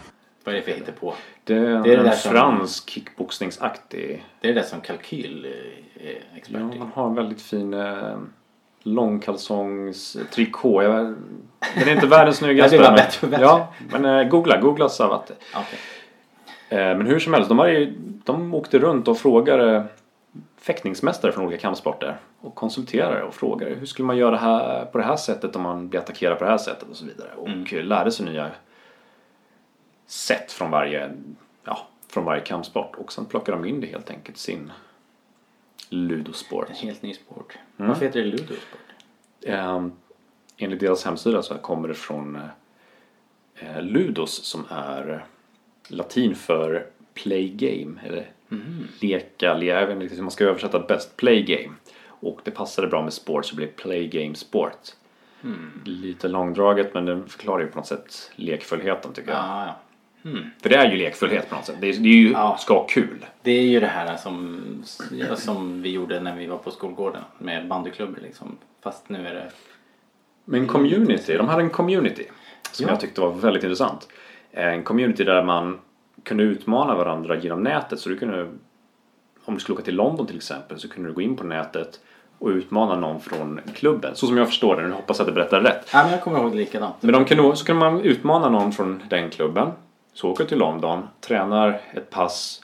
Vad 0.45 0.55
är 0.55 0.59
det 0.59 0.65
för 0.65 0.73
hittepå? 0.73 1.15
Det 1.45 1.55
är, 1.55 1.61
Det 1.61 1.67
är 1.69 1.83
det 1.83 1.97
en 1.97 2.05
där 2.05 2.13
som- 2.13 2.33
fransk 2.33 2.91
kickboxningsaktig 2.91 4.25
Det 4.41 4.49
är 4.49 4.55
det 4.55 4.61
där 4.61 4.67
som 4.69 4.81
kalkyl 4.81 5.45
eh, 5.45 6.07
är 6.09 6.23
expert 6.37 6.61
Ja, 6.61 6.75
i. 6.75 6.79
man 6.79 6.93
har 6.95 7.07
en 7.07 7.15
väldigt 7.15 7.43
fin 7.43 7.75
eh, 7.75 8.19
långkalsongs 8.83 10.17
trikå. 10.31 10.83
Jag, 10.83 11.15
den 11.75 11.89
är 11.89 11.93
inte 11.93 12.07
världens 12.07 12.37
snyggaste. 12.39 12.77
Det 12.77 12.83
var 12.83 12.91
men, 12.91 12.97
bättre 12.97 13.27
bättre. 13.27 13.43
Ja, 13.45 13.73
men 13.93 14.05
eh, 14.05 14.29
googla, 14.29 14.57
googla 14.61 14.89
Savate. 14.89 15.35
Okej. 15.55 15.79
Eh, 16.69 16.97
men 16.97 17.07
hur 17.07 17.19
som 17.19 17.35
helst, 17.35 17.49
de, 17.49 17.69
ju, 17.69 17.95
de 18.25 18.55
åkte 18.55 18.79
runt 18.79 19.09
och 19.09 19.19
frågade 19.19 19.85
fäktningsmästare 20.61 21.33
från 21.33 21.47
olika 21.47 21.61
kampsporter 21.61 22.17
och 22.41 22.55
konsulterade 22.55 23.23
och 23.23 23.35
frågade 23.35 23.75
hur 23.75 23.87
skulle 23.87 24.07
man 24.07 24.17
göra 24.17 24.37
här, 24.37 24.85
på 24.85 24.99
det 24.99 25.05
här 25.05 25.17
sättet 25.17 25.57
om 25.57 25.63
man 25.63 25.89
blir 25.89 26.01
attackerad 26.01 26.39
på 26.39 26.45
det 26.45 26.51
här 26.51 26.59
sättet 26.59 26.89
och 26.91 26.97
så 26.97 27.05
vidare. 27.05 27.29
Och 27.37 27.49
Mm. 27.49 27.87
lärde 27.87 28.11
sig 28.11 28.27
nya 28.27 28.51
sätt 30.07 30.53
från 30.53 30.71
varje, 30.71 31.11
ja, 31.65 31.87
från 32.13 32.25
varje 32.25 32.41
kampsport 32.41 32.97
och 32.97 33.13
sen 33.13 33.25
plockade 33.25 33.59
de 33.59 33.69
in 33.69 33.81
det 33.81 33.87
helt 33.87 34.11
enkelt 34.11 34.39
sin 34.39 34.73
ludosport. 35.89 36.71
En 36.71 36.77
helt 36.77 37.03
ny 37.03 37.15
sport. 37.15 37.59
Mm. 37.77 37.89
Varför 37.89 38.07
heter 38.07 38.21
det 38.21 38.27
ludosport? 38.27 38.81
Eh, 39.43 39.87
enligt 40.57 40.81
deras 40.81 41.05
hemsida 41.05 41.43
så 41.43 41.55
kommer 41.55 41.89
det 41.89 41.95
från 41.95 42.39
eh, 43.55 43.83
Ludos 43.83 44.45
som 44.45 44.65
är 44.71 45.25
latin 45.89 46.35
för 46.35 46.87
play 47.15 47.49
game 47.49 48.01
eller 48.05 48.31
leka, 49.01 49.55
le, 49.55 49.67
jag 49.67 49.87
vet 49.87 50.03
inte 50.03 50.15
hur 50.15 50.23
man 50.23 50.31
ska 50.31 50.45
översätta 50.45 50.79
bäst, 50.79 51.17
play 51.17 51.43
game. 51.43 51.75
Och 52.05 52.41
det 52.45 52.51
passade 52.51 52.89
bra 52.89 53.03
med 53.03 53.13
sport 53.13 53.47
så 53.47 53.51
det 53.51 53.57
blev 53.57 53.73
play 53.73 54.09
game 54.09 54.35
sport. 54.35 54.95
Lite 55.85 56.29
långdraget 56.29 56.95
men 56.95 57.05
det 57.05 57.23
förklarar 57.27 57.61
ju 57.61 57.67
på 57.67 57.79
något 57.79 57.87
sätt 57.87 58.31
lekfullheten 58.35 59.13
tycker 59.13 59.31
jag. 59.31 59.39
Ja, 59.39 59.77
ja. 60.23 60.31
För 60.63 60.69
det 60.69 60.77
är 60.77 60.91
ju 60.91 60.97
lekfullhet 60.97 61.49
på 61.51 61.57
något 61.57 61.65
sätt. 61.67 61.77
Det, 61.81 61.87
är, 61.89 61.93
det 61.93 62.09
är 62.09 62.13
ju, 62.13 62.31
Ja. 62.33 62.57
ska 62.61 62.75
vara 62.75 62.89
kul. 62.89 63.27
Det 63.43 63.51
är 63.51 63.63
ju 63.63 63.81
det 63.81 63.87
här 63.87 64.17
som, 64.17 64.61
som 65.37 65.83
vi 65.83 65.91
gjorde 65.91 66.21
när 66.21 66.37
vi 66.37 66.47
var 66.47 66.59
på 66.59 66.71
skolgården 66.71 67.23
med 67.39 67.69
bandyklubbor 67.69 68.19
liksom. 68.23 68.57
Fast 68.83 69.09
nu 69.09 69.27
är 69.27 69.35
det... 69.35 69.51
Men 70.45 70.67
community, 70.67 71.37
de 71.37 71.49
hade 71.49 71.63
en 71.63 71.71
community 71.71 72.25
som 72.73 72.87
Ja. 72.87 72.93
jag 72.93 73.01
tyckte 73.01 73.21
var 73.21 73.31
väldigt 73.33 73.63
intressant. 73.63 74.09
En 74.51 74.83
community 74.83 75.25
där 75.25 75.43
man 75.43 75.79
kunde 76.23 76.43
utmana 76.43 76.95
varandra 76.95 77.37
genom 77.37 77.63
nätet. 77.63 78.01
Så 78.01 78.09
du 78.09 78.17
kunde, 78.19 78.43
om 79.45 79.55
du 79.55 79.61
skulle 79.61 79.75
åka 79.75 79.85
till 79.85 79.95
London 79.97 80.27
till 80.27 80.37
exempel, 80.37 80.79
så 80.79 80.89
kunde 80.89 81.09
du 81.09 81.15
gå 81.15 81.21
in 81.21 81.37
på 81.37 81.45
nätet 81.45 82.01
och 82.39 82.49
utmana 82.49 82.97
någon 82.97 83.21
från 83.21 83.61
klubben. 83.75 84.17
Så 84.17 84.27
som 84.27 84.37
jag 84.37 84.47
förstår 84.47 84.77
det, 84.77 84.89
nu 84.89 84.95
hoppas 84.95 85.19
jag 85.19 85.25
att 85.25 85.29
jag 85.29 85.35
berättar 85.35 85.61
rätt. 85.61 85.89
Ja, 85.93 86.03
men 86.03 86.13
jag 86.13 86.23
kommer 86.23 86.39
ihåg 86.39 86.55
likadant. 86.55 86.95
Men 87.01 87.13
de 87.13 87.25
kunde, 87.25 87.57
så 87.57 87.65
kunde 87.65 87.81
man 87.91 88.01
utmana 88.01 88.49
någon 88.49 88.73
från 88.73 89.03
den 89.09 89.31
klubben. 89.31 89.69
Så 90.21 90.31
åker 90.31 90.45
du 90.45 90.49
till 90.49 90.59
London, 90.59 91.09
tränar 91.21 91.81
ett 91.93 92.11
pass 92.11 92.63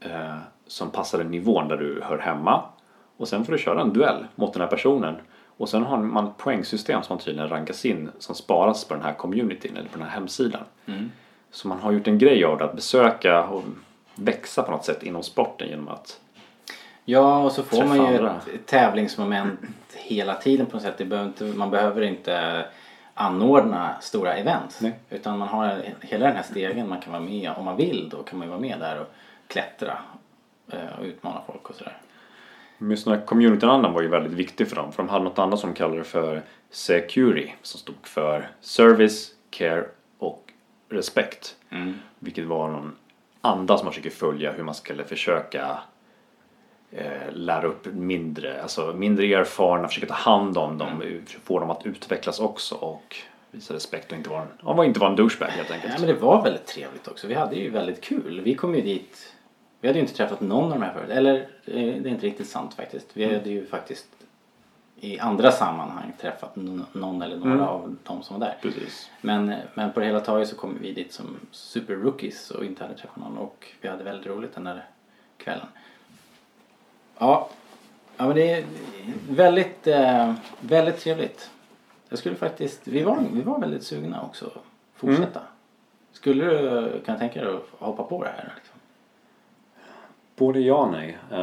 eh, 0.00 0.36
som 0.66 0.90
passar 0.90 1.18
den 1.18 1.30
nivån 1.30 1.68
där 1.68 1.76
du 1.76 2.02
hör 2.02 2.18
hemma. 2.18 2.62
Och 3.16 3.28
sen 3.28 3.44
får 3.44 3.52
du 3.52 3.58
köra 3.58 3.80
en 3.80 3.92
duell 3.92 4.26
mot 4.34 4.52
den 4.52 4.62
här 4.62 4.68
personen. 4.68 5.16
Och 5.56 5.68
sen 5.68 5.82
har 5.82 5.98
man 5.98 6.26
ett 6.26 6.36
poängsystem 6.36 7.02
som 7.02 7.14
man 7.14 7.24
tydligen 7.24 7.48
rankas 7.48 7.84
in 7.84 8.10
som 8.18 8.34
sparas 8.34 8.84
på 8.84 8.94
den 8.94 9.02
här 9.02 9.14
communityn 9.14 9.76
eller 9.76 9.88
på 9.88 9.98
den 9.98 10.08
här 10.08 10.14
hemsidan. 10.14 10.60
Så 11.50 11.68
man 11.68 11.78
har 11.78 11.92
gjort 11.92 12.06
en 12.08 12.18
grej 12.18 12.44
av 12.44 12.58
det 12.58 12.64
att 12.64 12.76
besöka 12.76 13.44
och 13.44 13.62
växa 14.14 14.62
på 14.62 14.70
något 14.70 14.84
sätt 14.84 15.02
inom 15.02 15.22
sporten 15.22 15.68
genom 15.68 15.88
att 15.88 16.20
Ja, 17.04 17.38
och 17.38 17.52
så 17.52 17.62
får 17.62 17.84
man 17.84 17.96
ju 17.96 18.06
andra. 18.06 18.40
ett 18.54 18.66
tävlingsmoment 18.66 19.60
hela 19.94 20.34
tiden 20.34 20.66
på 20.66 20.76
något 20.76 20.82
sätt. 20.82 20.98
Behöver 20.98 21.26
inte, 21.26 21.44
man 21.44 21.70
behöver 21.70 22.02
inte 22.02 22.64
anordna 23.18 24.00
stora 24.00 24.34
event. 24.34 24.78
Nej. 24.82 24.98
Utan 25.10 25.38
man 25.38 25.48
har 25.48 25.82
hela 26.00 26.26
den 26.26 26.36
här 26.36 26.42
stegen 26.42 26.88
man 26.88 27.00
kan 27.00 27.12
vara 27.12 27.22
med 27.22 27.52
om 27.56 27.64
man 27.64 27.76
vill. 27.76 28.08
Då 28.08 28.22
kan 28.22 28.38
man 28.38 28.46
ju 28.46 28.50
vara 28.50 28.60
med 28.60 28.80
där 28.80 29.00
och 29.00 29.06
klättra 29.46 29.98
eh, 30.72 30.98
och 30.98 31.04
utmana 31.04 31.40
folk 31.46 31.70
och 31.70 31.76
sådär. 31.76 31.96
Men 32.78 32.90
just 32.90 33.04
den 33.04 33.14
här 33.14 33.26
communityn 33.26 33.92
var 33.92 34.02
ju 34.02 34.08
väldigt 34.08 34.32
viktig 34.32 34.68
för 34.68 34.76
dem. 34.76 34.92
För 34.92 35.02
de 35.02 35.08
hade 35.08 35.24
något 35.24 35.38
annat 35.38 35.60
som 35.60 35.70
de 35.70 35.76
kallade 35.76 36.04
för 36.04 36.42
Security. 36.70 37.52
Som 37.62 37.80
stod 37.80 38.06
för 38.06 38.50
Service, 38.60 39.30
Care 39.50 39.84
och 40.18 40.52
Respect. 40.88 41.56
Vilket 42.18 42.44
var 42.44 42.68
någon 42.68 42.96
anda 43.40 43.78
som 43.78 43.84
man 43.84 43.92
försöker 43.92 44.10
följa 44.16 44.52
hur 44.52 44.62
man 44.62 44.74
skulle 44.74 45.04
försöka 45.04 45.78
eh, 46.90 47.32
lära 47.32 47.66
upp 47.66 47.86
mindre, 47.86 48.62
alltså 48.62 48.92
mindre 48.92 49.26
erfarna, 49.26 49.88
försöka 49.88 50.06
ta 50.06 50.14
hand 50.14 50.58
om 50.58 50.78
dem, 50.78 51.02
få 51.44 51.58
dem 51.60 51.70
att 51.70 51.86
utvecklas 51.86 52.40
också 52.40 52.74
och 52.74 53.16
visa 53.50 53.74
respekt 53.74 54.12
och 54.12 54.18
inte 54.18 54.30
vara 54.30 54.42
en, 54.42 54.48
ja, 54.62 54.72
var 54.72 54.84
inte 54.84 55.00
vara 55.00 55.10
en 55.10 55.16
douchebag 55.16 55.48
helt 55.48 55.70
enkelt. 55.70 55.92
Ja, 55.92 56.00
men 56.00 56.08
det 56.08 56.20
var 56.20 56.42
väldigt 56.42 56.66
trevligt 56.66 57.08
också. 57.08 57.26
Vi 57.26 57.34
hade 57.34 57.56
ju 57.56 57.70
väldigt 57.70 58.00
kul. 58.00 58.40
Vi 58.44 58.54
kom 58.54 58.74
ju 58.74 58.80
dit. 58.80 59.34
Vi 59.80 59.88
hade 59.88 59.98
ju 59.98 60.02
inte 60.02 60.14
träffat 60.14 60.40
någon 60.40 60.64
av 60.72 60.78
de 60.78 60.84
här 60.84 60.92
förut. 60.92 61.10
Eller 61.10 61.34
eh, 61.34 61.42
det 61.64 61.80
är 61.80 62.06
inte 62.08 62.26
riktigt 62.26 62.48
sant 62.48 62.74
faktiskt. 62.74 63.06
Vi 63.12 63.24
hade 63.24 63.50
ju 63.50 63.66
faktiskt 63.66 64.06
i 65.00 65.18
andra 65.18 65.50
sammanhang 65.52 66.12
träffat 66.20 66.56
någon 66.92 67.22
eller 67.22 67.36
några 67.36 67.68
av 67.68 67.96
de 68.02 68.22
som 68.22 68.40
var 68.40 68.46
där. 68.46 68.56
Precis. 68.62 69.10
Men, 69.20 69.54
men 69.74 69.92
på 69.92 70.00
det 70.00 70.06
hela 70.06 70.20
taget 70.20 70.48
så 70.48 70.56
kom 70.56 70.78
vi 70.80 70.92
dit 70.92 71.12
som 71.12 71.36
super 71.50 71.94
rookies 71.94 72.50
och 72.50 72.64
inte 72.64 72.84
hade 72.84 72.96
träffat 72.96 73.16
någon 73.16 73.38
och 73.38 73.66
vi 73.80 73.88
hade 73.88 74.04
väldigt 74.04 74.26
roligt 74.26 74.54
den 74.54 74.64
där 74.64 74.84
kvällen. 75.36 75.66
Ja, 77.18 77.48
ja 78.16 78.26
men 78.26 78.34
det 78.36 78.50
är 78.52 78.64
väldigt, 79.30 79.86
eh, 79.86 80.34
väldigt 80.60 81.00
trevligt. 81.00 81.50
Jag 82.08 82.18
skulle 82.18 82.34
faktiskt, 82.36 82.80
vi 82.84 83.02
var, 83.02 83.24
vi 83.32 83.42
var 83.42 83.58
väldigt 83.58 83.82
sugna 83.84 84.22
också 84.22 84.46
att 84.46 84.62
fortsätta. 85.00 85.40
Skulle 86.12 86.44
du 86.44 87.00
kunna 87.04 87.18
tänka 87.18 87.44
dig 87.44 87.54
att 87.54 87.62
hoppa 87.78 88.02
på 88.02 88.24
det 88.24 88.30
här? 88.30 88.52
Liksom? 88.56 88.78
Både 90.36 90.60
ja 90.60 90.74
och 90.74 90.90
nej. 90.92 91.18
Eh, 91.32 91.38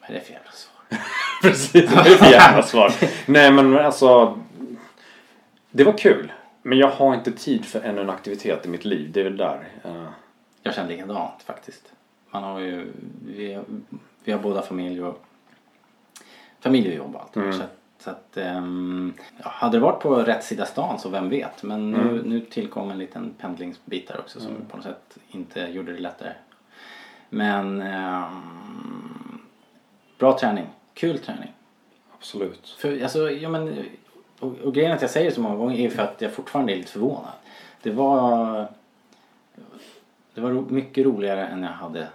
Vad 0.00 0.10
är 0.10 0.14
det 0.14 0.20
för 0.20 0.32
jävla 0.32 0.50
svar? 0.50 0.98
Precis, 1.42 1.72
det 1.72 1.96
är 2.10 2.14
ett 2.14 2.30
jävla 2.30 2.62
svar. 2.62 2.92
Nej 3.26 3.52
men 3.52 3.78
alltså. 3.78 4.38
Det 5.70 5.84
var 5.84 5.98
kul. 5.98 6.32
Men 6.62 6.78
jag 6.78 6.88
har 6.90 7.14
inte 7.14 7.32
tid 7.32 7.64
för 7.64 7.80
ännu 7.80 8.00
en 8.00 8.10
aktivitet 8.10 8.66
i 8.66 8.68
mitt 8.68 8.84
liv. 8.84 9.10
Det 9.12 9.20
är 9.20 9.24
väl 9.24 9.36
där. 9.36 9.68
Eh, 9.84 10.04
Jag 10.62 10.74
känner 10.74 10.88
likadant 10.88 11.42
faktiskt. 11.42 11.92
Man 12.36 12.44
har 12.44 12.60
ju, 12.60 12.92
vi, 13.26 13.58
vi 14.24 14.32
har 14.32 14.38
båda 14.38 14.62
familj 14.62 15.02
och 15.02 15.24
familj 16.60 16.88
och 16.88 16.94
jobb 16.94 17.14
och 17.14 17.20
allt. 17.20 17.32
där. 17.32 17.52
Så 17.52 17.62
att, 17.62 17.78
så 17.98 18.10
att, 18.10 18.36
ehm, 18.36 19.12
ja, 19.38 19.48
hade 19.48 19.76
det 19.76 19.80
varit 19.80 20.02
på 20.02 20.14
rätt 20.14 20.44
sida 20.44 20.66
stan 20.66 20.98
så 20.98 21.08
vem 21.08 21.28
vet. 21.28 21.62
Men 21.62 21.90
nu, 21.90 22.22
nu 22.24 22.40
tillkom 22.40 22.90
en 22.90 22.98
liten 22.98 23.34
pendlingsbit 23.38 24.08
där 24.08 24.20
också 24.20 24.40
som 24.40 24.52
på 24.68 24.76
något 24.76 24.84
sätt 24.86 25.18
inte 25.28 25.60
gjorde 25.60 25.92
det 25.92 25.98
lättare. 25.98 26.32
Men 27.28 27.82
ehm, 27.82 29.40
bra 30.18 30.38
träning, 30.38 30.66
kul 30.94 31.18
träning. 31.18 31.52
absolut. 32.16 32.68
För, 32.78 33.02
alltså, 33.02 33.30
ja, 33.30 33.48
men, 33.48 33.84
och, 34.40 34.58
och 34.58 34.74
grejen 34.74 34.92
att 34.92 35.02
jag 35.02 35.10
säger 35.10 35.28
det 35.30 35.34
så 35.34 35.40
många 35.40 35.56
gånger 35.56 35.78
är 35.78 35.90
för 35.90 36.02
att 36.02 36.20
jag 36.20 36.32
fortfarande 36.32 36.72
är 36.72 36.76
lite 36.76 36.92
förvånad. 36.92 37.32
Det 37.82 37.90
var, 37.90 38.66
det 40.34 40.40
var 40.40 40.50
mycket 40.52 41.06
roligare 41.06 41.46
än 41.46 41.62
jag 41.62 41.70
hade. 41.70 42.08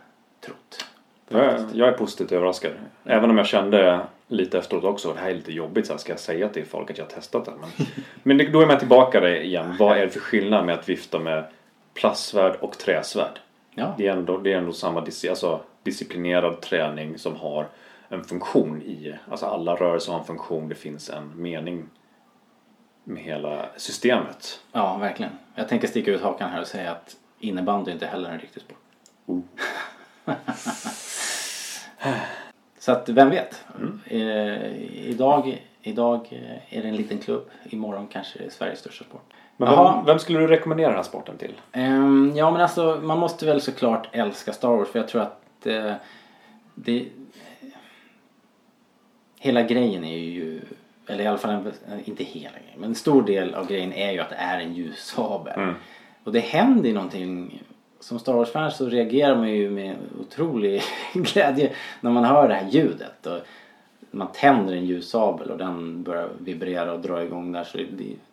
Jag 1.31 1.45
är, 1.45 1.65
jag 1.73 1.87
är 1.87 1.91
positivt 1.91 2.31
överraskad. 2.31 2.71
Även 3.03 3.29
om 3.29 3.37
jag 3.37 3.47
kände 3.47 3.99
lite 4.27 4.57
efteråt 4.57 4.83
också. 4.83 5.13
Det 5.13 5.19
här 5.19 5.29
är 5.29 5.35
lite 5.35 5.51
jobbigt. 5.51 5.87
Så 5.87 5.93
här, 5.93 5.97
ska 5.97 6.11
jag 6.11 6.19
säga 6.19 6.49
till 6.49 6.65
folk 6.65 6.91
att 6.91 6.97
jag 6.97 7.05
har 7.05 7.09
testat 7.09 7.45
det? 7.45 7.51
Men, 7.61 7.87
men 8.23 8.37
det, 8.37 8.49
då 8.51 8.61
är 8.61 8.65
man 8.65 8.79
tillbaka 8.79 9.19
där 9.19 9.41
igen. 9.41 9.75
Vad 9.79 9.97
är 9.97 10.01
det 10.01 10.09
för 10.09 10.19
skillnad 10.19 10.65
med 10.65 10.75
att 10.75 10.89
vifta 10.89 11.19
med 11.19 11.45
plastsvärd 11.93 12.55
och 12.59 12.77
träsvärd? 12.77 13.39
Ja, 13.75 13.95
Det 13.97 14.07
är 14.07 14.11
ändå, 14.11 14.37
det 14.37 14.53
är 14.53 14.57
ändå 14.57 14.73
samma 14.73 14.99
alltså, 14.99 15.61
disciplinerad 15.83 16.61
träning 16.61 17.17
som 17.17 17.35
har 17.35 17.67
en 18.09 18.23
funktion 18.23 18.81
i. 18.81 19.15
Alltså 19.29 19.45
alla 19.45 19.75
rörelser 19.75 20.11
har 20.11 20.19
en 20.19 20.25
funktion. 20.25 20.69
Det 20.69 20.75
finns 20.75 21.09
en 21.09 21.31
mening 21.35 21.89
med 23.03 23.23
hela 23.23 23.65
systemet. 23.77 24.59
ja, 24.71 24.97
verkligen. 24.97 25.31
Jag 25.55 25.69
tänker 25.69 25.87
sticka 25.87 26.11
ut 26.11 26.21
hakan 26.21 26.49
här 26.49 26.61
och 26.61 26.67
säga 26.67 26.91
att 26.91 27.15
innebandy 27.39 27.91
är 27.91 27.93
inte 27.93 28.05
heller 28.05 28.29
en 28.29 28.39
riktig 28.39 28.61
sport. 28.61 28.77
Oh. 29.25 29.39
Så 32.79 32.91
att 32.91 33.09
vem 33.09 33.29
vet. 33.29 33.65
Eh, 34.05 34.75
idag, 35.09 35.61
idag 35.81 36.27
eh, 36.31 36.77
är 36.77 36.81
det 36.81 36.87
en 36.87 36.95
liten 36.95 37.17
klubb. 37.17 37.49
Imorgon 37.69 38.07
kanske 38.07 38.39
det 38.39 38.45
är 38.45 38.49
Sveriges 38.49 38.79
största 38.79 39.03
sport. 39.03 39.33
Men 39.57 39.69
vem, 39.69 40.05
vem 40.05 40.19
skulle 40.19 40.39
du 40.39 40.47
rekommendera 40.47 40.87
den 40.87 40.95
här 40.95 41.03
sporten 41.03 41.37
till? 41.37 41.53
Ehm, 41.71 42.33
ja 42.35 42.51
men 42.51 42.61
alltså 42.61 42.99
man 43.03 43.19
måste 43.19 43.45
väl 43.45 43.61
såklart 43.61 44.07
älska 44.11 44.53
Star 44.53 44.69
Wars 44.69 44.89
för 44.89 44.99
jag 44.99 45.07
tror 45.07 45.21
att 45.21 45.65
eh, 45.65 45.93
det... 46.75 47.07
Hela 49.39 49.61
grejen 49.61 50.03
är 50.03 50.17
ju, 50.17 50.61
eller 51.07 51.23
i 51.23 51.27
alla 51.27 51.37
fall 51.37 51.51
en, 51.51 51.73
inte 52.05 52.23
hela 52.23 52.57
grejen, 52.59 52.79
men 52.79 52.89
en 52.89 52.95
stor 52.95 53.23
del 53.23 53.55
av 53.55 53.67
grejen 53.67 53.93
är 53.93 54.11
ju 54.11 54.19
att 54.19 54.29
det 54.29 54.35
är 54.35 54.59
en 54.59 54.73
ljussabel. 54.73 55.73
Och 56.23 56.31
det 56.31 56.39
händer 56.39 56.87
ju 56.87 56.93
någonting, 56.93 57.63
som 58.01 58.19
Star 58.19 58.33
Wars-fans 58.33 58.77
så 58.77 58.89
reagerar 58.89 59.35
man 59.35 59.49
ju 59.51 59.69
med 59.69 59.95
otrolig 60.19 60.81
glädje 61.13 61.71
när 62.01 62.11
man 62.11 62.23
hör 62.25 62.47
det 62.47 62.53
här 62.53 62.69
ljudet. 62.69 63.25
Och 63.25 63.39
man 64.11 64.27
tänder 64.31 64.73
en 64.73 64.85
ljussabel 64.85 65.51
och 65.51 65.57
den 65.57 66.03
börjar 66.03 66.29
vibrera 66.39 66.93
och 66.93 66.99
dra 66.99 67.23
igång 67.23 67.51
där 67.51 67.63
så 67.63 67.77
det, 67.77 67.85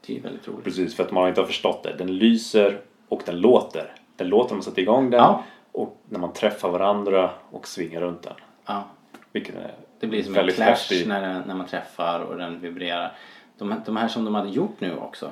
det, 0.06 0.16
är 0.18 0.22
väldigt 0.22 0.48
roligt. 0.48 0.64
Precis, 0.64 0.96
för 0.96 1.04
att 1.04 1.10
man 1.10 1.28
inte 1.28 1.40
har 1.40 1.46
förstått 1.46 1.82
det. 1.82 1.94
Den 1.98 2.16
lyser 2.16 2.80
och 3.08 3.22
den 3.26 3.40
låter. 3.40 3.92
Den 4.16 4.28
låter 4.28 4.50
när 4.50 4.56
man 4.56 4.62
sätter 4.62 4.82
igång 4.82 5.10
den 5.10 5.20
Ja. 5.20 5.44
och 5.72 5.96
när 6.08 6.18
man 6.18 6.32
träffar 6.32 6.68
varandra 6.68 7.30
och 7.50 7.68
svingar 7.68 8.00
runt 8.00 8.22
den. 8.22 8.34
Ja. 8.66 8.84
Vilket 9.32 9.54
är 9.54 9.74
Det 10.00 10.06
blir 10.06 10.22
som 10.22 10.36
en 10.36 10.48
clash 10.48 10.64
häftig. 10.64 11.08
när, 11.08 11.46
när 11.46 11.54
man 11.54 11.66
träffar 11.66 12.20
och 12.20 12.36
den 12.36 12.60
vibrerar. 12.60 13.12
De, 13.58 13.74
de 13.86 13.96
här 13.96 14.08
som 14.08 14.24
de 14.24 14.34
hade 14.34 14.48
gjort 14.48 14.80
nu 14.80 14.96
också. 14.96 15.30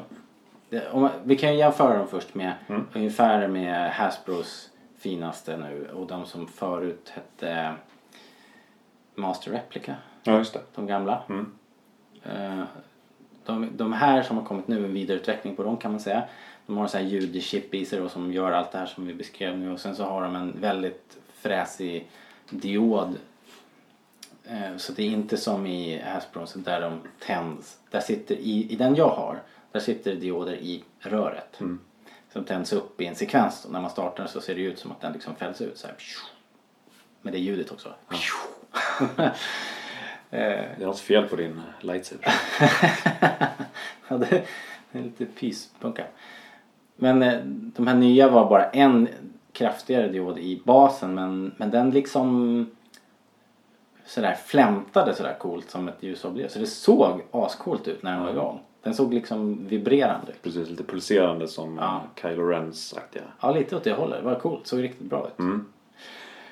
Det, 0.68 0.88
om, 0.90 1.09
vi 1.24 1.37
kan 1.37 1.52
ju 1.52 1.59
jämföra 1.59 1.98
dem 1.98 2.09
först 2.09 2.35
med 2.35 2.52
Mm. 2.68 2.87
ungefär 2.94 3.48
med 3.48 3.90
Hasbros 3.92 4.70
finaste 4.98 5.57
nu 5.57 5.90
och 5.94 6.07
de 6.07 6.26
som 6.26 6.46
förut 6.48 7.12
hette 7.14 7.72
Master 9.14 9.50
Replica. 9.50 9.94
Ja, 10.22 10.38
just 10.38 10.52
det. 10.52 10.61
De 10.74 10.87
gamla. 10.87 11.22
Mm. 11.29 11.52
Eh, 12.24 12.64
de, 13.44 13.76
de 13.76 13.92
här 13.92 14.22
som 14.22 14.37
har 14.38 14.44
kommit 14.44 14.68
nu, 14.68 14.85
en 14.85 14.92
vidareutveckling 14.94 15.57
på 15.57 15.62
dem 15.62 15.76
kan 15.76 15.90
man 15.90 16.00
säga. 16.00 16.22
De 16.66 16.76
har 16.76 16.87
så 16.87 16.98
här 16.98 17.05
ljudchip 17.05 17.74
i 17.74 17.85
sig 17.87 18.00
då, 18.00 18.09
som 18.09 18.33
gör 18.33 18.52
allt 18.52 18.72
det 18.72 18.79
här 18.79 18.87
som 18.87 19.07
vi 19.07 19.14
beskrev 19.14 19.59
nu 19.59 19.72
och 19.72 19.81
sen 19.81 19.96
så 19.96 20.05
har 20.05 20.22
de 20.22 20.37
en 20.37 20.61
väldigt 20.61 21.16
fräsig 21.35 22.09
diod. 22.50 23.16
Eh, 24.44 24.76
Så 24.76 24.92
det 24.92 25.02
är 25.02 25.07
inte 25.11 25.37
som 25.37 25.66
i 25.66 25.98
Hasbro 26.02 26.46
så 26.46 26.59
där 26.59 26.81
de 26.81 27.00
tänds. 27.26 27.79
Där 27.90 28.00
sitter 28.00 28.35
i, 28.35 28.72
I 28.72 28.76
den 28.76 28.94
jag 28.94 29.09
har, 29.09 29.42
där 29.77 29.81
sitter 29.81 30.15
dioder 30.15 30.55
i 30.55 30.85
röret. 30.99 31.61
Som 32.33 32.45
tänds 32.45 32.73
upp 32.73 33.01
i 33.01 33.07
en 33.07 33.15
sekvens. 33.15 33.65
Och 33.65 33.73
när 33.73 33.81
man 33.81 33.91
startar 33.91 34.27
så 34.27 34.41
ser 34.41 34.55
det 34.55 34.61
ut 34.61 34.79
som 34.79 34.93
att 34.93 35.01
den 35.01 35.12
liksom 35.12 35.35
fälls 35.35 35.61
ut 35.61 35.79
så 35.79 35.87
här. 35.87 35.97
Med 37.23 37.33
det 37.33 37.39
ljudet 37.39 37.73
också. 37.73 37.95
Det 40.31 40.83
är 40.83 40.87
något 40.87 41.01
fel 41.01 41.29
på 41.29 41.37
din 41.37 41.62
lightsaber. 41.81 42.29
Ja, 44.09 44.19
det 44.19 44.45
är 44.93 45.03
lite 45.03 45.27
pyspunka. 45.27 46.05
Men 46.97 47.23
eh, 47.23 47.41
de 47.45 47.87
här 47.87 47.95
nya 47.95 48.29
var 48.29 48.49
bara 48.49 48.71
en 48.71 49.09
kraftigare 49.53 50.09
diod 50.09 50.39
i 50.39 50.62
basen 50.65 51.15
men, 51.15 51.55
men 51.57 51.71
den 51.71 51.91
liksom 51.91 52.71
sådär 54.05 54.35
flämtade 54.35 55.15
sådär 55.15 55.37
coolt 55.39 55.71
som 55.71 55.89
ett 55.89 56.03
ljusabel. 56.03 56.51
Så 56.51 56.59
det 56.59 56.67
såg 56.67 57.23
ascoolt 57.31 57.89
ut 57.89 58.03
när 58.03 58.12
den 58.12 58.23
var 58.23 58.31
igång. 58.31 58.61
Den 58.87 58.94
såg 58.94 59.14
liksom 59.14 59.66
vibrerande 59.68 60.33
ut. 60.33 60.42
Precis, 60.42 60.68
lite 60.68 60.85
pulserande 60.85 61.49
som 61.49 61.79
Ja. 61.79 62.03
Kylo 62.22 62.42
Rens-aktiga. 62.49 63.22
Ja, 63.40 63.51
lite 63.53 63.77
åt 63.77 63.85
det 63.85 63.92
hållet. 63.92 64.18
Det 64.18 64.25
var 64.25 64.35
coolt. 64.35 64.66
Såg 64.66 64.83
riktigt 64.83 65.07
bra 65.07 65.27
ut. 65.27 65.38
Mm. 65.38 65.66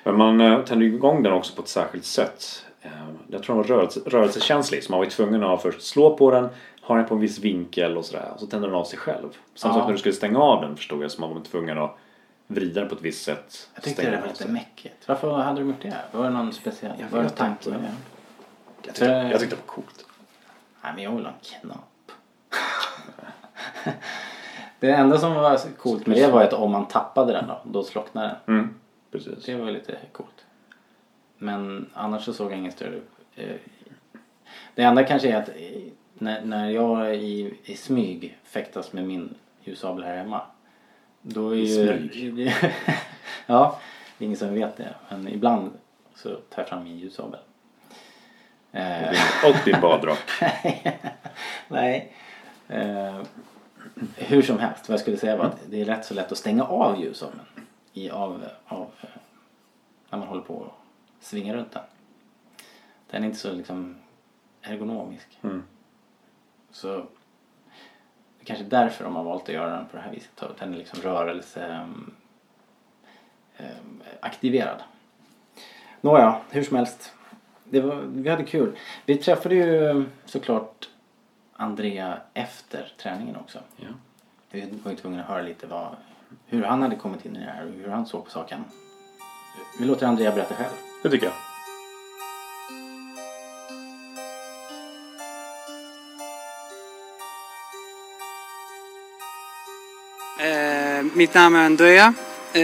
Men 0.03 0.17
man 0.17 0.41
eh, 0.41 0.59
tänder 0.61 0.85
ju 0.85 0.93
igång 0.95 1.23
den 1.23 1.33
också 1.33 1.55
på 1.55 1.61
ett 1.61 1.67
särskilt 1.67 2.05
sätt. 2.05 2.65
Eh, 2.81 2.89
jag 3.27 3.43
tror 3.43 3.55
den 3.55 3.63
var 3.69 3.77
rörelse, 3.77 3.99
rörelsekänslig 4.05 4.83
så 4.83 4.91
man 4.91 4.99
var 4.99 5.05
tvungen 5.05 5.43
att 5.43 5.61
först 5.61 5.81
slå 5.81 6.17
på 6.17 6.31
den, 6.31 6.49
ha 6.81 6.95
den 6.95 7.05
på 7.05 7.15
en 7.15 7.21
viss 7.21 7.39
vinkel 7.39 7.97
och 7.97 8.05
sådär. 8.05 8.31
Och 8.33 8.39
så 8.39 8.47
tänder 8.47 8.67
den 8.67 8.77
av 8.77 8.83
sig 8.83 8.99
själv. 8.99 9.29
Samma 9.53 9.73
Ja. 9.73 9.79
sak 9.79 9.87
när 9.87 9.93
du 9.93 9.99
skulle 9.99 10.15
stänga 10.15 10.39
av 10.39 10.61
den 10.61 10.75
förstod 10.77 11.03
jag 11.03 11.11
så 11.11 11.21
man 11.21 11.33
var 11.33 11.41
tvungen 11.41 11.77
att 11.77 11.97
vrida 12.47 12.79
den 12.79 12.89
på 12.89 12.95
ett 12.95 13.01
visst 13.01 13.23
sätt. 13.23 13.69
Jag 13.73 13.83
tyckte 13.83 14.11
det 14.11 14.21
var 14.21 14.27
lite 14.27 14.47
mäckigt. 14.47 15.07
Varför 15.07 15.31
hade 15.31 15.59
de 15.59 15.67
gjort 15.69 15.81
det? 15.81 15.95
Var 16.11 16.23
det 16.23 16.29
någon 16.29 16.53
speciell 16.53 16.93
Jag 16.99 17.07
var 17.09 17.17
det 17.17 17.23
vet 17.23 17.35
tanke? 17.35 17.69
Jag 18.85 18.95
tyckte, 18.95 19.05
jag 19.05 19.39
tyckte 19.39 19.55
det 19.55 19.61
var 19.61 19.73
coolt. 19.73 20.05
Nej, 20.83 20.91
men 20.95 21.03
jag 21.03 21.11
vill 21.11 21.25
ha 21.25 21.31
en 21.31 21.61
knapp. 21.61 21.77
Det 24.79 24.91
enda 24.91 25.17
som 25.17 25.33
var 25.33 25.59
coolt 25.77 26.07
med 26.07 26.17
det 26.17 26.27
var 26.27 26.43
att 26.43 26.53
om 26.53 26.71
man 26.71 26.87
tappade 26.87 27.33
den 27.33 27.47
då, 27.47 27.61
då 27.63 27.83
slocknade 27.83 28.35
den. 28.45 28.55
Mm. 28.55 28.75
Precis. 29.11 29.45
Det 29.45 29.55
var 29.55 29.71
lite 29.71 29.97
coolt. 30.11 30.45
Men 31.37 31.89
annars 31.93 32.23
så 32.25 32.33
såg 32.33 32.51
jag 32.51 32.57
ingen 32.59 32.71
större... 32.71 32.99
Eh, 33.35 33.55
det 34.75 34.83
enda 34.83 35.03
kanske 35.03 35.29
är 35.29 35.35
att 35.35 35.49
eh, 35.49 35.55
när, 36.13 36.41
när 36.45 36.69
jag 36.69 37.15
i, 37.15 37.53
i 37.63 37.75
smyg 37.75 38.37
fäktas 38.43 38.93
med 38.93 39.03
min 39.03 39.35
ljusabel 39.63 40.03
här 40.03 40.17
hemma. 40.17 40.41
Då 41.21 41.49
är 41.49 41.55
I 41.55 41.59
ju, 41.59 41.87
smyg? 42.09 42.53
ja, 43.45 43.79
det 44.17 44.23
är 44.23 44.25
ingen 44.25 44.37
som 44.37 44.53
vet 44.53 44.77
det. 44.77 44.95
Men 45.09 45.27
ibland 45.27 45.71
så 46.15 46.29
tar 46.29 46.61
jag 46.61 46.67
fram 46.67 46.83
min 46.83 46.97
ljusabel. 46.97 47.39
Eh, 48.71 49.09
Och 49.49 49.55
din 49.65 49.81
badrock. 49.81 50.19
Nej. 51.67 52.13
Eh, 52.67 53.21
hur 54.15 54.41
som 54.41 54.59
helst, 54.59 54.89
vad 54.89 54.93
jag 54.93 54.99
skulle 54.99 55.17
säga 55.17 55.37
var 55.37 55.45
att 55.45 55.59
det 55.69 55.81
är 55.81 55.85
rätt 55.85 56.05
så 56.05 56.13
lätt 56.13 56.31
att 56.31 56.37
stänga 56.37 56.63
av 56.63 57.01
ljusovnen 57.01 57.45
i 57.93 58.09
av, 58.09 58.45
av 58.65 58.91
eh, 59.01 59.09
när 60.09 60.19
man 60.19 60.27
håller 60.27 60.41
på 60.41 60.53
och 60.53 60.73
svingar 61.19 61.55
runt 61.55 61.71
den. 61.71 61.83
Den 63.09 63.23
är 63.23 63.27
inte 63.27 63.39
så 63.39 63.53
liksom 63.53 63.95
ergonomisk. 64.61 65.39
Mm. 65.41 65.63
Så 66.71 66.87
det 66.87 68.41
är 68.41 68.45
kanske 68.45 68.65
därför 68.65 69.03
de 69.03 69.15
har 69.15 69.23
valt 69.23 69.49
att 69.49 69.55
göra 69.55 69.75
den 69.75 69.85
på 69.85 69.97
det 69.97 70.03
här 70.03 70.11
viset. 70.11 70.43
Den 70.59 70.73
är 70.73 70.77
liksom 70.77 71.01
rörelse 71.01 71.65
ehm, 71.65 72.13
ehm, 73.57 74.01
aktiverad. 74.19 74.83
Nåja, 76.01 76.41
hur 76.49 76.63
som 76.63 76.77
helst. 76.77 77.13
Det 77.63 77.81
var, 77.81 77.95
vi 77.95 78.29
hade 78.29 78.43
kul. 78.43 78.77
Vi 79.05 79.15
träffade 79.17 79.55
ju 79.55 80.05
såklart 80.25 80.89
Andrea 81.57 82.17
efter 82.33 82.93
träningen 82.97 83.35
också. 83.35 83.59
Ja. 83.75 83.87
Vi 84.51 84.79
var 84.83 84.91
ju 84.91 84.97
tvungna 84.97 85.21
att 85.21 85.27
höra 85.27 85.41
lite 85.41 85.67
vad, 85.67 85.95
hur 86.45 86.63
han 86.63 86.81
hade 86.81 86.95
kommit 86.95 87.25
in 87.25 87.35
i 87.35 87.39
det 87.39 87.51
här 87.51 87.65
och 87.65 87.73
hur 87.73 87.89
han 87.89 88.05
såg 88.05 88.25
på 88.25 88.31
saken. 88.31 88.63
Vi 89.79 89.85
låter 89.85 90.07
Andrea 90.07 90.31
berätta 90.31 90.55
själv. 90.55 90.73
Det 91.03 91.09
tycker 91.09 91.25
jag. 91.25 91.35
Eh, 100.39 101.05
mitt 101.13 101.33
namn 101.33 101.55
är 101.55 101.65
Andrea. 101.65 102.13
Eh, 102.53 102.63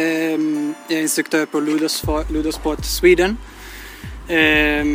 jag 0.87 0.97
är 0.97 1.01
instruktör 1.01 1.45
på 1.45 1.59
Ludosport, 1.59 2.29
Ludosport 2.31 2.85
Sweden. 2.85 3.37
Eh, 4.27 4.85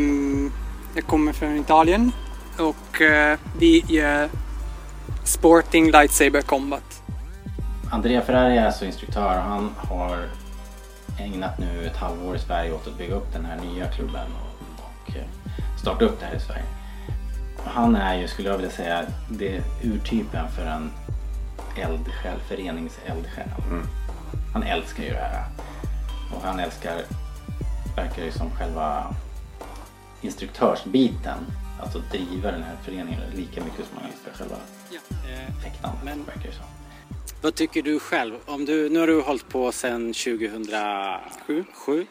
jag 0.95 1.07
kommer 1.07 1.33
från 1.33 1.57
Italien 1.57 2.13
och 2.59 3.01
eh, 3.01 3.38
vi 3.59 3.85
gör 3.88 4.29
Sporting 5.25 5.90
Lightsaber 5.90 6.42
Combat. 6.42 7.03
Andrea 7.90 8.23
Ferrari 8.23 8.57
är 8.57 8.66
alltså 8.66 8.85
instruktör 8.85 9.38
och 9.38 9.42
han 9.42 9.75
har 9.77 10.29
ägnat 11.19 11.59
nu 11.59 11.87
ett 11.87 11.97
halvår 11.97 12.37
i 12.37 12.38
Sverige 12.38 12.73
åt 12.73 12.87
att 12.87 12.99
bygga 12.99 13.14
upp 13.14 13.33
den 13.33 13.45
här 13.45 13.61
nya 13.61 13.87
klubben 13.87 14.27
och, 14.33 14.85
och 14.85 15.16
eh, 15.16 15.25
starta 15.81 16.05
upp 16.05 16.21
det 16.21 16.27
här 16.27 16.35
i 16.35 16.40
Sverige. 16.40 16.64
Han 17.64 17.97
är 17.97 18.19
ju, 18.19 18.29
skulle 18.29 18.49
jag 18.49 18.57
vilja 18.57 18.73
säga, 18.73 19.03
det 19.29 19.62
urtypen 19.83 20.49
för 20.49 20.66
en 20.66 20.90
eldsjäl, 21.77 22.38
föreningseldsjäl. 22.49 23.49
Han 24.53 24.62
älskar 24.62 25.03
ju 25.03 25.11
det 25.11 25.16
här. 25.16 25.45
Och 26.35 26.42
han 26.42 26.61
älskar, 26.61 27.03
verkar 27.97 28.23
ju 28.23 28.33
som 28.33 28.51
själva 28.51 29.14
instruktörsbiten. 30.27 31.39
Alltså 31.83 31.99
driva 31.99 32.51
den 32.53 32.62
här 32.62 32.77
föreningen 32.85 33.21
lika 33.35 33.65
mycket 33.65 33.87
som 33.89 33.97
han 33.99 34.11
älskar 34.11 34.33
själva 34.33 34.57
fäktandet, 35.65 36.05
Men- 36.05 36.25
verkar 36.25 36.51
som. 36.53 36.65
Vad 37.43 37.55
tycker 37.55 37.83
du 37.83 37.99
själv? 37.99 38.35
Om 38.47 38.65
du, 38.65 38.89
nu 38.89 38.99
har 39.01 39.07
du 39.07 39.21
hållit 39.21 39.49
på 39.49 39.73
sedan 39.73 40.12
2007. 40.12 41.65
Sju. 41.73 42.07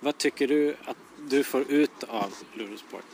Vad 0.00 0.18
tycker 0.18 0.48
du 0.48 0.76
att 0.84 0.96
du 1.30 1.44
får 1.44 1.70
ut 1.72 2.04
av 2.08 2.34
Ludosport? 2.54 3.04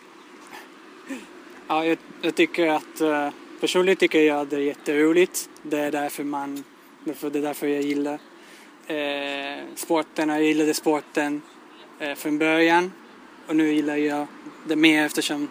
Ja, 1.69 1.85
jag, 1.85 1.99
jag 2.23 2.35
tycker 2.35 2.67
att 2.71 3.01
eh, 3.01 3.31
personligen 3.61 3.97
tycker 3.97 4.21
jag 4.21 4.41
att 4.41 4.51
det 4.51 4.57
är 4.57 4.61
jätteroligt. 4.61 5.49
Det 5.63 5.79
är 5.81 5.93
därför 5.93 6.25
man, 6.25 6.65
därför, 7.05 7.31
det 7.31 7.39
är 7.39 7.43
därför 7.43 7.67
jag 7.67 7.83
gillar 7.83 8.19
eh, 8.87 9.65
sporten. 9.75 10.29
Jag 10.29 10.43
gillade 10.45 10.75
sporten 10.75 11.43
eh, 11.99 12.15
från 12.15 12.39
början 12.39 12.93
och 13.49 13.57
nu 13.57 13.73
gillar 13.73 13.97
jag 13.97 14.27
det 14.65 14.77
mer 14.77 15.05
eftersom 15.05 15.49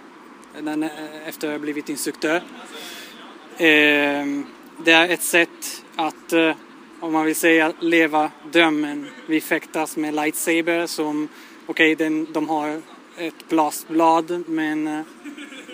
den, 0.62 0.84
eh, 0.84 1.28
efter 1.28 1.52
jag 1.52 1.62
blivit 1.62 1.90
instruktör. 1.90 2.36
Eh, 3.58 4.26
det 4.86 4.92
är 4.92 5.10
ett 5.10 5.22
sätt 5.22 5.84
att, 5.96 6.34
eh, 6.34 6.56
om 7.00 7.14
man 7.14 7.26
vill 7.26 7.36
säga, 7.36 7.74
leva 7.80 8.32
drömmen. 8.52 9.08
Vi 9.26 9.42
fäktas 9.42 9.98
med 9.98 10.14
lightsaber 10.14 10.88
som, 10.88 11.28
okej, 11.66 11.96
den 11.96 12.28
de 12.34 12.50
har 12.50 12.82
ett 13.18 13.50
plastblad 13.50 14.44
men 14.48 14.88
eh, 14.88 15.02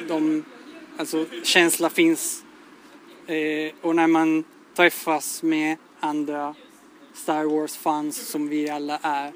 de, 0.08 0.46
alltså 0.98 1.26
känsla 1.44 1.90
finns. 1.90 2.44
Eh, 3.28 3.74
och 3.82 3.96
när 3.96 4.08
man 4.08 4.44
träffas 4.76 5.44
med 5.44 5.78
andra 6.00 6.56
Star 7.14 7.44
Wars-fans 7.44 8.28
som 8.28 8.50
vi 8.50 8.70
alla 8.70 9.00
är 9.02 9.34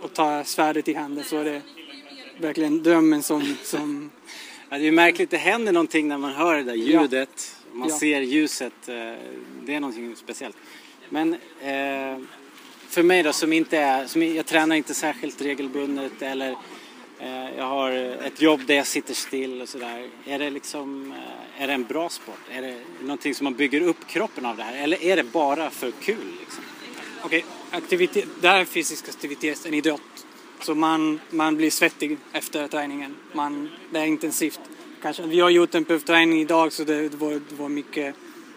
och 0.00 0.12
tar 0.12 0.44
svärdet 0.44 0.88
i 0.88 0.94
handen 0.94 1.24
så 1.24 1.36
är 1.36 1.44
det 1.44 1.62
verkligen 2.40 2.82
drömmen 2.82 3.22
som, 3.22 3.56
som 3.62 4.10
Ja, 4.72 4.78
det 4.78 4.88
är 4.88 4.92
märkligt, 4.92 5.30
det 5.30 5.36
händer 5.36 5.72
någonting 5.72 6.08
när 6.08 6.18
man 6.18 6.32
hör 6.32 6.56
det 6.56 6.62
där 6.62 6.74
ljudet. 6.74 7.56
Man 7.72 7.88
Ja. 7.88 7.98
ser 7.98 8.20
ljuset. 8.20 8.72
eh, 8.88 8.94
Det 9.64 9.74
är 9.74 9.80
någonting 9.80 10.16
speciellt. 10.16 10.56
Men 11.08 11.32
eh, 11.60 12.18
för 12.88 13.02
mig 13.02 13.22
då 13.22 13.32
som 13.32 13.52
inte 13.52 13.78
är, 13.78 14.06
som 14.06 14.22
jag 14.22 14.46
tränar 14.46 14.76
inte 14.76 14.94
särskilt 14.94 15.42
regelbundet 15.42 16.22
eller 16.22 16.50
eh, 17.18 17.56
jag 17.56 17.64
har 17.64 17.90
ett 18.26 18.42
jobb 18.42 18.60
där 18.66 18.74
jag 18.74 18.86
sitter 18.86 19.14
still 19.14 19.62
och 19.62 19.68
sådär. 19.68 20.08
Är 20.26 20.38
det 20.38 20.50
liksom, 20.50 21.14
är 21.58 21.66
det 21.66 21.72
en 21.72 21.84
bra 21.84 22.08
sport? 22.08 22.40
Är 22.50 22.62
det 22.62 22.76
någonting 23.02 23.34
som 23.34 23.44
man 23.44 23.54
bygger 23.54 23.80
upp 23.80 24.06
kroppen 24.06 24.46
av 24.46 24.56
det 24.56 24.62
här? 24.62 24.82
Eller 24.82 25.02
är 25.04 25.16
det 25.16 25.24
bara 25.24 25.70
för 25.70 25.90
kul 25.90 26.16
liksom? 26.40 26.64
Okej, 27.22 27.44
aktivitet, 27.70 28.24
det 28.40 28.48
här 28.48 28.60
är 28.60 28.64
fysisk 28.64 29.08
aktivitet, 29.08 29.66
en 29.66 29.74
idrott. 29.74 30.26
Så 30.60 30.74
man, 30.74 31.20
man 31.30 31.56
blir 31.56 31.70
svettig 31.70 32.18
efter 32.32 32.68
träningen. 32.68 33.16
Man, 33.32 33.68
det 33.92 33.98
är 33.98 34.06
intensivt. 34.06 34.60
Kanske, 35.02 35.22
vi 35.22 35.40
har 35.40 35.50
gjort 35.50 35.74
en 35.74 35.84
provträning 35.84 36.40
idag 36.40 36.72
så 36.72 36.84
det 36.84 37.14
var, 37.14 37.30
det 37.30 37.54
var 37.58 37.68
mycket 37.68 38.14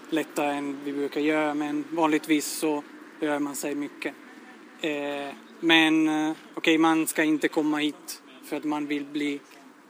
lättare 0.10 0.52
än 0.52 0.78
vi 0.84 0.94
brukar 0.94 1.22
göra. 1.22 1.54
Men 1.54 1.84
vanligtvis 1.90 2.46
så 2.46 2.84
rör 3.20 3.40
man 3.40 3.56
sig 3.56 3.76
mycket. 3.76 4.14
Eh, 4.82 5.36
men 5.60 6.10
eh, 6.10 6.36
okej, 6.54 6.78
man 6.78 7.08
ska 7.08 7.24
inte 7.24 7.48
komma 7.48 7.78
hit 7.78 8.22
för 8.46 8.58
att 8.58 8.64
man 8.64 8.88
vill 8.88 9.06
bli, 9.06 9.40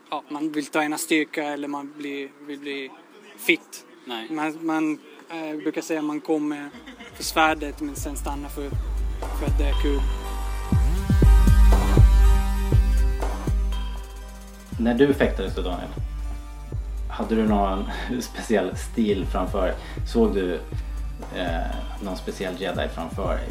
ja, 0.09 0.23
man 0.29 0.51
vill 0.51 0.65
träna 0.65 0.97
styrka 0.97 1.43
eller 1.43 1.67
man 1.67 1.93
blir, 1.97 2.29
vill 2.47 2.59
bli 2.59 2.91
fit. 3.37 3.85
Nej. 4.05 4.27
Man, 4.31 4.65
man 4.65 4.99
eh, 5.29 5.57
brukar 5.57 5.81
säga 5.81 5.99
att 5.99 6.05
man 6.05 6.21
kommer 6.21 6.69
för 7.15 7.23
svärdet 7.23 7.81
men 7.81 7.95
sen 7.95 8.17
stannar 8.17 8.49
för, 8.49 8.69
för 9.39 9.45
att 9.45 9.57
det 9.57 9.65
är 9.65 9.81
kul. 9.81 10.22
När 14.79 14.93
du 14.93 15.13
fäktades 15.13 15.55
då 15.55 15.61
Daniel, 15.61 15.89
hade 17.09 17.35
du 17.35 17.47
någon 17.47 17.89
speciell 18.21 18.77
stil 18.77 19.25
framför 19.31 19.61
dig? 19.61 19.73
Såg 20.07 20.33
du 20.35 20.53
eh, 21.35 21.75
någon 22.03 22.17
speciell 22.17 22.61
jedi 22.61 22.87
framför 22.95 23.35
dig? 23.35 23.47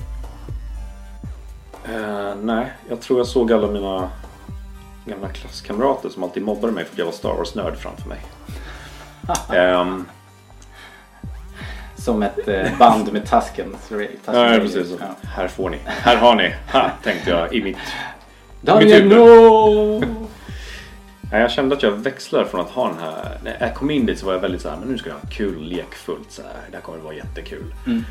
Eh, 1.94 2.34
nej, 2.42 2.72
jag 2.88 3.00
tror 3.00 3.18
jag 3.18 3.26
såg 3.26 3.52
alla 3.52 3.66
mina 3.66 4.10
gamla 5.04 5.28
klasskamrater 5.28 6.08
som 6.08 6.22
alltid 6.22 6.42
mobbade 6.42 6.72
mig 6.72 6.84
för 6.84 6.92
att 6.92 6.98
jag 6.98 7.04
var 7.04 7.12
Star 7.12 7.34
Wars-nörd 7.34 7.76
framför 7.76 8.08
mig. 8.08 8.20
Ehm, 9.58 10.06
Som 11.96 12.22
ett 12.22 12.48
eh, 12.48 12.78
band 12.78 13.12
med 13.12 13.30
Tusken. 13.30 13.76
ja, 14.24 14.58
precis. 14.60 14.88
Ja. 15.00 15.06
Här 15.28 15.48
får 15.48 15.70
ni. 15.70 15.78
Här 15.84 16.16
har 16.16 16.34
ni. 16.34 16.54
Ha, 16.72 16.90
tänkte 17.02 17.30
jag 17.30 17.54
i 17.54 17.62
mitt... 17.64 17.76
Daniel, 18.60 19.02
huvud. 19.02 19.18
no! 19.18 20.21
Ja, 21.32 21.38
Jag 21.38 21.50
kände 21.50 21.76
att 21.76 21.82
jag 21.82 21.90
växlade 21.90 22.44
från 22.46 22.60
att 22.60 22.70
ha 22.70 22.88
den 22.88 22.98
här... 22.98 23.38
När 23.44 23.56
jag 23.60 23.74
kom 23.74 23.90
in 23.90 24.06
dit 24.06 24.18
så 24.18 24.26
var 24.26 24.32
jag 24.32 24.40
väldigt 24.40 24.60
så 24.62 24.68
här, 24.68 24.76
men 24.76 24.88
nu 24.88 24.98
ska 24.98 25.08
jag 25.08 25.16
ha 25.16 25.28
kul, 25.30 25.62
lekfullt. 25.62 26.32
Så 26.32 26.42
här. 26.42 26.50
Det 26.70 26.76
här 26.76 26.82
kommer 26.82 26.98
att 26.98 27.04
vara 27.04 27.14
jättekul. 27.14 27.74
Mm. 27.86 28.04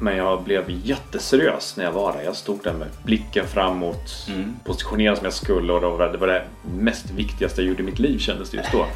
Men 0.00 0.16
jag 0.16 0.42
blev 0.42 0.64
jätteseriös 0.68 1.76
när 1.76 1.84
jag 1.84 1.92
var 1.92 2.12
där. 2.12 2.22
Jag 2.22 2.36
stod 2.36 2.60
där 2.64 2.72
med 2.72 2.88
blicken 3.04 3.46
framåt, 3.46 4.26
Mm. 4.28 4.56
positionerad 4.64 5.16
som 5.16 5.24
jag 5.24 5.32
skulle 5.34 5.72
och 5.72 5.80
det 5.80 5.86
var 5.88 6.08
det, 6.12 6.18
var 6.18 6.26
det 6.26 6.44
mest 6.78 7.10
viktigaste 7.10 7.60
jag 7.62 7.68
gjorde 7.68 7.82
i 7.82 7.86
mitt 7.86 7.98
liv 7.98 8.18
kändes 8.18 8.50
det 8.50 8.56
just 8.56 8.72
då. 8.72 8.86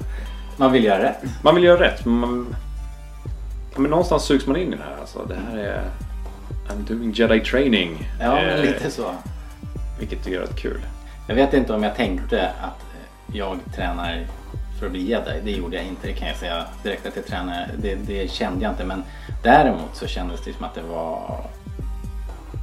Man 0.56 0.72
vill 0.72 0.84
göra 0.84 1.02
rätt. 1.02 1.22
Man 1.42 1.54
vill 1.54 1.64
göra 1.64 1.80
rätt 1.80 2.04
men, 2.04 2.14
man, 2.18 2.54
men 3.76 3.90
någonstans 3.90 4.24
sugs 4.24 4.46
man 4.46 4.56
in 4.56 4.72
i 4.72 4.76
det 4.76 4.82
här. 4.82 5.00
Alltså, 5.00 5.24
det 5.28 5.34
här 5.50 5.58
är... 5.58 5.80
I'm 6.68 6.88
doing 6.88 7.12
Jedi 7.12 7.40
training. 7.40 8.08
Ja, 8.20 8.34
men 8.34 8.48
Eh, 8.48 8.60
lite 8.60 8.90
så. 8.90 9.10
Vilket 9.98 10.26
är 10.26 10.38
rätt 10.38 10.56
kul. 10.56 10.80
Jag 11.28 11.34
vet 11.34 11.54
inte 11.54 11.72
om 11.72 11.82
jag 11.82 11.94
tänkte 11.96 12.48
att 12.62 12.83
jag 13.32 13.58
tränar 13.74 14.26
för 14.78 14.86
att 14.86 14.92
bli 14.92 15.02
jedi. 15.10 15.40
Det 15.44 15.50
gjorde 15.50 15.76
jag 15.76 15.84
inte. 15.84 16.06
Det 16.06 16.12
kan 16.12 16.28
jag 16.28 16.36
säga 16.36 16.66
direkt 16.82 17.06
att 17.06 17.16
jag 17.16 17.26
tränar. 17.26 17.70
Det, 17.78 17.94
det 17.94 18.30
kände 18.30 18.62
jag 18.64 18.72
inte. 18.72 18.84
Men 18.84 19.04
däremot 19.42 19.96
så 19.96 20.06
kändes 20.06 20.44
det 20.44 20.52
som 20.52 20.64
att 20.64 20.74
det 20.74 20.82
var 20.82 21.44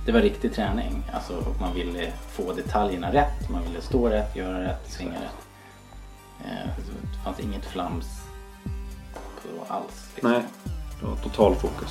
det 0.06 0.12
var 0.12 0.22
riktig 0.22 0.54
träning. 0.56 1.04
Alltså, 1.14 1.34
och 1.38 1.62
man 1.62 1.74
ville 1.74 2.12
få 2.32 2.54
detaljerna 2.54 3.14
rätt. 3.14 3.50
Man 3.50 3.64
ville 3.64 3.82
stå 3.82 4.10
rätt, 4.10 4.36
göra 4.36 4.64
rätt, 4.64 4.92
svinga 4.92 5.12
rätt. 5.16 5.48
Eh, 6.46 6.70
Det 7.14 7.24
fanns 7.24 7.40
inget 7.40 7.66
flams 7.66 8.06
på 9.44 9.74
alls. 9.74 10.10
liksom. 10.16 10.32
Nej, 10.32 10.42
det 11.00 11.06
var 11.08 11.16
total 11.16 11.56
fokus. 11.56 11.90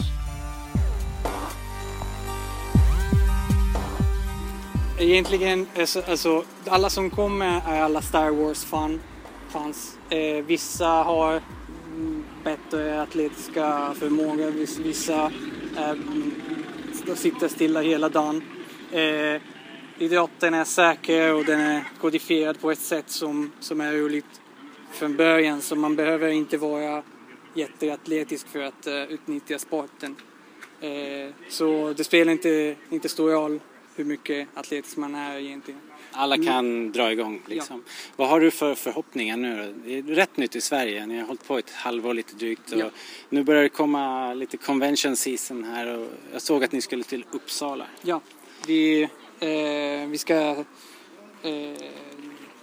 Egentligen, 5.01 5.67
alltså, 5.79 6.03
alltså, 6.09 6.45
alla 6.67 6.91
som 6.91 7.11
kommer 7.11 7.61
är 7.69 7.81
alla 7.81 8.03
Star 8.03 8.31
Wars-fan. 8.31 9.01
Fans. 9.49 9.99
Eh, 10.11 10.45
vissa 10.45 10.87
har 10.87 11.43
bättre 12.45 13.03
atletiska 13.03 13.95
förmågor, 13.99 14.51
vissa 14.83 15.33
eh, 15.77 17.15
sitter 17.15 17.49
stilla 17.49 17.81
hela 17.81 18.09
dagen. 18.09 18.43
Eh, 18.93 19.43
idrotten 19.99 20.55
är 20.55 20.65
säker 20.65 21.35
och 21.35 21.45
den 21.45 21.61
är 21.61 21.85
kodifierad 22.01 22.61
på 22.61 22.71
ett 22.71 22.79
sätt 22.79 23.11
som, 23.11 23.53
som 23.61 23.81
är 23.81 23.93
roligt 23.93 24.41
från 24.93 25.17
början 25.17 25.63
så 25.63 25.77
man 25.77 25.97
behöver 25.97 26.29
inte 26.29 26.59
vara 26.59 27.03
jätteatletisk 27.55 28.49
för 28.49 28.63
att 28.63 28.87
eh, 28.87 29.03
utnyttja 29.03 29.59
sporten. 29.59 30.17
Eh, 30.81 31.35
så 31.49 31.93
det 31.97 32.05
spelar 32.05 32.33
inte, 32.33 32.77
inte 32.91 33.09
stor 33.09 33.31
roll 33.31 33.61
hur 34.01 34.05
mycket 34.07 34.49
atletisk 34.55 34.97
man 34.97 35.15
är 35.15 35.39
egentligen. 35.39 35.81
Alla 36.13 36.37
kan 36.37 36.93
dra 36.93 37.13
igång 37.13 37.43
liksom. 37.47 37.85
Vad 38.17 38.29
har 38.29 38.41
du 38.41 38.51
för 38.51 38.75
förhoppningar 38.75 39.37
nu? 39.37 39.75
Det 39.85 39.99
är 39.99 40.03
rätt 40.03 40.37
nytt 40.37 40.57
i 40.57 40.61
Sverige. 40.61 41.07
Ni 41.07 41.19
har 41.19 41.27
hållit 41.27 41.47
på 41.47 41.59
ett 41.59 41.71
halvår 41.71 42.15
lite 42.15 42.35
drygt. 42.35 42.73
Ja. 42.77 42.91
Nu 43.29 43.43
börjar 43.45 43.63
det 43.63 43.69
komma 43.69 44.35
lite 44.35 44.57
convention 44.57 45.17
season 45.17 45.65
här 45.65 45.99
och 45.99 46.07
jag 46.33 46.43
såg 46.43 46.65
att 46.65 46.73
ni 46.73 46.83
skulle 46.83 47.03
till 47.05 47.25
Uppsala. 47.31 47.87
Ja, 48.03 48.21
vi, 48.67 49.03
eh, 49.41 50.09
vi 50.09 50.19
ska 50.19 50.35
eh, 51.43 51.85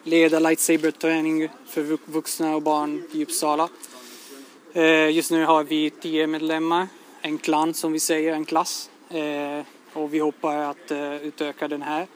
leda 0.03 0.39
lightsaber-träning 0.39 1.49
för 1.67 1.83
vux- 1.83 2.01
vuxna 2.05 2.55
och 2.55 2.61
barn 2.61 3.03
i 3.13 3.23
Uppsala. 3.23 3.69
Eh, 4.73 5.09
just 5.09 5.31
nu 5.31 5.45
har 5.45 5.63
vi 5.63 5.89
tio 5.89 6.27
medlemmar, 6.27 6.87
en 7.21 7.37
klan 7.37 7.73
som 7.73 7.91
vi 7.91 7.99
säger, 7.99 8.33
en 8.33 8.45
klass. 8.45 8.89
Och 9.97 10.13
vi 10.13 10.19
hoppas 10.19 10.55
att 10.55 10.91
eh, 10.91 11.15
utöka 11.15 11.67
den 11.67 11.81
här. 11.81 12.07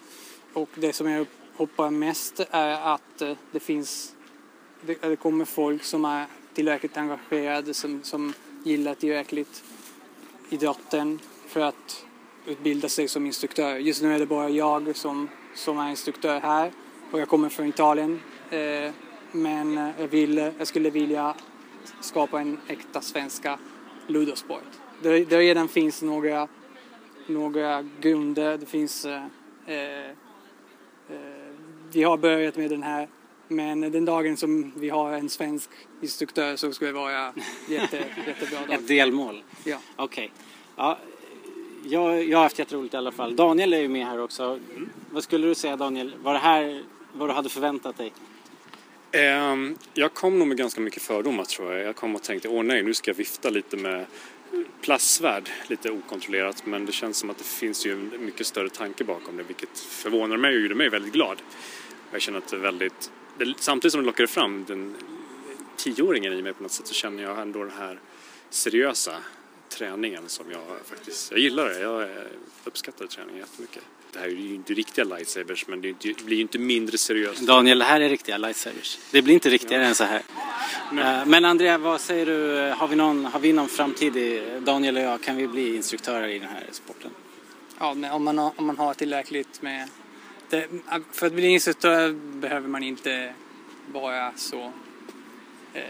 Och 0.54 0.70
det 0.76 0.94
som 0.94 1.10
jag 1.10 1.26
hoppas 1.56 1.92
mest 1.92 2.40
är 2.52 2.94
att 2.94 3.22
eh, 3.22 3.34
det 3.52 3.60
finns, 3.60 4.16
det, 4.82 5.02
det 5.02 5.16
kommer 5.16 5.46
folk 5.46 5.84
som 5.84 6.06
är 6.06 6.26
tillräckligt 6.54 6.98
engagerade, 6.98 7.74
som, 7.74 8.04
som 8.04 8.34
gillar 8.64 8.96
tillräckligt 8.96 9.64
idrotten 10.50 11.20
för 11.48 11.60
att 11.60 12.06
utbilda 12.46 12.90
sig 12.90 13.08
som 13.08 13.26
instruktör. 13.26 13.76
Just 13.76 14.02
nu 14.02 14.16
är 14.16 14.20
det 14.20 14.26
bara 14.26 14.50
jag 14.50 14.96
som, 14.96 15.30
som 15.56 15.80
är 15.80 15.90
instruktör 15.90 16.40
här 16.40 16.72
och 17.12 17.20
jag 17.20 17.28
kommer 17.28 17.50
från 17.50 17.68
Italien. 17.68 18.20
Eh, 18.50 18.92
men 19.32 19.94
jag, 20.00 20.08
vill, 20.08 20.52
jag 20.58 20.68
skulle 20.68 20.90
vilja 20.90 21.36
skapa 22.02 22.42
en 22.42 22.60
äkta 22.68 23.02
svenska 23.02 23.60
ludosport. 24.08 24.64
Det, 25.02 25.26
det 25.26 25.38
redan 25.38 25.68
finns 25.68 26.02
några, 26.02 26.48
några 27.28 27.86
grunder. 28.02 28.58
Det 28.58 28.66
finns, 28.66 29.06
eh, 29.06 29.24
eh, 29.66 30.10
eh, 30.10 30.16
vi 31.92 32.04
har 32.04 32.18
börjat 32.18 32.56
med 32.56 32.70
den 32.70 32.84
här 32.84 33.08
men 33.48 33.82
den 33.82 34.06
dagen 34.06 34.38
som 34.38 34.74
vi 34.76 34.90
har 34.90 35.14
en 35.14 35.30
svensk 35.30 35.70
instruktör 36.02 36.56
så 36.56 36.74
ska 36.74 36.86
det 36.86 36.92
vara 36.92 37.34
jätte, 37.70 38.04
jättebra 38.28 38.60
dag. 38.60 38.74
Ett 38.80 38.88
delmål. 38.88 39.44
Ja. 39.64 39.78
Okej. 39.96 40.32
Ja, 40.76 40.98
jag, 41.86 42.24
jag 42.24 42.38
har 42.38 42.44
haft 42.44 42.60
jätteroligt 42.60 42.94
i 42.94 42.98
alla 42.98 43.12
fall. 43.12 43.36
Daniel 43.36 43.74
är 43.74 43.80
ju 43.80 43.88
med 43.88 44.06
här 44.06 44.20
också. 44.20 44.60
Vad 45.12 45.24
skulle 45.24 45.48
du 45.48 45.56
säga 45.56 45.76
Daniel? 45.76 46.16
Var 46.24 46.34
det 46.34 46.40
här 46.40 46.84
vad 47.14 47.30
du 47.30 47.34
hade 47.34 47.50
förväntat 47.50 47.98
dig? 47.98 48.14
Ehm, 49.12 49.78
jag 49.94 50.14
kom 50.14 50.40
nog 50.40 50.48
med 50.48 50.58
ganska 50.58 50.82
mycket 50.82 51.02
fördomar 51.02 51.44
tror 51.44 51.74
jag. 51.74 51.88
Jag 51.88 51.96
kom 51.96 52.16
och 52.16 52.24
tänkte, 52.24 52.50
åh 52.50 52.64
nej, 52.64 52.84
nu 52.84 52.94
ska 52.94 53.12
jag 53.12 53.16
vifta 53.16 53.50
lite 53.50 53.78
med 53.78 54.06
plastsvärd, 54.82 55.50
lite 55.68 55.92
okontrollerat. 55.92 56.66
Men 56.66 56.86
det 56.86 56.92
känns 56.92 57.18
som 57.18 57.30
att 57.30 57.38
det 57.38 57.44
finns 57.44 57.86
ju 57.86 57.92
en 57.92 58.26
mycket 58.26 58.48
större 58.48 58.70
tanke 58.70 59.04
bakom 59.04 59.38
det, 59.38 59.44
vilket 59.44 59.80
förvånar 59.80 60.38
mig 60.38 60.56
och 60.56 60.62
gjorde 60.62 60.76
mig 60.76 60.90
väldigt 60.90 61.14
glad. 61.14 61.42
Jag 62.12 62.22
känner 62.22 62.38
att 62.38 62.48
det 62.48 62.56
är 62.56 62.60
väldigt, 62.60 63.12
det, 63.38 63.54
samtidigt 63.58 63.92
som 63.92 64.02
det 64.02 64.08
lockade 64.08 64.28
fram 64.28 64.66
den 64.68 64.96
tioåringen 65.76 66.34
i 66.34 66.42
mig 66.42 66.54
på 66.54 66.64
något 66.64 66.72
sätt 66.72 66.88
så 66.88 66.94
känner 66.94 67.24
jag 67.24 67.42
ändå 67.42 67.60
den 67.60 67.78
här 67.78 68.00
seriösa 68.50 69.18
träningen 69.72 70.24
som 70.28 70.52
jag 70.52 70.62
faktiskt, 70.86 71.32
jag 71.32 71.40
gillar 71.40 71.70
det. 71.70 71.80
Jag 71.80 72.02
eh, 72.02 72.08
uppskattar 72.64 73.08
träningen 73.08 73.40
jättemycket. 73.40 73.84
Det 74.14 74.20
här 74.20 74.26
är 74.26 74.32
ju 74.32 74.56
inte 74.56 74.74
riktiga 74.74 75.06
lightsabers 75.06 75.68
men 75.68 75.82
det 75.82 75.94
blir 76.26 76.36
ju 76.36 76.42
inte 76.42 76.60
mindre 76.60 76.98
seriöst. 76.98 77.42
Daniel, 77.42 77.80
det 77.80 77.86
här 77.86 78.02
är 78.02 78.10
riktiga 78.10 78.38
lightsabers. 78.38 78.98
Det 79.12 79.22
blir 79.22 79.34
inte 79.34 79.50
riktigare 79.50 79.86
än 79.86 79.96
så 79.96 80.04
här. 80.04 80.22
Eh, 80.92 81.26
Men 81.26 81.46
Andrea, 81.46 81.78
vad 81.78 82.02
säger 82.02 82.26
du? 82.26 82.70
Har 82.78 82.88
vi 82.88 82.96
någon, 82.96 83.26
har 83.26 83.40
vi 83.40 83.54
någon 83.54 83.68
framtid 83.68 84.18
i, 84.18 84.60
Daniel 84.60 84.98
och 84.98 85.04
jag, 85.04 85.22
kan 85.22 85.36
vi 85.36 85.48
bli 85.48 85.76
instruktörer 85.76 86.28
i 86.28 86.40
den 86.40 86.50
här 86.50 86.66
sporten? 86.72 87.12
Ja, 87.80 87.94
men 87.94 88.12
om 88.12 88.24
man 88.24 88.38
har, 88.38 88.52
om 88.56 88.66
man 88.66 88.78
har 88.78 88.94
tillräckligt 88.94 89.62
med... 89.62 89.90
Det, 90.50 90.68
för 91.12 91.28
att 91.28 91.34
bli 91.34 91.48
instruktör 91.48 92.12
behöver 92.14 92.68
man 92.68 92.84
inte 92.84 93.34
vara 93.94 94.32
så... 94.36 94.72
Eh, 95.74 95.82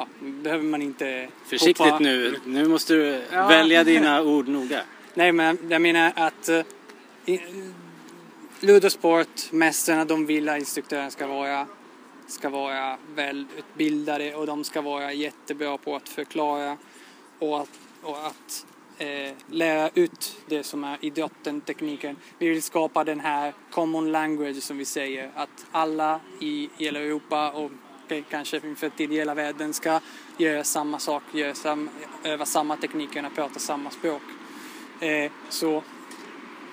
ja, 0.00 0.06
behöver 0.20 0.64
man 0.64 0.82
inte 0.82 1.28
Försiktigt 1.46 1.78
hoppa- 1.78 1.98
nu, 1.98 2.36
nu 2.44 2.68
måste 2.68 2.94
du 2.94 3.22
Ja. 3.32 3.48
välja 3.48 3.84
dina 3.84 4.22
ord 4.22 4.48
noga. 4.48 4.82
Nej, 5.14 5.32
men 5.32 5.58
jag 5.68 5.82
menar 5.82 6.12
att 6.16 6.48
eh, 6.48 6.60
i- 7.26 7.40
ludosportmästarna 8.60 10.04
de 10.04 10.26
vill 10.26 10.48
att 10.48 10.58
instruktören 10.58 11.10
ska 11.10 11.26
vara, 11.26 11.66
ska 12.26 12.48
vara 12.48 12.96
välutbildade 13.14 14.34
och 14.34 14.46
de 14.46 14.64
ska 14.64 14.80
vara 14.80 15.12
jättebra 15.12 15.78
på 15.78 15.96
att 15.96 16.08
förklara 16.08 16.76
och 17.38 17.60
att, 17.60 17.70
och 18.02 18.26
att 18.26 18.66
eh, 18.98 19.32
lära 19.50 19.90
ut 19.94 20.36
det 20.46 20.62
som 20.62 20.84
är 20.84 20.98
idrotten, 21.00 21.60
tekniken. 21.60 22.16
Vi 22.38 22.48
vill 22.48 22.62
skapa 22.62 23.04
den 23.04 23.20
här 23.20 23.52
common 23.70 24.12
language 24.12 24.62
som 24.62 24.78
vi 24.78 24.84
säger, 24.84 25.30
att 25.34 25.66
alla 25.72 26.20
i 26.40 26.68
hela 26.76 26.98
Europa 27.00 27.50
och 27.50 27.70
okej, 28.10 28.24
kanske 28.30 28.60
för 28.76 28.88
till 28.88 29.10
hela 29.10 29.34
världen 29.34 29.74
ska 29.74 30.00
göra 30.36 30.64
samma 30.64 30.98
sak, 30.98 31.22
göra 31.32 31.54
sam, 31.54 31.90
öva 32.24 32.44
samma 32.46 32.76
tekniker 32.76 33.26
och 33.26 33.34
prata 33.34 33.58
samma 33.58 33.90
språk. 33.90 34.22
Eh, 35.00 35.30
så 35.48 35.82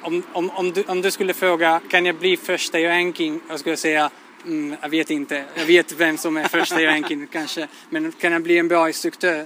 om, 0.02 0.24
om, 0.34 0.50
om, 0.50 0.72
du, 0.72 0.84
om 0.84 1.02
du 1.02 1.12
skulle 1.12 1.34
fråga 1.34 1.82
kan 1.90 2.06
jag 2.06 2.16
bli 2.16 2.38
första 2.38 2.80
i 2.80 2.88
ranking? 2.88 3.42
Jag 3.50 3.60
skulle 3.60 3.78
säga 3.78 4.10
mm, 4.46 4.78
jag 4.82 4.90
vet 4.90 5.10
inte. 5.10 5.46
Jag 5.56 5.66
vet 5.66 5.92
vem 5.92 6.18
som 6.18 6.38
är 6.38 6.48
första 6.48 6.82
i 6.82 6.88
ranking 6.88 7.28
kanske. 7.32 7.68
Men 7.90 8.12
kan 8.12 8.32
jag 8.32 8.42
bli 8.42 8.58
en 8.58 8.68
bra 8.68 8.88
instruktör? 8.88 9.46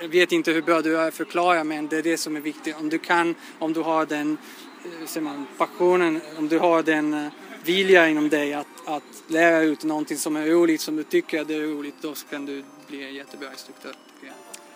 Jag 0.00 0.08
vet 0.08 0.32
inte 0.32 0.52
hur 0.52 0.62
bra 0.62 0.82
du 0.82 0.98
är 0.98 1.08
att 1.08 1.14
förklara 1.14 1.64
men 1.64 1.86
det 1.86 1.96
är 1.96 2.02
det 2.02 2.18
som 2.18 2.36
är 2.36 2.40
viktigt. 2.40 2.76
Om 2.80 2.88
du 2.88 2.98
kan, 2.98 3.34
om 3.58 3.72
du 3.72 3.80
har 3.80 4.06
den 4.06 4.38
eh, 4.84 5.06
säger 5.06 5.24
man, 5.24 5.46
passionen, 5.58 6.20
om 6.38 6.48
du 6.48 6.58
har 6.58 6.82
den 6.82 7.14
eh, 7.14 7.32
vilja 7.66 8.08
inom 8.08 8.28
dig 8.28 8.54
att, 8.54 8.66
att 8.86 9.02
lära 9.28 9.60
ut 9.60 9.84
någonting 9.84 10.16
som 10.18 10.36
är 10.36 10.46
roligt, 10.46 10.80
som 10.80 10.96
du 10.96 11.02
tycker 11.02 11.40
att 11.40 11.48
det 11.48 11.54
är 11.54 11.60
roligt, 11.60 11.94
då 12.00 12.14
kan 12.30 12.46
du 12.46 12.64
bli 12.86 13.04
en 13.04 13.14
jättebra 13.14 13.50
instruktör. 13.50 13.92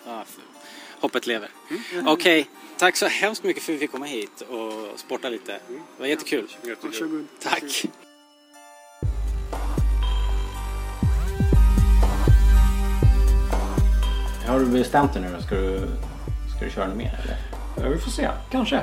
Ja, 0.06 0.24
för- 0.26 0.42
hoppet 1.00 1.26
lever. 1.26 1.48
Okej, 2.06 2.50
tack 2.78 2.96
så 2.96 3.06
hemskt 3.06 3.42
mycket 3.44 3.62
för 3.62 3.72
att 3.72 3.76
vi 3.76 3.80
fick 3.80 3.92
komma 3.92 4.06
hit 4.06 4.40
och 4.40 5.00
sporta 5.00 5.28
lite. 5.28 5.52
Det 5.52 5.80
var 5.98 6.06
jättekul. 6.06 6.48
Varsågod. 6.82 7.26
Tack. 7.42 7.84
Har 14.46 14.60
du 14.60 14.66
bestämt 14.66 15.12
dig 15.12 15.22
nu 15.22 15.28
då? 15.36 15.42
Ska 15.42 15.54
du, 15.54 15.78
ska 16.56 16.64
du 16.64 16.70
köra 16.70 16.86
något 16.88 16.96
mer 16.96 17.20
eller? 17.22 17.36
Ja, 17.76 17.88
vi 17.94 17.98
får 17.98 18.10
se, 18.10 18.28
kanske. 18.50 18.80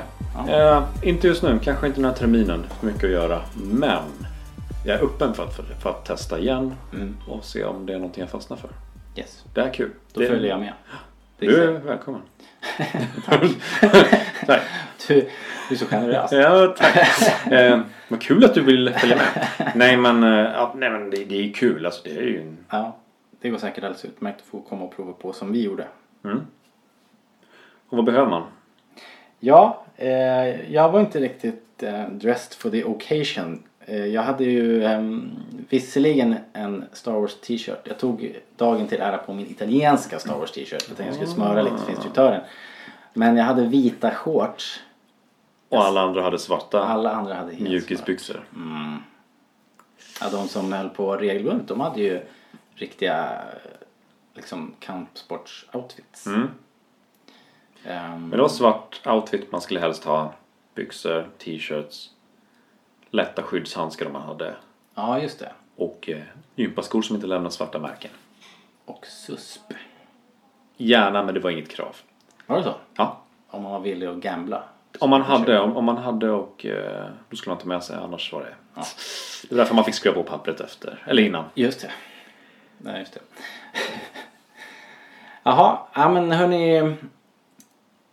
Eh, 0.48 0.82
inte 1.02 1.26
just 1.26 1.42
nu, 1.42 1.58
kanske 1.62 1.86
inte 1.86 2.00
den 2.00 2.04
här 2.10 2.16
terminen. 2.16 2.66
Mycket 2.80 3.04
att 3.04 3.10
göra. 3.10 3.40
Men 3.56 4.02
jag 4.84 4.98
är 4.98 5.04
öppen 5.04 5.34
för 5.34 5.44
att, 5.44 5.54
för, 5.82 5.90
att 5.90 6.04
testa 6.04 6.38
igen 6.38 6.74
Mm. 6.94 7.16
och 7.28 7.44
se 7.44 7.64
om 7.64 7.86
det 7.86 7.92
är 7.92 7.98
någonting 7.98 8.20
jag 8.20 8.30
fastnar 8.30 8.56
för. 8.56 8.70
Yes. 9.16 9.44
Det 9.54 9.60
är 9.60 9.70
kul. 9.74 9.90
Då 10.12 10.20
det, 10.20 10.26
följer 10.26 10.50
jag 10.50 10.60
med. 10.60 10.72
Det 11.38 11.46
Du 11.46 11.62
är 11.62 11.72
välkommen. 11.72 12.20
tack. 14.46 14.62
du, 15.08 15.28
du 15.68 15.74
är 15.74 15.78
så 15.78 15.86
generös. 15.86 16.32
Ja, 16.32 16.74
tack. 16.78 16.96
eh, 17.52 17.80
vad 18.08 18.20
kul 18.22 18.44
att 18.44 18.54
du 18.54 18.62
vill 18.62 18.94
följa 18.94 19.16
med. 19.16 19.72
Nej 19.74 19.96
men, 19.96 20.22
eh, 20.22 20.30
ja, 20.30 20.72
nej, 20.76 20.90
men 20.90 21.10
det, 21.10 21.24
det 21.24 21.48
är 21.48 21.52
kul. 21.52 21.86
Alltså, 21.86 22.00
det 22.04 22.16
är 22.16 22.22
ju 22.22 22.40
en... 22.40 22.56
Ja, 22.70 22.96
det 23.40 23.50
går 23.50 23.58
säkert 23.58 23.84
alldeles 23.84 24.04
utmärkt 24.04 24.40
att 24.40 24.46
få 24.46 24.60
komma 24.60 24.84
och 24.84 24.96
prova 24.96 25.12
på 25.12 25.32
som 25.32 25.52
vi 25.52 25.62
gjorde. 25.62 25.86
Och 27.88 27.96
vad 27.96 28.04
behöver 28.04 28.30
man? 28.30 28.42
Ja, 29.40 29.84
eh, 29.98 30.72
jag 30.72 30.90
var 30.90 31.00
inte 31.00 31.20
riktigt 31.20 31.82
eh, 31.82 32.08
dressed 32.08 32.54
for 32.58 32.70
the 32.70 32.84
occasion. 32.84 33.62
Eh, 33.80 34.06
jag 34.06 34.22
hade 34.22 34.44
ju 34.44 34.84
eh, 34.84 35.02
visserligen 35.68 36.36
en 36.52 36.84
Star 36.92 37.12
Wars 37.12 37.34
t-shirt. 37.34 37.80
Jag 37.84 37.98
tog 37.98 38.36
dagen 38.56 38.88
till 38.88 39.00
ära 39.00 39.18
på 39.18 39.32
min 39.32 39.46
italienska 39.46 40.18
Star 40.18 40.38
Wars 40.38 40.50
t-shirt. 40.50 40.84
Jag 40.88 40.96
tänkte 40.96 41.04
jag 41.04 41.14
skulle 41.14 41.30
smöra 41.30 41.62
lite 41.62 41.78
för 41.78 41.90
instruktören. 41.90 42.40
Men 43.14 43.36
jag 43.36 43.44
hade 43.44 43.66
vita 43.66 44.10
shorts. 44.10 44.80
Och 45.68 45.84
alla 45.84 46.00
andra 46.00 46.22
hade 46.22 46.38
svarta 46.38 46.84
Alla 46.84 47.12
andra 47.12 47.34
hade 47.34 47.50
helt 47.50 47.68
mjukisbyxor. 47.68 48.44
Ja, 50.20 50.30
de 50.30 50.48
som 50.48 50.72
höll 50.72 50.88
på 50.88 51.16
regelbundet 51.16 51.68
de 51.68 51.80
hade 51.80 52.00
ju 52.00 52.20
riktiga 52.74 53.42
liksom 54.34 54.74
kampsports-outfits. 54.80 56.26
Mm. 56.26 56.48
Ehm, 57.84 58.20
Men 58.20 58.30
det 58.30 58.36
var 58.42 58.48
svart 58.48 59.00
outfit. 59.06 59.52
Man 59.52 59.60
skulle 59.60 59.80
helst 59.80 60.04
ha 60.04 60.32
byxor, 60.74 61.28
t-shirts, 61.38 62.10
lätta 63.10 63.42
skyddshandskar 63.42 64.06
om 64.06 64.12
man 64.12 64.22
hade 64.22 64.54
Ja, 64.94 65.20
just 65.20 65.38
det. 65.38 65.52
och 65.76 66.08
eh, 66.08 66.22
gympaskor 66.54 67.02
som 67.02 67.16
inte 67.16 67.26
lämnar 67.28 67.50
svarta 67.50 67.78
märken. 67.78 68.10
Och 68.84 69.06
susp. 69.06 69.72
Gärna, 70.76 71.22
men 71.22 71.34
det 71.34 71.40
var 71.40 71.50
inget 71.50 71.68
krav. 71.70 71.96
Var 72.46 72.56
det 72.56 72.62
så? 72.64 72.74
Ja. 72.96 73.20
Om 73.50 73.62
man 73.62 73.72
var 73.72 73.80
villig 73.80 74.06
att 74.06 74.16
gambla. 74.16 74.62
Om 75.00 75.10
man 75.10 75.22
hade, 75.22 75.60
om, 75.60 75.76
om 75.76 75.84
man 75.84 75.96
hade 75.96 76.30
och 76.30 76.66
eh, 76.66 77.06
då 77.30 77.36
skulle 77.36 77.54
man 77.54 77.60
ta 77.62 77.68
med 77.68 77.84
sig, 77.84 77.96
annars 77.96 78.32
var 78.32 78.40
det... 78.40 78.54
Det 79.48 79.54
är 79.54 79.56
därför 79.56 79.74
man 79.74 79.84
fick 79.84 79.94
skriva 79.94 80.14
på 80.14 80.22
pappret 80.22 80.60
efter, 80.60 81.02
eller 81.06 81.22
innan. 81.22 81.44
Just 81.54 81.80
det. 81.80 81.90
Nej, 82.78 82.98
just 83.00 83.12
det. 83.14 83.20
Jaha, 85.42 85.78
ja 85.94 86.08
men 86.08 86.32
hörni. 86.32 86.94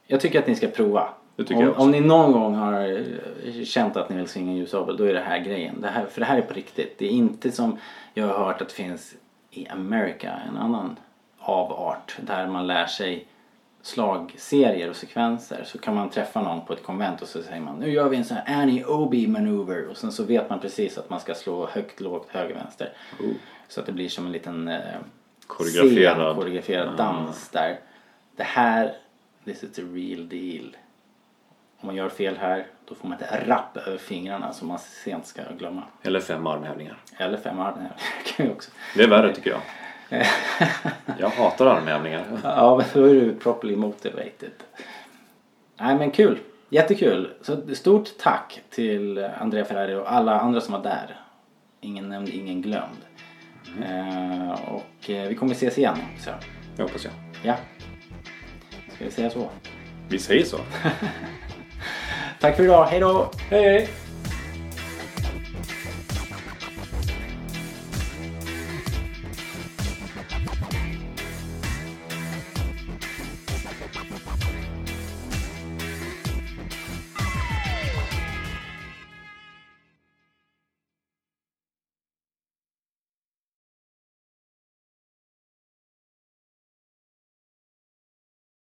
Jag 0.07 0.21
tycker 0.21 0.39
att 0.39 0.47
ni 0.47 0.55
ska 0.55 0.67
prova. 0.67 1.09
Om, 1.49 1.73
om 1.77 1.91
ni 1.91 2.01
någon 2.01 2.31
gång 2.31 2.55
har 2.55 3.03
eh, 3.45 3.63
känt 3.63 3.97
att 3.97 4.09
ni 4.09 4.15
vill 4.15 4.27
svinga 4.27 4.51
en 4.51 4.57
ljusabel, 4.57 4.97
då 4.97 5.03
är 5.03 5.13
det 5.13 5.19
här 5.19 5.39
grejen. 5.39 5.81
Det 5.81 5.87
här, 5.87 6.05
för 6.05 6.19
det 6.19 6.25
här 6.25 6.37
är 6.37 6.41
på 6.41 6.53
riktigt. 6.53 6.97
Det 6.97 7.05
är 7.05 7.09
inte 7.09 7.51
som 7.51 7.77
jag 8.13 8.27
har 8.27 8.45
hört 8.45 8.61
att 8.61 8.69
det 8.69 8.75
finns 8.75 9.15
i 9.51 9.67
Amerika, 9.67 10.33
en 10.49 10.57
annan 10.57 10.95
avart 11.39 12.17
där 12.21 12.47
man 12.47 12.67
lär 12.67 12.85
sig 12.85 13.27
slagserier 13.81 14.89
och 14.89 14.95
sekvenser 14.95 15.63
så 15.65 15.77
kan 15.77 15.95
man 15.95 16.09
träffa 16.09 16.41
någon 16.41 16.65
på 16.65 16.73
ett 16.73 16.83
konvent 16.83 17.21
och 17.21 17.27
så 17.27 17.43
säger 17.43 17.61
man 17.61 17.79
nu 17.79 17.91
gör 17.91 18.09
vi 18.09 18.17
en 18.17 18.25
sån 18.25 18.37
här 18.37 18.61
Annie 18.61 18.83
Obi 18.83 19.27
manöver 19.27 19.87
och 19.87 19.97
sen 19.97 20.11
så 20.11 20.23
vet 20.23 20.49
man 20.49 20.59
precis 20.59 20.97
att 20.97 21.09
man 21.09 21.19
ska 21.19 21.33
slå 21.33 21.67
högt, 21.67 22.01
lågt, 22.01 22.27
höger, 22.29 22.55
vänster. 22.55 22.93
Så 23.67 23.79
att 23.79 23.85
det 23.85 23.91
blir 23.91 24.09
som 24.09 24.25
en 24.25 24.31
liten 24.31 24.67
eh, 24.67 24.79
Koreograferad. 25.47 26.17
scen, 26.17 26.35
koreograferad 26.35 26.97
dans 26.97 27.49
där. 27.49 27.79
Det 28.35 28.43
här, 28.43 28.93
this 29.45 29.63
is 29.63 29.71
the 29.71 29.81
real 29.81 30.29
deal. 30.29 30.77
Om 31.79 31.87
man 31.87 31.95
gör 31.95 32.09
fel 32.09 32.37
här 32.37 32.67
då 32.85 32.95
får 32.95 33.07
man 33.07 33.17
ett 33.17 33.47
rapp 33.47 33.77
över 33.77 33.97
fingrarna 33.97 34.53
som 34.53 34.67
man 34.67 34.79
sent 34.79 35.27
ska 35.27 35.41
glömma. 35.57 35.83
Eller 36.01 36.19
fem 36.19 36.47
armhävningar. 36.47 36.97
Eller 37.17 37.37
fem 37.37 37.59
kan 38.25 38.45
ju 38.45 38.51
också. 38.51 38.71
Det 38.95 39.03
är 39.03 39.07
värre 39.07 39.35
tycker 39.35 39.49
jag. 39.49 39.61
Jag 41.19 41.29
hatar 41.29 41.65
armhävningar. 41.65 42.25
Ja, 42.43 42.77
men 42.77 42.85
då 42.93 43.09
är 43.09 43.13
du 43.13 43.35
properly 43.35 43.75
motivated. 43.75 44.51
Nej 45.77 45.95
men 45.95 46.11
kul. 46.11 46.39
Jättekul. 46.69 47.33
Så 47.41 47.75
stort 47.75 48.17
tack 48.19 48.61
till 48.69 49.29
Andrea 49.39 49.65
Ferrari 49.65 49.95
och 49.95 50.11
alla 50.13 50.39
andra 50.39 50.61
som 50.61 50.73
var 50.73 50.83
där. 50.83 51.19
Ingen 51.81 52.09
nämnd, 52.09 52.29
ingen 52.29 52.61
glömd. 52.61 52.97
Eh, 53.83 54.51
och 54.51 55.09
eh, 55.09 55.27
vi 55.27 55.35
kommer 55.35 55.51
ses 55.51 55.77
igen. 55.77 55.97
Så. 56.19 56.31
Det 56.75 56.83
hoppas 56.83 57.05
jag. 57.05 57.13
Ja. 57.43 57.55
Ska 58.95 59.05
vi 59.05 59.11
säga 59.11 59.29
så? 59.29 59.49
Vi 60.09 60.19
säger 60.19 60.45
så. 60.45 60.57
Tack 62.39 62.55
för 62.55 62.63
idag. 62.63 62.85
Hej 62.85 62.99
då! 62.99 63.31
Hej 63.49 63.63
hej! 63.63 63.89